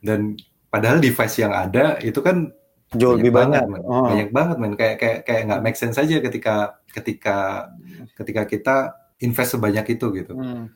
dan 0.00 0.20
padahal 0.66 0.98
device 0.98 1.38
yang 1.38 1.52
ada 1.52 2.00
itu 2.00 2.18
kan 2.18 2.50
Jauh 2.92 3.16
lebih 3.16 3.32
banyak. 3.32 3.62
men. 3.64 3.80
Oh. 3.84 4.04
banyak 4.04 4.28
banget 4.30 4.56
men 4.58 4.74
kayak 4.74 4.96
kayak 4.98 5.18
kayak 5.22 5.42
nggak 5.46 5.62
make 5.62 5.78
sense 5.78 5.96
aja 5.96 6.18
ketika 6.18 6.76
ketika 6.88 7.68
ketika 8.12 8.42
kita 8.44 8.76
invest 9.18 9.54
sebanyak 9.54 9.86
itu 9.88 10.06
gitu 10.12 10.32
Hmm. 10.34 10.66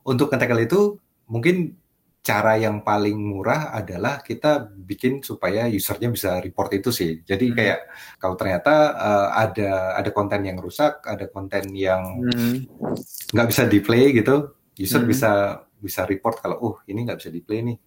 untuk 0.00 0.30
nge-tackle 0.30 0.64
itu 0.64 0.80
mungkin 1.26 1.76
cara 2.20 2.60
yang 2.60 2.84
paling 2.84 3.16
murah 3.16 3.72
adalah 3.72 4.20
kita 4.20 4.68
bikin 4.76 5.24
supaya 5.24 5.64
usernya 5.72 6.12
bisa 6.12 6.36
report 6.44 6.70
itu 6.76 6.92
sih 6.92 7.24
jadi 7.24 7.46
Hmm. 7.48 7.56
kayak 7.56 7.78
kalau 8.20 8.36
ternyata 8.36 8.74
uh, 8.92 9.28
ada 9.40 9.96
ada 9.96 10.10
konten 10.12 10.44
yang 10.44 10.60
rusak 10.60 11.00
ada 11.08 11.24
konten 11.32 11.72
yang 11.72 12.20
Hmm. 12.20 12.68
nggak 13.32 13.48
bisa 13.48 13.62
di 13.64 13.80
play 13.80 14.12
gitu 14.12 14.52
user 14.76 15.00
Hmm. 15.00 15.08
bisa 15.08 15.30
bisa 15.80 16.04
report 16.04 16.44
kalau 16.44 16.56
oh 16.60 16.74
ini 16.84 17.08
nggak 17.08 17.24
bisa 17.24 17.32
di 17.32 17.40
play 17.40 17.64
nih 17.64 17.78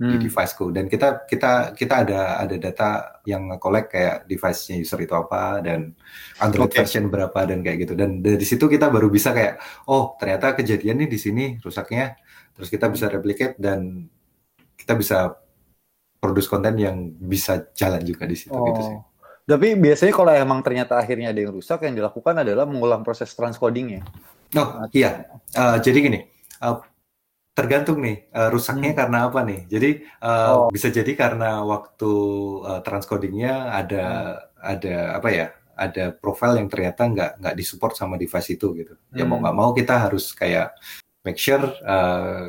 di 0.00 0.16
Hmm. 0.16 0.22
deviceku 0.22 0.72
dan 0.72 0.88
kita 0.88 1.28
kita 1.28 1.76
kita 1.76 1.94
ada 2.06 2.40
ada 2.40 2.56
data 2.56 3.20
yang 3.28 3.52
nge-collect 3.52 3.88
kayak 3.92 4.16
device-nya 4.24 4.80
user 4.80 4.96
itu 5.04 5.12
apa 5.12 5.60
dan 5.60 5.92
Android 6.40 6.72
Oke. 6.72 6.80
version 6.80 7.12
berapa 7.12 7.36
dan 7.44 7.60
kayak 7.60 7.84
gitu 7.84 7.92
dan 7.98 8.24
dari 8.24 8.40
situ 8.40 8.64
kita 8.64 8.88
baru 8.88 9.12
bisa 9.12 9.34
kayak 9.36 9.60
oh 9.92 10.16
ternyata 10.16 10.56
kejadian 10.56 11.04
nih 11.04 11.08
di 11.10 11.18
sini 11.20 11.44
rusaknya 11.60 12.16
terus 12.60 12.68
kita 12.68 12.92
bisa 12.92 13.08
replicate 13.08 13.56
dan 13.56 14.04
kita 14.76 14.92
bisa 14.92 15.32
produce 16.20 16.44
konten 16.52 16.76
yang 16.76 17.08
bisa 17.16 17.72
jalan 17.72 18.04
juga 18.04 18.28
di 18.28 18.36
situ 18.36 18.52
gitu 18.52 18.80
sih. 18.84 18.96
Oh. 19.00 19.08
Tapi 19.48 19.72
biasanya 19.80 20.12
kalau 20.12 20.30
emang 20.36 20.60
ternyata 20.60 21.00
akhirnya 21.00 21.32
ada 21.32 21.40
yang 21.40 21.56
rusak, 21.56 21.82
yang 21.88 21.96
dilakukan 21.96 22.44
adalah 22.44 22.68
mengulang 22.68 23.00
proses 23.00 23.32
transcodingnya. 23.32 24.04
Oh 24.54 24.84
iya, 24.92 25.24
Eh, 25.50 25.76
jadi 25.82 25.98
gini, 25.98 26.20
eh, 26.60 26.76
tergantung 27.56 27.98
nih 28.04 28.30
eh, 28.30 28.48
rusaknya 28.52 28.92
Hmm. 28.94 29.00
karena 29.00 29.18
apa 29.26 29.40
nih. 29.42 29.60
Jadi 29.66 29.90
eh, 30.04 30.50
Oh. 30.52 30.68
bisa 30.70 30.92
jadi 30.92 31.12
karena 31.16 31.64
waktu 31.64 32.12
eh, 32.68 32.80
transcodingnya 32.84 33.72
ada 33.74 34.04
Hmm. 34.04 34.76
ada 34.76 34.94
apa 35.18 35.28
ya, 35.32 35.46
ada 35.74 36.04
profile 36.12 36.60
yang 36.60 36.68
ternyata 36.68 37.08
nggak 37.08 37.30
nggak 37.40 37.54
disupport 37.56 37.96
sama 37.96 38.14
device 38.20 38.52
itu 38.54 38.66
gitu. 38.76 38.94
Ya 39.16 39.24
mau 39.24 39.40
Hmm. 39.40 39.48
nggak 39.48 39.56
mau 39.56 39.70
kita 39.74 39.96
harus 39.98 40.30
kayak 40.36 40.76
make 41.24 41.38
sure 41.38 41.64
eh, 41.66 42.46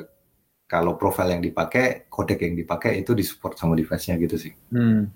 kalau 0.72 0.96
profile 0.96 1.36
yang 1.36 1.44
dipakai, 1.44 2.08
kodek 2.08 2.48
yang 2.48 2.56
dipakai 2.56 3.04
itu 3.04 3.12
disupport 3.12 3.60
sama 3.60 3.76
device-nya 3.76 4.16
gitu 4.16 4.40
sih. 4.40 4.56
Hmm. 4.72 5.12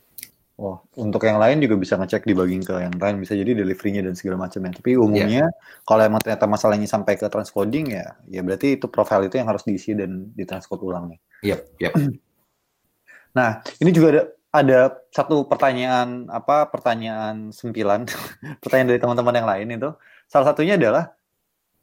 Wah, 0.55 0.79
untuk 0.95 1.19
yang 1.27 1.35
lain 1.35 1.59
juga 1.59 1.75
bisa 1.75 1.99
ngecek 1.99 2.23
debugging 2.27 2.63
ke 2.63 2.75
yang 2.79 2.95
lain, 2.95 3.19
bisa 3.19 3.35
jadi 3.35 3.59
delivery-nya 3.59 4.07
dan 4.07 4.15
segala 4.15 4.47
macamnya. 4.47 4.71
Tapi 4.71 4.95
umumnya 4.95 5.51
kalau 5.83 5.99
emang 6.03 6.23
ternyata 6.23 6.47
masalahnya 6.47 6.87
sampai 6.87 7.19
ke 7.19 7.27
transcoding 7.27 7.91
ya, 7.91 8.15
ya 8.27 8.39
berarti 8.39 8.79
itu 8.79 8.87
profile 8.87 9.27
itu 9.27 9.35
yang 9.35 9.51
harus 9.51 9.67
diisi 9.67 9.91
dan 9.91 10.31
ditranscode 10.31 10.79
ulang 10.79 11.11
nih. 11.11 11.19
Yap, 11.55 11.61
yap. 11.79 11.93
Nah, 13.35 13.59
ini 13.83 13.91
juga 13.91 14.07
ada 14.15 14.23
ada 14.55 14.79
satu 15.11 15.43
pertanyaan 15.43 16.31
apa 16.31 16.71
pertanyaan 16.71 17.51
sempilan 17.51 18.07
pertanyaan 18.63 18.95
dari 18.95 18.99
teman-teman 19.03 19.35
yang 19.35 19.49
lain 19.51 19.67
itu 19.75 19.91
salah 20.31 20.55
satunya 20.55 20.79
adalah 20.79 21.11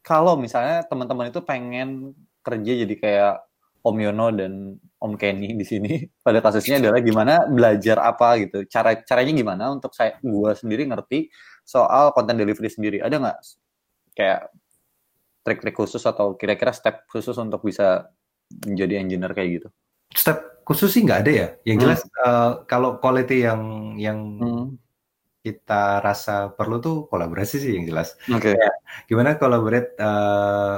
kalau 0.03 0.35
misalnya 0.37 0.83
teman-teman 0.87 1.31
itu 1.31 1.41
pengen 1.43 2.13
kerja 2.43 2.73
jadi 2.87 2.95
kayak 2.99 3.35
Om 3.83 3.97
Yono 3.99 4.31
dan 4.31 4.79
Om 5.03 5.13
Kenny 5.19 5.55
di 5.59 5.67
sini 5.67 6.03
pada 6.27 6.39
kasusnya 6.43 6.79
adalah 6.79 7.03
gimana 7.03 7.47
belajar 7.51 7.99
apa 8.03 8.39
gitu 8.43 8.67
cara 8.71 8.99
caranya 9.03 9.33
gimana 9.35 9.65
untuk 9.75 9.95
saya 9.95 10.19
gua 10.23 10.55
sendiri 10.55 10.87
ngerti 10.87 11.31
soal 11.67 12.11
konten 12.15 12.39
delivery 12.39 12.71
sendiri 12.71 12.99
ada 13.03 13.19
nggak 13.19 13.39
kayak 14.19 14.51
trik-trik 15.43 15.75
khusus 15.75 16.03
atau 16.07 16.39
kira-kira 16.39 16.71
step 16.71 17.07
khusus 17.11 17.35
untuk 17.39 17.63
bisa 17.67 18.07
menjadi 18.67 19.03
engineer 19.03 19.33
kayak 19.35 19.51
gitu 19.63 19.69
Step 20.13 20.61
khusus 20.69 20.93
sih 20.93 21.03
nggak 21.09 21.21
ada 21.25 21.33
ya. 21.33 21.49
Yang 21.65 21.77
Hmm. 21.77 21.83
jelas 21.89 22.01
eh, 22.05 22.51
kalau 22.69 23.01
quality 23.01 23.49
yang 23.49 23.63
yang 23.97 24.19
Hmm, 24.37 24.65
kita 25.45 26.01
rasa 26.07 26.33
perlu 26.57 26.77
tuh 26.85 26.97
kolaborasi 27.11 27.55
sih 27.63 27.73
yang 27.77 27.87
jelas. 27.91 28.09
oke. 28.33 28.57
Gimana 29.09 29.31
collaborate 29.41 29.89
eh, 29.99 30.77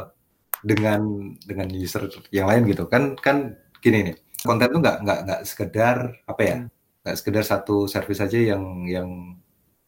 dengan 0.65 1.01
dengan 1.45 1.69
user 1.73 2.09
yang 2.33 2.47
lain 2.51 2.63
gitu? 2.73 2.85
Kan 2.93 3.17
kan 3.21 3.57
gini 3.85 3.99
nih 4.13 4.17
konten 4.47 4.69
tuh 4.75 4.81
nggak 4.85 4.97
nggak 5.05 5.19
nggak 5.27 5.41
sekedar 5.51 5.99
apa 6.31 6.43
ya 6.45 6.57
Hmm. 6.57 6.67
nggak 7.05 7.17
sekedar 7.21 7.45
satu 7.45 7.77
service 7.89 8.21
aja 8.25 8.39
yang 8.57 8.65
yang 8.89 9.09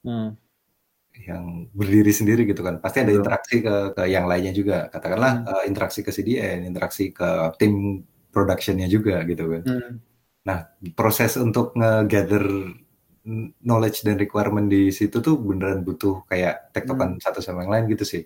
Hmm, 0.05 0.37
yang 1.29 1.45
berdiri 1.73 2.13
sendiri 2.13 2.43
gitu 2.51 2.61
kan. 2.67 2.77
Pasti 2.85 2.99
ada 3.05 3.13
interaksi 3.19 3.55
ke 3.65 3.75
ke 3.97 4.03
yang 4.15 4.25
lainnya 4.31 4.53
juga. 4.61 4.77
Katakanlah 4.93 5.33
Hmm. 5.33 5.47
eh, 5.49 5.63
interaksi 5.71 6.01
ke 6.07 6.11
CDN 6.17 6.61
interaksi 6.71 7.05
ke 7.17 7.29
tim 7.61 8.05
productionnya 8.35 8.87
juga 8.95 9.25
gitu 9.31 9.45
kan. 9.53 9.63
Hmm, 9.65 10.01
proses 10.99 11.33
untuk 11.41 11.73
nge-gather 11.79 12.45
knowledge 13.61 14.07
dan 14.07 14.17
requirement 14.17 14.71
di 14.71 14.95
situ 14.95 15.19
tuh 15.19 15.35
beneran 15.35 15.83
butuh 15.83 16.23
kayak 16.31 16.71
tektokan 16.71 17.19
satu 17.19 17.43
sama 17.43 17.67
yang 17.67 17.73
lain 17.75 17.85
gitu 17.91 18.05
sih. 18.07 18.23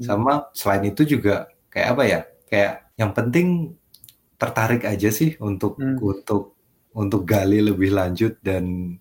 Hmm. 0.00 0.04
Sama 0.04 0.32
selain 0.56 0.88
itu 0.88 1.04
juga 1.04 1.52
kayak 1.68 1.88
apa 1.92 2.02
ya? 2.08 2.20
Kayak 2.48 2.72
yang 2.96 3.12
penting 3.12 3.76
tertarik 4.40 4.88
aja 4.88 5.10
sih 5.12 5.36
untuk 5.38 5.76
Hmm. 5.76 6.00
untuk 6.00 6.56
untuk 6.96 7.22
gali 7.28 7.60
lebih 7.60 7.92
lanjut 7.92 8.40
dan 8.40 8.96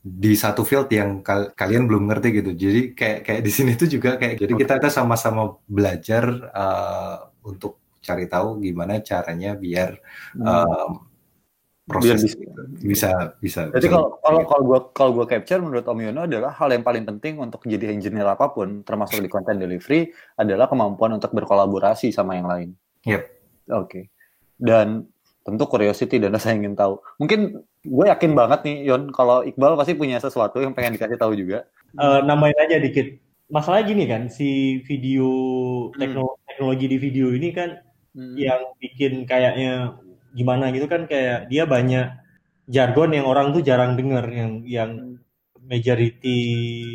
di 0.00 0.32
satu 0.32 0.64
field 0.64 0.88
yang 0.88 1.20
kal- 1.20 1.52
kalian 1.52 1.84
belum 1.84 2.08
ngerti 2.08 2.28
gitu. 2.40 2.50
Jadi 2.56 2.80
kayak 2.96 3.18
kayak 3.22 3.42
di 3.44 3.52
sini 3.52 3.72
tuh 3.76 3.86
juga 3.86 4.16
kayak 4.16 4.40
jadi 4.40 4.52
kita 4.56 4.74
kita 4.80 4.90
sama-sama 4.90 5.60
belajar 5.68 6.24
eh, 6.50 7.16
untuk 7.44 7.78
cari 8.00 8.24
tahu 8.24 8.64
gimana 8.64 9.04
caranya 9.04 9.52
biar 9.52 10.00
hmm. 10.38 10.46
um, 10.48 11.07
Biar 11.88 12.20
proses 12.20 12.20
bisa- 12.36 12.36
bisa 12.84 13.10
bisa 13.40 13.60
Berarti 13.72 13.88
bisa 13.88 13.94
kalau 13.96 14.08
kalau 14.20 14.40
kalau 14.44 14.62
gua 14.62 14.78
kalau 14.92 15.10
gua 15.16 15.24
capture 15.24 15.56
menurut 15.64 15.88
Om 15.88 16.00
Yono 16.04 16.28
adalah 16.28 16.52
hal 16.52 16.68
yang 16.68 16.84
paling 16.84 17.08
penting 17.08 17.40
untuk 17.40 17.64
jadi 17.64 17.88
engineer 17.88 18.28
apa 18.28 18.52
pun 18.52 18.84
termasuk 18.84 19.24
di 19.24 19.28
content 19.32 19.56
delivery 19.56 20.12
adalah 20.36 20.68
kemampuan 20.68 21.16
untuk 21.16 21.32
berkolaborasi 21.32 22.12
sama 22.12 22.36
yang 22.36 22.44
lain. 22.44 22.68
Yep. 23.08 23.22
Oke. 23.72 24.12
Dan 24.60 25.08
tentu 25.40 25.64
curiosity 25.64 26.20
dan 26.20 26.36
rasa 26.36 26.52
ingin 26.52 26.76
tahu. 26.76 27.00
Mungkin 27.16 27.56
gue 27.80 28.04
yakin 28.12 28.36
banget 28.36 28.68
nih 28.68 28.76
Yon 28.84 29.08
kalau 29.08 29.40
Iqbal 29.40 29.80
pasti 29.80 29.96
punya 29.96 30.20
sesuatu 30.20 30.60
yang 30.60 30.76
pengen 30.76 30.92
dikasih 31.00 31.16
tahu 31.16 31.32
juga. 31.32 31.64
Eh, 31.96 32.20
nambahin 32.20 32.68
aja 32.68 32.76
dikit. 32.76 33.16
Masalah 33.48 33.80
gini 33.80 34.04
kan, 34.04 34.28
si 34.28 34.84
video 34.84 35.24
Hmm. 35.88 35.96
teknologi, 35.96 36.40
teknologi 36.52 36.84
di 36.84 36.98
video 37.00 37.26
ini 37.32 37.48
kan 37.56 37.80
yang 38.36 38.60
bikin 38.76 39.24
kayaknya 39.24 39.96
gimana 40.38 40.70
gitu 40.70 40.86
kan 40.86 41.10
kayak 41.10 41.50
dia 41.50 41.66
banyak 41.66 42.14
jargon 42.70 43.10
yang 43.10 43.26
orang 43.26 43.50
tuh 43.50 43.64
jarang 43.66 43.98
denger 43.98 44.24
yang 44.30 44.52
yang 44.62 44.90
majority 45.68 46.40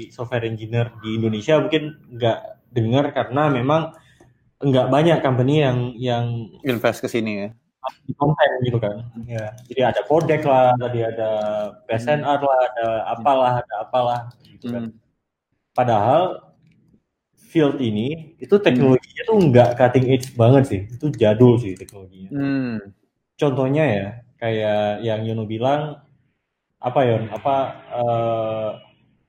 software 0.09 0.47
engineer 0.47 0.95
di 1.03 1.19
Indonesia 1.19 1.59
mungkin 1.61 1.99
nggak 2.15 2.39
dengar 2.73 3.05
karena 3.13 3.53
memang 3.53 3.93
nggak 4.63 4.87
banyak 4.89 5.19
company 5.19 5.61
yang 5.61 5.93
yang 5.99 6.25
Invest 6.63 7.03
ke 7.03 7.09
sini 7.11 7.33
ya. 7.45 7.49
di 8.07 8.15
konten 8.15 8.47
gitu 8.63 8.79
kan. 8.79 9.11
Ya, 9.27 9.51
jadi 9.67 9.91
ada 9.91 10.07
Codec 10.07 10.47
lah, 10.47 10.71
tadi 10.79 11.03
ada 11.03 11.31
PSNR 11.83 12.39
lah, 12.39 12.59
ada 12.71 12.87
apalah, 13.11 13.53
ada 13.59 13.75
apalah 13.83 14.19
gitu 14.47 14.71
kan. 14.71 14.87
Hmm. 14.87 14.95
Padahal 15.75 16.47
field 17.35 17.83
ini 17.83 18.39
itu 18.39 18.55
teknologinya 18.55 19.23
tuh 19.27 19.37
nggak 19.51 19.69
cutting 19.75 20.15
edge 20.15 20.31
banget 20.31 20.63
sih, 20.63 20.81
itu 20.87 21.11
jadul 21.11 21.59
sih 21.59 21.75
teknologinya. 21.75 22.31
Hmm. 22.31 22.79
Contohnya 23.39 23.83
ya, 23.85 24.07
kayak 24.37 25.01
yang 25.01 25.21
Yono 25.25 25.43
bilang 25.49 26.01
apa 26.83 26.99
Yon, 27.07 27.31
apa 27.31 27.55
eh, 27.95 28.69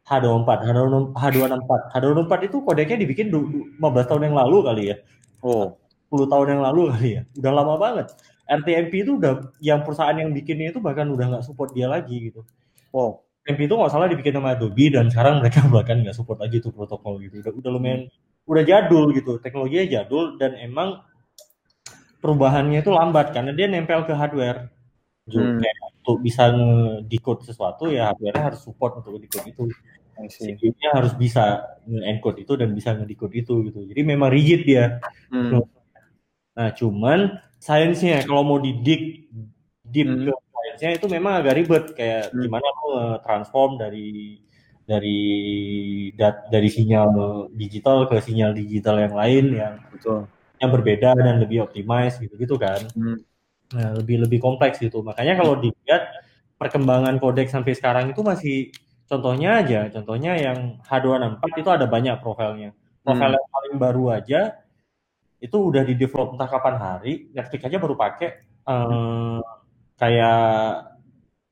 H24, 0.04 0.48
H264, 0.68 1.10
H264, 1.16 1.72
H264 1.96 2.32
itu 2.44 2.56
kodeknya 2.60 2.96
dibikin 3.00 3.26
du- 3.32 3.48
du- 3.48 3.66
15 3.80 4.04
tahun 4.04 4.22
yang 4.28 4.36
lalu 4.36 4.56
kali 4.60 4.82
ya. 4.92 4.96
Oh. 5.40 5.80
10 6.12 6.28
tahun 6.28 6.46
yang 6.58 6.62
lalu 6.62 6.82
kali 6.92 7.10
ya. 7.18 7.22
Udah 7.40 7.52
lama 7.52 7.74
banget. 7.80 8.06
RTMP 8.44 8.92
itu 9.08 9.16
udah 9.16 9.56
yang 9.64 9.80
perusahaan 9.80 10.12
yang 10.12 10.28
bikinnya 10.36 10.68
itu 10.76 10.80
bahkan 10.84 11.08
udah 11.08 11.32
nggak 11.32 11.44
support 11.48 11.72
dia 11.72 11.88
lagi 11.88 12.28
gitu. 12.28 12.44
Wow. 12.92 13.24
RTMP 13.48 13.64
itu 13.64 13.74
nggak 13.80 13.92
salah 13.92 14.06
dibikin 14.12 14.36
sama 14.36 14.52
Adobe 14.52 14.92
dan 14.92 15.08
sekarang 15.08 15.40
mereka 15.40 15.64
bahkan 15.74 16.04
nggak 16.04 16.12
support 16.12 16.38
lagi 16.44 16.60
tuh 16.60 16.70
protokol 16.76 17.16
gitu. 17.24 17.40
Udah, 17.40 17.52
udah 17.56 17.70
lumayan 17.72 18.00
udah 18.44 18.62
jadul 18.68 19.08
gitu. 19.16 19.40
Teknologinya 19.40 19.86
jadul 19.88 20.36
dan 20.36 20.52
emang 20.60 21.00
perubahannya 22.24 22.80
itu 22.80 22.88
lambat 22.88 23.36
karena 23.36 23.52
dia 23.52 23.68
nempel 23.68 24.08
ke 24.08 24.16
hardware. 24.16 24.72
Ju- 25.28 25.60
Hmm. 25.60 25.60
Untuk 26.04 26.20
bisa 26.20 26.52
nge-decode 26.52 27.48
sesuatu 27.48 27.88
ya 27.88 28.12
hardware 28.12 28.36
harus 28.52 28.60
support 28.60 29.00
untuk 29.00 29.16
decode 29.20 29.52
itu. 29.52 29.64
CPU-nya 30.14 30.94
harus 30.94 31.12
bisa 31.16 31.64
nge-encode 31.84 32.44
itu 32.44 32.52
dan 32.56 32.72
bisa 32.72 32.92
nge-decode 32.92 33.34
itu 33.34 33.54
gitu. 33.68 33.80
Jadi 33.88 34.00
memang 34.04 34.28
rigid 34.28 34.64
dia. 34.64 35.00
Hmm. 35.32 35.64
Nah, 36.54 36.70
cuman 36.76 37.40
sainsnya 37.56 38.20
kalau 38.22 38.44
mau 38.44 38.60
didik 38.60 39.32
deep 39.84 40.08
Hmm. 40.08 40.28
ke 40.28 40.32
sainsnya 40.52 40.90
itu 40.96 41.06
memang 41.08 41.40
agak 41.40 41.56
ribet 41.56 41.84
kayak 41.96 42.28
Hmm. 42.30 42.40
gimana 42.44 42.68
lo 42.68 42.92
transform 43.20 43.76
dari 43.76 44.38
dari 44.84 45.20
dat, 46.12 46.52
dari 46.52 46.68
sinyal 46.68 47.08
digital 47.56 48.04
ke 48.04 48.20
sinyal 48.20 48.52
digital 48.52 49.00
yang 49.00 49.16
lain 49.16 49.44
yang 49.56 49.74
Betul. 49.88 50.28
Yang 50.64 50.72
berbeda 50.72 51.14
dan 51.14 51.36
lebih 51.38 51.68
optimize 51.68 52.16
gitu-gitu 52.18 52.56
kan. 52.56 52.80
Hmm. 52.96 53.20
Nah, 53.74 53.90
lebih 53.96 54.24
lebih 54.24 54.38
kompleks 54.40 54.80
gitu. 54.80 55.00
Makanya 55.04 55.36
kalau 55.36 55.60
dilihat 55.60 56.08
perkembangan 56.56 57.18
kodek 57.18 57.50
sampai 57.50 57.76
sekarang 57.76 58.10
itu 58.12 58.20
masih 58.24 58.56
contohnya 59.04 59.60
aja, 59.60 59.92
contohnya 59.92 60.32
yang 60.38 60.80
H264 60.84 61.42
itu 61.60 61.70
ada 61.70 61.86
banyak 61.86 62.16
profilnya. 62.24 62.72
Profil 63.04 63.28
Hmm. 63.30 63.36
yang 63.36 63.48
paling 63.52 63.74
baru 63.76 64.04
aja 64.16 64.40
itu 65.38 65.56
udah 65.60 65.84
di 65.84 65.92
develop 65.92 66.32
entah 66.32 66.48
kapan 66.48 66.76
hari, 66.80 67.28
Netflix 67.36 67.60
aja 67.68 67.76
baru 67.76 67.94
pakai 67.94 68.28
eh, 68.64 69.40
kayak 70.00 70.40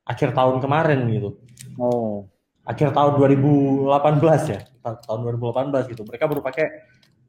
akhir 0.03 0.33
tahun 0.33 0.65
kemarin 0.65 1.01
gitu. 1.13 1.37
Oh. 1.77 2.25
Akhir 2.63 2.95
tahun 2.95 3.19
2018 3.19 4.43
ya. 4.49 4.61
Ta- 4.81 4.97
Tahun 4.97 5.21
2018 5.21 5.91
gitu. 5.91 6.07
Mereka 6.07 6.25
baru 6.25 6.41
pakai 6.41 6.67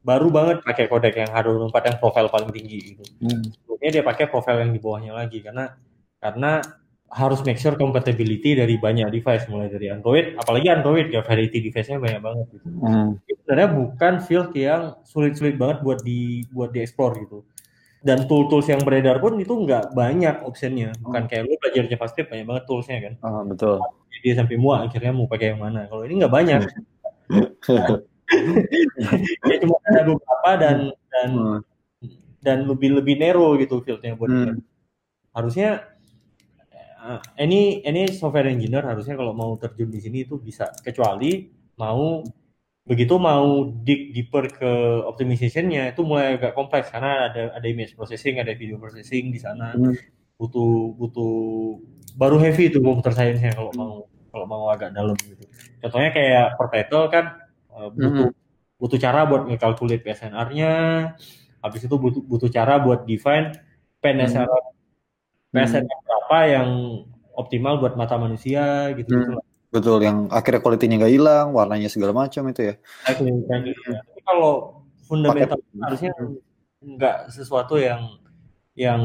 baru 0.03 0.27
banget 0.29 0.61
pakai 0.67 0.85
kodek 0.91 1.15
yang 1.15 1.31
H264 1.31 1.75
yang 1.87 1.97
profil 1.99 2.27
paling 2.27 2.51
tinggi 2.51 2.79
gitu 2.93 3.03
Hmm. 3.23 3.41
sebelumnya 3.47 3.89
dia 3.89 4.03
pakai 4.03 4.25
profile 4.27 4.59
yang 4.67 4.71
di 4.75 4.79
bawahnya 4.83 5.11
lagi 5.15 5.39
karena 5.39 5.73
karena 6.19 6.59
harus 7.13 7.45
make 7.45 7.61
sure 7.61 7.77
compatibility 7.77 8.57
dari 8.57 8.75
banyak 8.81 9.05
device 9.13 9.45
mulai 9.45 9.69
dari 9.69 9.87
Android 9.87 10.33
apalagi 10.33 10.67
Android 10.73 11.13
ya 11.13 11.21
variety 11.21 11.61
device-nya 11.61 12.01
banyak 12.01 12.21
banget 12.25 12.45
gitu. 12.57 12.67
Hmm. 12.81 13.21
Sebenarnya 13.43 13.69
bukan 13.69 14.13
field 14.25 14.49
yang 14.57 14.97
sulit-sulit 15.05 15.55
banget 15.61 15.85
buat 15.85 16.01
di 16.01 16.47
buat 16.49 16.73
dieksplor 16.73 17.21
gitu. 17.21 17.45
Dan 18.03 18.25
tool-tools 18.27 18.67
yang 18.67 18.81
beredar 18.83 19.21
pun 19.21 19.37
itu 19.39 19.53
nggak 19.53 19.93
banyak 19.95 20.41
optionnya. 20.43 20.91
Bukan 20.99 21.29
kayak 21.29 21.47
lu 21.47 21.55
belajar 21.61 21.87
JavaScript 21.87 22.27
banyak 22.33 22.47
banget 22.49 22.63
toolsnya 22.67 22.97
kan. 22.99 23.13
Ah, 23.21 23.43
betul. 23.45 23.77
Dia 24.23 24.33
sampai 24.39 24.55
muak 24.57 24.89
akhirnya 24.89 25.11
mau 25.13 25.29
pakai 25.29 25.53
yang 25.53 25.61
mana. 25.61 25.85
Kalau 25.87 26.03
ini 26.03 26.19
nggak 26.19 26.33
banyak. 26.33 26.61
ya 29.49 29.55
cuma 29.61 29.75
ada 29.85 30.01
beberapa 30.07 30.49
dan 30.59 30.77
dan 31.09 31.29
Hmm. 31.33 31.59
dan 32.43 32.67
lebih 32.67 32.99
lebih 32.99 33.15
narrow 33.15 33.55
gitu 33.55 33.79
fieldnya 33.79 34.19
buat. 34.19 34.27
Hmm. 34.27 34.59
harusnya 35.31 35.87
eh, 37.03 37.19
ini 37.41 37.81
ini 37.81 38.11
software 38.11 38.51
engineer 38.51 38.83
harusnya 38.83 39.15
kalau 39.15 39.31
mau 39.31 39.55
terjun 39.55 39.89
di 39.89 39.99
sini 39.99 40.23
itu 40.23 40.37
bisa 40.37 40.71
kecuali 40.83 41.47
mau 41.79 42.21
begitu 42.83 43.15
mau 43.15 43.63
dig 43.63 44.11
deeper 44.11 44.51
ke 44.51 44.71
optimizationnya 45.07 45.95
itu 45.95 46.03
mulai 46.03 46.35
agak 46.35 46.51
kompleks 46.51 46.91
karena 46.91 47.31
ada 47.31 47.41
ada 47.55 47.63
image 47.63 47.95
processing 47.95 48.43
ada 48.43 48.51
video 48.51 48.75
processing 48.75 49.31
di 49.31 49.39
sana 49.39 49.71
Hmm. 49.71 49.95
butuh 50.35 50.91
butuh 50.99 51.33
baru 52.13 52.37
heavy 52.37 52.67
itu 52.67 52.83
computer 52.83 53.15
science-nya 53.15 53.55
kalau 53.55 53.71
mau 53.73 53.91
kalau 54.29 54.45
mau 54.45 54.63
agak 54.67 54.91
dalam 54.91 55.15
gitu 55.15 55.45
contohnya 55.79 56.11
kayak 56.11 56.59
Perpetual 56.59 57.07
kan 57.07 57.25
eh, 57.73 57.89
butuh 57.91 58.29
butuh 58.77 58.99
cara 58.99 59.23
buat 59.23 59.47
ngekalkulate 59.47 60.03
PSNR-nya 60.03 60.73
habis 61.59 61.81
itu 61.81 61.95
butuh 61.95 62.19
butuh 62.21 62.49
cara 62.51 62.77
buat 62.77 63.07
define 63.07 63.55
PNSR 63.99 64.49
PSNR 65.49 65.99
berapa 66.03 66.37
yang 66.49 66.69
optimal 67.33 67.79
buat 67.79 67.93
mata 67.95 68.17
manusia 68.17 68.91
gitu 68.93 69.09
gitu 69.09 69.33
Hmm. 69.33 69.51
Betul, 69.73 70.05
yang 70.05 70.29
akhirnya 70.29 70.61
quality-nya 70.61 71.01
nggak 71.01 71.13
hilang, 71.17 71.47
warnanya 71.49 71.89
segala 71.89 72.13
macam 72.13 72.45
itu 72.45 72.61
ya. 72.61 72.75
Tapi 73.09 73.73
kalau 74.21 74.85
fundamental 75.01 75.57
Pakai- 75.57 75.81
harusnya 75.81 76.11
nggak 76.77 77.33
sesuatu 77.33 77.81
yang 77.81 78.21
yang 78.73 79.01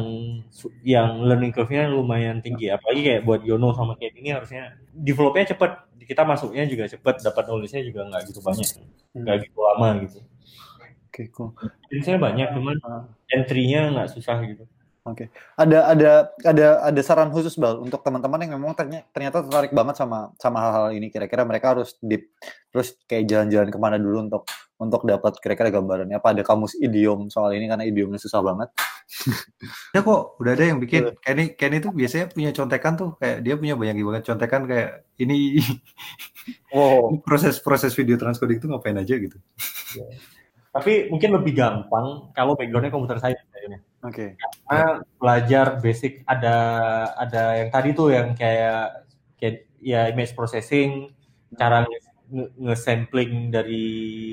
yang 0.81 1.21
learning 1.21 1.53
curve-nya 1.53 1.93
lumayan 1.93 2.41
tinggi. 2.41 2.73
Apalagi 2.73 3.01
kayak 3.05 3.23
buat 3.29 3.41
Yono 3.45 3.77
sama 3.77 4.01
kayak 4.01 4.17
ini 4.17 4.33
harusnya 4.33 4.77
develop-nya 4.97 5.53
cepet. 5.53 5.71
Kita 6.09 6.25
masuknya 6.25 6.65
juga 6.65 6.89
cepet 6.89 7.15
dapat 7.21 7.45
knowledge-nya 7.45 7.83
juga 7.85 8.01
nggak 8.09 8.23
gitu 8.33 8.41
banyak. 8.41 8.69
Nggak 9.13 9.37
gitu 9.45 9.59
lama 9.61 9.89
gitu. 10.09 10.19
Oke, 11.09 11.23
cool. 11.37 11.51
Jenisnya 11.93 12.17
banyak 12.17 12.49
cuman 12.57 12.77
entry-nya 13.29 13.93
nggak 13.93 14.09
susah 14.17 14.41
gitu. 14.49 14.65
Ada 15.57 15.79
ada 15.97 16.13
ada 16.45 16.67
ada 16.85 17.01
saran 17.01 17.33
khusus 17.33 17.57
Bal 17.57 17.81
untuk 17.81 18.05
teman-teman 18.05 18.45
yang 18.45 18.61
memang 18.61 18.77
ternyata, 18.77 19.09
ternyata 19.09 19.37
tertarik 19.41 19.73
banget 19.73 19.97
sama 19.97 20.37
sama 20.37 20.59
hal-hal 20.61 20.93
ini. 20.93 21.09
Kira-kira 21.09 21.49
mereka 21.49 21.73
harus 21.77 21.97
deep 22.05 22.29
terus 22.69 22.93
kayak 23.09 23.25
jalan-jalan 23.25 23.69
ke 23.73 23.79
mana 23.81 23.97
dulu 23.97 24.29
untuk 24.29 24.43
untuk 24.77 25.09
dapat 25.09 25.41
kira-kira 25.41 25.73
gambarannya. 25.73 26.17
Apa 26.21 26.37
ada 26.37 26.43
kamus 26.45 26.77
idiom 26.77 27.33
soal 27.33 27.57
ini? 27.57 27.69
Karena 27.73 27.89
idiomnya 27.89 28.21
susah 28.21 28.45
banget. 28.45 28.69
Ya 29.97 30.05
kok 30.05 30.37
udah 30.37 30.53
ada 30.53 30.65
yang 30.69 30.79
bikin 30.79 31.17
Kenny 31.25 31.57
Kenny 31.57 31.81
itu 31.81 31.89
biasanya 31.91 32.29
punya 32.29 32.51
contekan 32.53 32.93
tuh 32.95 33.17
kayak 33.17 33.41
dia 33.41 33.55
punya 33.57 33.75
banyak 33.75 33.97
banget 34.05 34.23
contekan 34.29 34.69
kayak 34.69 35.09
ini 35.17 35.59
Wow. 36.73 37.21
proses-proses 37.25 37.93
video 37.93 38.17
transcoding 38.17 38.57
itu 38.61 38.69
ngapain 38.69 38.97
aja 38.97 39.17
gitu. 39.17 39.37
tapi 40.69 41.09
mungkin 41.09 41.33
lebih 41.33 41.57
gampang 41.57 42.29
kalau 42.37 42.53
background-nya 42.53 42.93
komputer 42.93 43.17
science 43.21 43.41
kayaknya 43.53 43.81
Oke. 44.05 44.37
karena 44.69 45.01
belajar 45.17 45.67
basic 45.81 46.23
ada 46.29 46.57
ada 47.17 47.57
yang 47.65 47.69
tadi 47.73 47.97
tuh 47.97 48.13
yang 48.13 48.37
kayak 48.37 49.09
kayak 49.41 49.65
ya 49.81 50.13
image 50.13 50.37
processing 50.37 51.13
cara 51.57 51.89
nge- 51.89 52.05
nge- 52.29 52.53
nge-sampling 52.69 53.49
dari 53.49 53.85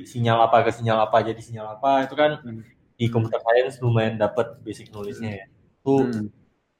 sinyal 0.03 0.51
apa 0.51 0.67
ke 0.67 0.71
sinyal 0.75 1.07
apa 1.07 1.23
jadi 1.23 1.39
sinyal 1.39 1.79
apa 1.79 2.03
itu 2.05 2.15
kan 2.19 2.31
Hmm. 2.43 2.61
Di 2.95 3.05
computer 3.11 3.39
science 3.43 3.79
lumayan 3.83 4.15
dapat 4.15 4.59
basic 4.63 4.91
knowledge-nya 4.91 5.31
ya 5.43 5.45
itu 5.51 5.95
Hmm. 6.01 6.27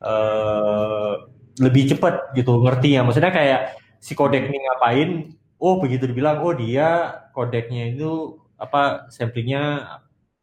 eh, 0.01 1.13
lebih 1.59 1.95
cepat 1.95 2.35
gitu 2.35 2.59
ngerti 2.59 2.99
ya 2.99 3.01
maksudnya 3.03 3.31
kayak 3.31 3.79
si 3.99 4.11
kodek 4.11 4.51
ini 4.51 4.59
ngapain 4.59 5.09
oh 5.55 5.79
begitu 5.79 6.03
dibilang 6.07 6.43
oh 6.43 6.51
dia 6.51 7.15
kodeknya 7.31 7.95
itu 7.95 8.35
apa 8.59 9.07
samplingnya 9.11 9.87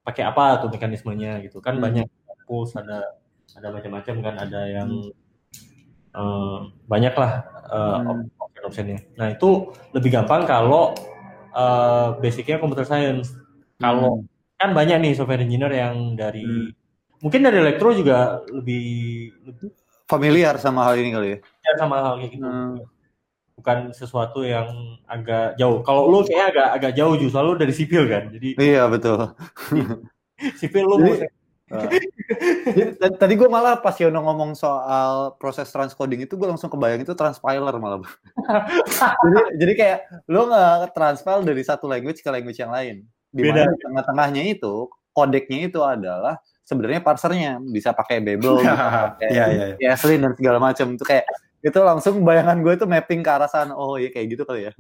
pakai 0.03 0.25
apa 0.25 0.61
tuh 0.65 0.69
mekanismenya 0.73 1.41
gitu 1.45 1.61
kan 1.61 1.77
Hmm. 1.77 1.85
banyak 1.85 2.07
pulse 2.49 2.75
ada 2.77 3.17
ada 3.53 3.69
macam-macam 3.71 4.17
kan 4.25 4.35
ada 4.41 4.61
yang 4.67 4.89
eh, 6.13 6.59
banyak 6.89 7.15
lah 7.17 7.33
eh, 7.73 7.99
Hmm. 8.05 8.29
option 8.41 8.65
optionnya 8.69 8.99
nah 9.17 9.29
itu 9.33 9.73
lebih 9.93 10.11
gampang 10.13 10.45
kalau 10.45 10.93
eh, 11.53 12.09
basicnya 12.25 12.57
computer 12.57 12.89
science 12.89 13.37
kalau 13.77 14.25
Hmm. 14.25 14.32
Kan 14.63 14.71
banyak 14.73 14.99
nih 14.99 15.13
software 15.13 15.41
engineer 15.41 15.73
yang 15.73 16.15
dari 16.15 16.43
Hmm. 16.43 16.71
mungkin 17.19 17.43
dari 17.43 17.59
elektro 17.59 17.91
juga 17.91 18.19
lebih 18.47 18.85
lebih 19.45 19.69
familiar 20.05 20.55
sama 20.57 20.85
hal 20.85 20.95
ini 20.97 21.11
kali 21.11 21.29
ya. 21.31 21.39
sama 21.75 21.97
hal 22.01 22.15
kayak 22.17 22.31
gitu 22.33 22.45
Hmm. 22.45 22.79
bukan 23.53 23.79
sesuatu 23.91 24.43
yang 24.43 24.71
agak 25.05 25.55
jauh 25.55 25.83
kalau 25.83 26.07
lu 26.07 26.23
kayak 26.23 26.51
agak 26.51 26.69
agak 26.73 26.93
jauh 26.95 27.15
justru 27.15 27.41
lu 27.41 27.55
dari 27.55 27.71
sipil 27.71 28.07
kan 28.07 28.31
jadi 28.31 28.49
Iya 28.57 28.83
betul. 28.87 29.19
sipil 30.61 30.85
lu 30.85 30.97
Jadi- 31.03 32.11
Jadi, 32.69 32.91
t- 32.93 33.17
tadi 33.17 33.33
gue 33.33 33.49
malah 33.49 33.81
pas 33.81 33.97
Yono 33.97 34.21
ngomong 34.21 34.53
soal 34.53 35.33
proses 35.35 35.65
transcoding 35.67 36.21
itu 36.21 36.37
gue 36.37 36.45
langsung 36.45 36.69
kebayang 36.69 37.01
itu 37.01 37.17
transpiler 37.17 37.73
malah. 37.75 38.05
Jadi 39.25 39.41
jadi 39.57 39.73
kayak 39.73 39.99
lo 40.29 40.45
nggak 40.47 40.93
transpile 40.93 41.41
dari 41.41 41.65
satu 41.65 41.89
language 41.89 42.21
ke 42.21 42.29
language 42.29 42.61
yang 42.61 42.69
lain. 42.69 43.09
Di 43.33 43.43
Beda. 43.49 43.65
mana 43.65 43.73
tengah-tengahnya 43.81 44.43
itu 44.45 44.87
kodeknya 45.17 45.59
itu 45.73 45.81
adalah 45.81 46.37
sebenarnya 46.63 47.01
parsernya 47.01 47.57
bisa 47.59 47.97
pakai 47.97 48.21
Babel, 48.21 48.61
bisa 48.61 48.77
pakai 48.77 49.29
Iya, 49.33 49.45
iya, 49.49 49.65
iya. 49.81 49.93
Yaslin 49.97 50.21
dan 50.21 50.33
segala 50.37 50.61
macam 50.61 50.87
itu 50.95 51.05
kayak 51.05 51.25
itu 51.63 51.79
langsung 51.81 52.21
bayangan 52.27 52.59
gue 52.61 52.73
itu 52.77 52.85
mapping 52.85 53.25
ke 53.25 53.31
arah 53.33 53.49
sana. 53.49 53.73
Oh 53.73 53.97
iya 53.97 54.13
kayak 54.13 54.37
gitu 54.37 54.43
kali 54.45 54.69
ya. 54.69 54.73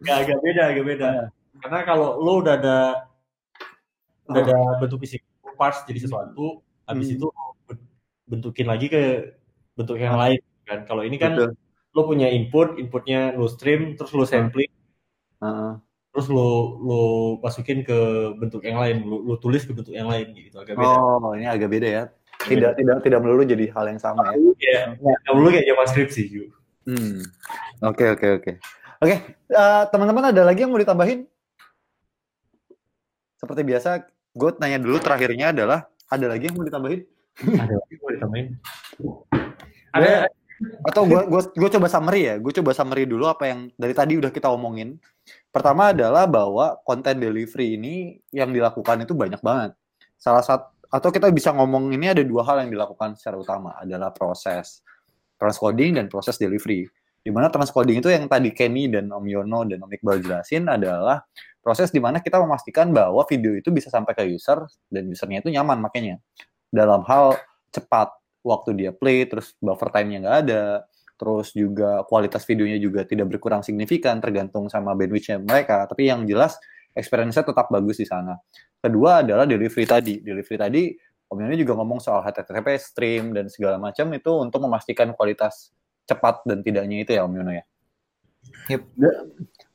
agak-agak 0.00 0.38
beda, 0.40 0.62
agak 0.72 0.84
beda. 0.88 1.08
Karena 1.60 1.78
kalau 1.84 2.16
lo 2.16 2.32
udah 2.40 2.54
ada 2.56 2.78
udah 4.30 4.40
ada 4.46 4.56
bentuk 4.80 5.02
fisik 5.02 5.20
parts 5.58 5.84
jadi 5.84 6.00
sesuatu, 6.06 6.62
habis 6.88 7.12
Hmm. 7.12 7.16
itu 7.20 7.26
bentukin 8.24 8.64
lagi 8.70 8.86
ke 8.88 9.34
bentuk 9.76 9.98
yang 9.98 10.16
lain 10.16 10.38
kan. 10.64 10.86
Kalau 10.86 11.02
ini 11.02 11.18
kan 11.18 11.34
Betul. 11.34 11.50
lo 11.92 12.02
punya 12.06 12.30
input, 12.30 12.78
inputnya 12.78 13.34
lo 13.34 13.50
stream, 13.50 13.98
terus 13.98 14.14
lo 14.14 14.22
sampling, 14.22 14.70
Heeh. 15.42 15.72
Terus 16.10 16.26
lo 16.26 16.78
lo 16.82 17.00
masukin 17.38 17.86
ke 17.86 17.98
bentuk 18.38 18.66
yang 18.66 18.82
lain, 18.82 19.06
lo, 19.06 19.22
lo 19.22 19.34
tulis 19.38 19.62
ke 19.62 19.70
bentuk 19.70 19.94
yang 19.94 20.10
lain 20.10 20.34
gitu, 20.34 20.58
agak 20.58 20.74
beda. 20.74 20.90
Oh 20.90 21.32
ini 21.38 21.46
agak 21.46 21.70
beda 21.70 21.88
ya. 21.88 22.04
Tidak 22.40 22.72
tidak 22.74 22.96
tidak 23.04 23.20
melulu 23.20 23.44
jadi 23.44 23.68
hal 23.70 23.84
yang 23.90 24.00
sama 24.00 24.32
ya. 24.32 24.38
Kayak 24.58 24.84
nggak 24.98 25.18
perlu 25.28 25.48
kayak 25.52 25.66
zaman 25.68 25.86
skripsi 25.86 26.22
Ju. 26.26 26.42
Hmm. 26.88 27.20
Oke 27.84 28.04
oke 28.10 28.26
oke. 28.40 28.52
Oke, 29.00 29.16
eh, 29.32 29.82
teman-teman 29.88 30.28
ada 30.28 30.44
lagi 30.44 30.60
yang 30.60 30.72
mau 30.72 30.76
ditambahin? 30.76 31.24
Seperti 33.40 33.64
biasa, 33.64 34.04
gue 34.36 34.50
tanya 34.60 34.76
dulu 34.76 35.00
terakhirnya 35.00 35.56
adalah 35.56 35.88
ada 36.12 36.26
lagi 36.28 36.52
yang 36.52 36.60
mau 36.60 36.68
ditambahin? 36.68 37.00
Ada 37.40 37.74
lagi 37.80 37.94
mau 37.96 38.12
ditambahin? 38.12 38.46
Ada 39.96 40.30
atau 40.60 41.08
gue 41.08 41.20
gue 41.24 41.42
gue 41.56 41.70
coba 41.72 41.88
summary 41.88 42.28
ya, 42.28 42.34
gue 42.36 42.52
coba 42.60 42.76
summary 42.76 43.08
dulu 43.08 43.24
apa 43.24 43.48
yang 43.48 43.72
dari 43.80 43.96
tadi 43.96 44.20
udah 44.20 44.28
kita 44.28 44.52
omongin. 44.52 45.00
Pertama 45.50 45.90
adalah 45.90 46.30
bahwa 46.30 46.78
content 46.86 47.18
delivery 47.18 47.74
ini 47.74 48.22
yang 48.30 48.54
dilakukan 48.54 49.02
itu 49.02 49.14
banyak 49.14 49.42
banget. 49.42 49.74
Salah 50.14 50.46
satu 50.46 50.70
atau 50.90 51.10
kita 51.14 51.30
bisa 51.30 51.54
ngomong 51.54 51.94
ini 51.94 52.10
ada 52.10 52.22
dua 52.26 52.42
hal 52.42 52.66
yang 52.66 52.70
dilakukan 52.74 53.14
secara 53.14 53.38
utama 53.38 53.78
adalah 53.78 54.10
proses 54.10 54.82
transcoding 55.38 55.98
dan 55.98 56.10
proses 56.10 56.34
delivery. 56.34 56.90
Di 57.22 57.30
mana 57.30 57.46
transcoding 57.46 58.02
itu 58.02 58.10
yang 58.10 58.26
tadi 58.26 58.50
Kenny 58.50 58.90
dan 58.90 59.06
Om 59.06 59.22
Yono 59.26 59.62
dan 59.66 59.78
Om 59.86 59.90
Iqbal 59.90 60.18
jelasin 60.18 60.66
adalah 60.66 61.22
proses 61.62 61.94
di 61.94 62.02
mana 62.02 62.18
kita 62.18 62.40
memastikan 62.42 62.90
bahwa 62.90 63.22
video 63.28 63.54
itu 63.54 63.70
bisa 63.70 63.92
sampai 63.92 64.16
ke 64.16 64.24
user 64.26 64.66
dan 64.90 65.06
usernya 65.06 65.44
itu 65.44 65.52
nyaman 65.52 65.78
makanya 65.78 66.18
dalam 66.72 67.04
hal 67.04 67.36
cepat 67.70 68.10
waktu 68.40 68.72
dia 68.72 68.90
play 68.90 69.28
terus 69.28 69.52
buffer 69.60 69.92
time-nya 69.92 70.18
nggak 70.24 70.38
ada 70.48 70.62
terus 71.20 71.52
juga 71.52 72.00
kualitas 72.08 72.48
videonya 72.48 72.80
juga 72.80 73.04
tidak 73.04 73.36
berkurang 73.36 73.60
signifikan 73.60 74.16
tergantung 74.24 74.72
sama 74.72 74.96
bandwidth-nya 74.96 75.44
mereka. 75.44 75.84
Tapi 75.84 76.08
yang 76.08 76.24
jelas 76.24 76.56
experience-nya 76.96 77.44
tetap 77.44 77.68
bagus 77.68 78.00
di 78.00 78.08
sana. 78.08 78.40
Kedua 78.80 79.20
adalah 79.20 79.44
delivery 79.44 79.84
tadi. 79.84 80.24
Delivery 80.24 80.56
tadi 80.56 80.82
Om 81.30 81.46
juga 81.54 81.78
ngomong 81.78 82.02
soal 82.02 82.26
HTTP 82.26 82.74
stream 82.82 83.30
dan 83.30 83.46
segala 83.46 83.78
macam 83.78 84.10
itu 84.10 84.32
untuk 84.34 84.66
memastikan 84.66 85.14
kualitas 85.14 85.70
cepat 86.02 86.42
dan 86.42 86.66
tidaknya 86.66 87.06
itu 87.06 87.14
ya 87.14 87.22
Om 87.22 87.38
Yono 87.38 87.52
ya? 87.54 87.64
Yep. 88.66 88.82
Da- 88.98 89.20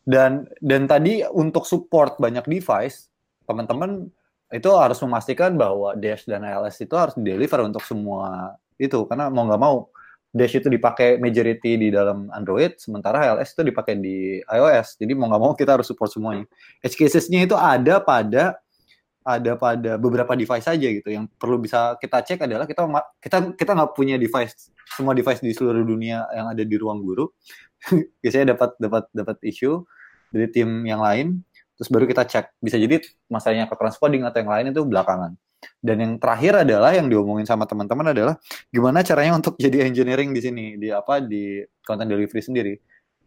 dan 0.05 0.31
dan 0.61 0.85
tadi 0.85 1.23
untuk 1.31 1.63
support 1.63 2.19
banyak 2.21 2.45
device 2.45 3.07
teman-teman 3.47 4.11
itu 4.53 4.69
harus 4.75 4.99
memastikan 5.01 5.55
bahwa 5.57 5.97
Dash 5.97 6.27
dan 6.27 6.45
iOS 6.45 6.83
itu 6.83 6.93
harus 6.93 7.15
deliver 7.17 7.65
untuk 7.65 7.81
semua 7.87 8.53
itu. 8.75 9.07
Karena 9.07 9.31
mau 9.31 9.47
nggak 9.47 9.61
mau 9.61 9.89
Dash 10.35 10.51
itu 10.51 10.67
dipakai 10.67 11.15
majority 11.15 11.79
di 11.79 11.87
dalam 11.87 12.27
Android 12.35 12.75
sementara 12.75 13.23
iOS 13.31 13.55
itu 13.55 13.71
dipakai 13.71 13.95
di 13.95 14.43
iOS. 14.43 14.99
Jadi 14.99 15.15
mau 15.15 15.31
nggak 15.31 15.39
mau 15.39 15.55
kita 15.55 15.79
harus 15.79 15.87
support 15.87 16.11
semuanya. 16.11 16.43
Edge 16.83 16.99
casesnya 16.99 17.47
itu 17.47 17.55
ada 17.55 18.03
pada 18.03 18.59
ada 19.23 19.55
pada 19.55 19.95
beberapa 19.95 20.35
device 20.35 20.67
saja 20.67 20.87
gitu. 20.91 21.07
Yang 21.07 21.31
perlu 21.39 21.55
bisa 21.63 21.95
kita 22.03 22.19
cek 22.19 22.51
adalah 22.51 22.67
kita 22.67 22.83
kita 23.23 23.37
kita 23.55 23.71
nggak 23.79 23.91
punya 23.95 24.19
device 24.19 24.75
semua 24.91 25.15
device 25.15 25.39
di 25.39 25.55
seluruh 25.55 25.87
dunia 25.87 26.27
yang 26.35 26.51
ada 26.51 26.67
di 26.67 26.75
ruang 26.75 26.99
guru. 26.99 27.31
Biasanya 28.19 28.59
dapat 28.59 28.75
dapat 28.75 29.07
dapat 29.15 29.39
isu 29.39 29.87
dari 30.35 30.51
tim 30.51 30.83
yang 30.83 30.99
lain 30.99 31.47
terus 31.79 31.87
baru 31.87 32.03
kita 32.11 32.27
cek. 32.27 32.59
Bisa 32.59 32.75
jadi 32.75 32.99
masalahnya 33.31 33.71
ke 33.71 33.75
transcoding 33.79 34.27
atau 34.27 34.43
yang 34.43 34.51
lain 34.51 34.75
itu 34.75 34.83
belakangan 34.83 35.39
dan 35.81 35.97
yang 36.01 36.13
terakhir 36.17 36.65
adalah 36.65 36.91
yang 36.93 37.07
diomongin 37.09 37.45
sama 37.45 37.69
teman-teman 37.69 38.13
adalah 38.13 38.35
gimana 38.69 39.05
caranya 39.05 39.37
untuk 39.37 39.57
jadi 39.63 39.85
engineering 39.85 40.33
di 40.33 40.41
sini 40.41 40.65
di 40.77 40.89
apa 40.89 41.21
di 41.21 41.61
content 41.85 42.09
delivery 42.09 42.41
sendiri. 42.41 42.73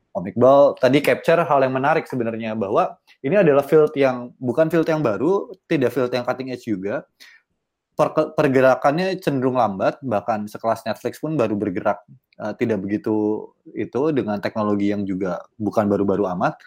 Om 0.09 0.25
Iqbal 0.35 0.81
tadi 0.81 0.99
capture 1.05 1.45
hal 1.45 1.61
yang 1.63 1.75
menarik 1.77 2.09
sebenarnya 2.09 2.57
bahwa 2.59 2.97
ini 3.23 3.39
adalah 3.39 3.63
field 3.63 3.93
yang 3.95 4.33
bukan 4.41 4.67
field 4.73 4.89
yang 4.89 5.05
baru 5.05 5.53
tidak 5.69 5.95
field 5.95 6.11
yang 6.11 6.25
cutting 6.27 6.51
edge 6.51 6.67
juga. 6.67 7.07
Per- 7.99 8.31
pergerakannya 8.35 9.19
cenderung 9.19 9.59
lambat 9.59 9.99
bahkan 10.07 10.47
sekelas 10.47 10.87
Netflix 10.87 11.19
pun 11.19 11.35
baru 11.35 11.59
bergerak 11.59 12.07
eh, 12.39 12.55
tidak 12.55 12.79
begitu 12.83 13.47
itu 13.75 14.01
dengan 14.15 14.39
teknologi 14.39 14.91
yang 14.91 15.03
juga 15.03 15.43
bukan 15.59 15.87
baru-baru 15.87 16.31
amat. 16.39 16.59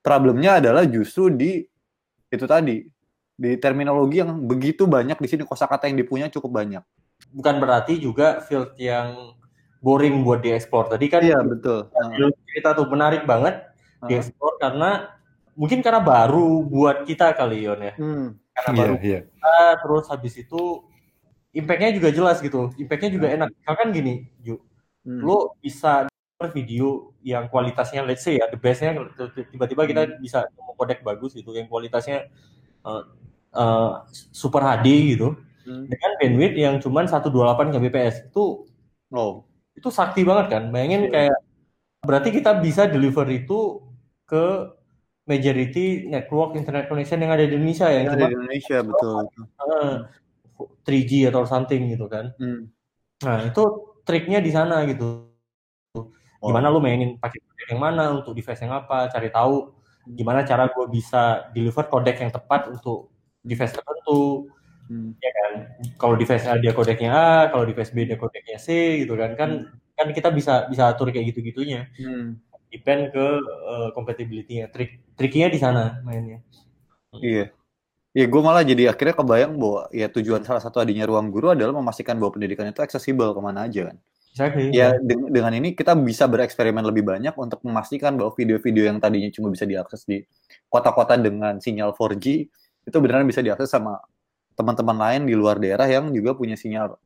Problemnya 0.00 0.60
adalah 0.60 0.88
justru 0.88 1.28
di 1.28 1.60
itu 2.28 2.44
tadi 2.44 2.84
di 3.38 3.54
terminologi 3.54 4.18
yang 4.18 4.34
begitu 4.50 4.90
banyak 4.90 5.14
di 5.14 5.28
sini 5.30 5.42
kosakata 5.46 5.86
yang 5.86 5.94
dipunya 5.94 6.26
cukup 6.26 6.58
banyak. 6.58 6.82
Bukan 7.30 7.62
berarti 7.62 8.02
juga 8.02 8.42
field 8.42 8.74
yang 8.74 9.38
boring 9.78 10.26
buat 10.26 10.42
dieksplor. 10.42 10.90
Tadi 10.90 11.06
kan 11.06 11.22
Iya 11.22 11.38
betul. 11.46 11.86
Lu 12.18 12.34
cerita 12.50 12.74
tuh 12.74 12.90
menarik 12.90 13.22
banget 13.22 13.62
Heeh. 14.02 14.08
dieksplor 14.10 14.58
karena 14.58 15.14
mungkin 15.54 15.78
karena 15.86 16.02
baru 16.02 16.66
buat 16.66 17.06
kita 17.06 17.30
kali 17.38 17.62
Yon 17.62 17.78
ya. 17.78 17.94
Hmm. 17.94 18.26
Karena 18.58 18.70
Iya, 18.74 18.78
baru 18.82 18.94
iya. 18.98 19.20
kita, 19.22 19.58
terus 19.86 20.04
habis 20.10 20.34
itu 20.34 20.62
impact-nya 21.54 21.94
juga 21.94 22.10
jelas 22.10 22.42
gitu. 22.42 22.74
Impact-nya 22.74 23.10
juga 23.14 23.26
enak. 23.30 23.54
Misalkan 23.54 23.94
gini, 23.94 24.26
Ju, 24.42 24.58
Hmm. 25.06 25.22
lo 25.22 25.54
bisa 25.62 26.10
video 26.54 27.14
yang 27.22 27.50
kualitasnya 27.50 28.06
let's 28.06 28.22
say 28.22 28.38
ya 28.38 28.46
the 28.46 28.54
bestnya 28.54 28.94
tiba-tiba 29.50 29.82
kita 29.90 30.02
bisa 30.22 30.46
nemu 30.54 30.72
kodek 30.78 31.02
bagus 31.02 31.34
gitu 31.34 31.50
yang 31.50 31.66
kualitasnya 31.66 32.30
uh, 32.88 33.02
uh, 33.54 33.90
super 34.32 34.64
HD 34.64 35.14
gitu 35.14 35.36
Hmm. 35.68 35.84
dengan 35.84 36.10
bandwidth 36.16 36.56
yang 36.56 36.74
cuman 36.80 37.04
128 37.04 37.76
kbps 37.76 38.32
itu 38.32 38.64
Oh. 39.12 39.44
itu 39.76 39.92
sakti 39.92 40.24
banget 40.24 40.48
kan 40.48 40.62
bayangin 40.72 41.12
kayak 41.12 41.36
berarti 42.00 42.32
kita 42.32 42.56
bisa 42.56 42.88
deliver 42.88 43.28
itu 43.28 43.84
ke 44.24 44.44
majority 45.28 46.08
network 46.08 46.56
internet 46.56 46.88
connection 46.88 47.20
yang 47.20 47.36
ada 47.36 47.44
di 47.44 47.52
Indonesia 47.52 47.84
yang 47.92 48.08
Yang 48.08 48.16
ada 48.16 48.24
di 48.24 48.34
Indonesia 48.40 48.76
betul. 48.80 49.16
uh, 49.60 49.94
3G 50.88 51.28
atau 51.28 51.44
something 51.44 51.92
gitu 51.92 52.08
kan 52.08 52.32
Hmm. 52.40 52.72
nah 53.20 53.44
itu 53.44 53.62
triknya 54.08 54.40
di 54.40 54.48
sana 54.48 54.88
gitu 54.88 55.28
gimana 56.40 56.72
lu 56.72 56.80
mainin 56.80 57.20
pakai 57.20 57.44
yang 57.68 57.80
mana 57.82 58.16
untuk 58.16 58.32
device 58.32 58.64
yang 58.64 58.72
apa 58.72 59.12
cari 59.12 59.28
tahu 59.28 59.68
gimana 60.16 60.40
cara 60.46 60.70
gue 60.72 60.86
bisa 60.88 61.50
deliver 61.52 61.84
kodek 61.88 62.16
yang 62.24 62.32
tepat 62.32 62.70
untuk 62.72 63.12
device 63.44 63.74
tertentu 63.76 64.48
Hmm. 64.88 65.12
ya 65.20 65.30
kan 65.36 65.52
kalau 66.00 66.16
device 66.16 66.48
A 66.48 66.56
dia 66.56 66.72
kodeknya 66.72 67.12
A 67.12 67.28
kalau 67.52 67.68
device 67.68 67.92
B 67.92 68.08
dia 68.08 68.16
kodeknya 68.16 68.56
C 68.56 69.04
gitu 69.04 69.20
kan 69.20 69.36
kan 69.36 69.68
kan 69.92 70.08
kita 70.16 70.32
bisa 70.32 70.64
bisa 70.64 70.88
atur 70.88 71.12
kayak 71.12 71.36
gitu 71.36 71.44
gitunya 71.44 71.92
Hmm. 72.00 72.40
depend 72.72 73.12
ke 73.12 73.26
uh, 73.68 73.92
compatibility-nya 73.92 74.72
trik 74.72 75.04
triknya 75.12 75.52
di 75.52 75.60
sana 75.60 76.00
mainnya 76.00 76.40
Iya. 77.20 77.52
Ya 78.16 78.24
gue 78.24 78.40
malah 78.40 78.64
jadi 78.64 78.88
akhirnya 78.88 79.12
kebayang 79.12 79.60
bahwa 79.60 79.92
ya 79.92 80.08
tujuan 80.08 80.40
salah 80.40 80.64
satu 80.64 80.80
adanya 80.80 81.04
ruang 81.04 81.28
guru 81.28 81.52
adalah 81.52 81.76
memastikan 81.76 82.16
bahwa 82.16 82.34
pendidikan 82.40 82.64
itu 82.68 82.80
aksesibel 82.80 83.36
ke 83.36 83.40
mana 83.44 83.68
aja 83.68 83.92
kan. 83.92 83.96
Exactly 84.32 84.70
Ya 84.74 84.96
deng- 84.98 85.30
dengan 85.32 85.52
ini 85.54 85.72
kita 85.72 85.96
bisa 85.98 86.28
bereksperimen 86.28 86.84
lebih 86.84 87.04
banyak 87.04 87.34
untuk 87.36 87.62
memastikan 87.64 88.14
bahwa 88.16 88.32
video-video 88.34 88.88
yang 88.88 88.98
tadinya 88.98 89.28
cuma 89.32 89.48
bisa 89.52 89.64
diakses 89.64 90.04
di 90.04 90.22
kota-kota 90.68 91.16
dengan 91.16 91.58
sinyal 91.58 91.96
4G 91.96 92.26
itu 92.88 92.96
beneran 93.00 93.28
bisa 93.28 93.44
diakses 93.44 93.68
sama 93.68 94.00
teman-teman 94.58 94.96
lain 94.98 95.22
di 95.28 95.34
luar 95.38 95.62
daerah 95.62 95.86
yang 95.86 96.10
juga 96.10 96.34
punya 96.34 96.58
sinyal 96.58 96.98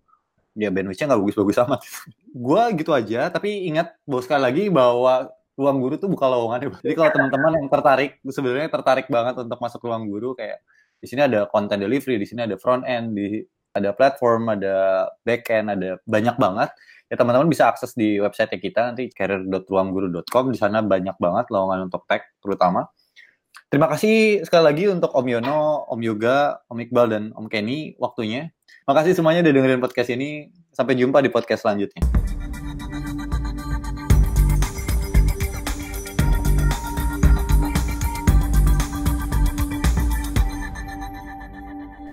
ya 0.56 0.68
bandwidth-nya 0.68 1.06
nggak 1.12 1.20
bagus-bagus 1.20 1.56
amat. 1.64 1.80
Gua 2.44 2.68
gitu 2.72 2.92
aja, 2.92 3.28
tapi 3.32 3.68
ingat 3.68 3.96
bahwa 4.04 4.22
sekali 4.24 4.42
lagi 4.42 4.64
bahwa 4.68 5.32
ruang 5.52 5.78
guru 5.84 5.94
tuh 6.00 6.08
buka 6.08 6.26
lowongan. 6.32 6.72
Jadi 6.80 6.94
kalau 6.96 7.10
teman-teman 7.12 7.52
yang 7.60 7.68
tertarik, 7.68 8.16
sebenarnya 8.24 8.68
tertarik 8.72 9.06
banget 9.12 9.36
untuk 9.36 9.58
masuk 9.60 9.84
ruang 9.84 10.08
guru 10.08 10.32
kayak 10.32 10.64
di 10.96 11.06
sini 11.10 11.28
ada 11.28 11.44
content 11.50 11.76
delivery, 11.76 12.16
di 12.16 12.24
sini 12.24 12.46
ada 12.48 12.56
front 12.56 12.88
end, 12.88 13.12
di 13.12 13.44
ada 13.76 13.92
platform, 13.92 14.52
ada 14.52 15.08
back 15.24 15.48
end, 15.52 15.68
ada 15.72 16.00
banyak 16.08 16.36
banget. 16.40 16.70
Ya 17.12 17.20
teman-teman 17.20 17.52
bisa 17.52 17.68
akses 17.68 17.92
di 17.92 18.16
website 18.16 18.56
kita 18.56 18.88
nanti 18.88 19.12
career.ruangguru.com 19.12 20.48
di 20.48 20.56
sana 20.56 20.80
banyak 20.80 21.12
banget 21.20 21.52
lowongan 21.52 21.92
untuk 21.92 22.08
tech 22.08 22.24
terutama. 22.40 22.88
Terima 23.68 23.84
kasih 23.92 24.40
sekali 24.48 24.64
lagi 24.64 24.84
untuk 24.88 25.12
Om 25.12 25.28
Yono, 25.28 25.84
Om 25.92 26.00
Yoga, 26.00 26.64
Om 26.72 26.80
Iqbal, 26.88 27.06
dan 27.12 27.24
Om 27.36 27.52
Kenny 27.52 28.00
waktunya. 28.00 28.48
Makasih 28.88 29.12
semuanya 29.12 29.44
udah 29.44 29.52
dengerin 29.52 29.84
podcast 29.84 30.08
ini. 30.08 30.48
Sampai 30.72 30.96
jumpa 30.96 31.20
di 31.20 31.28
podcast 31.28 31.68
selanjutnya. 31.68 32.00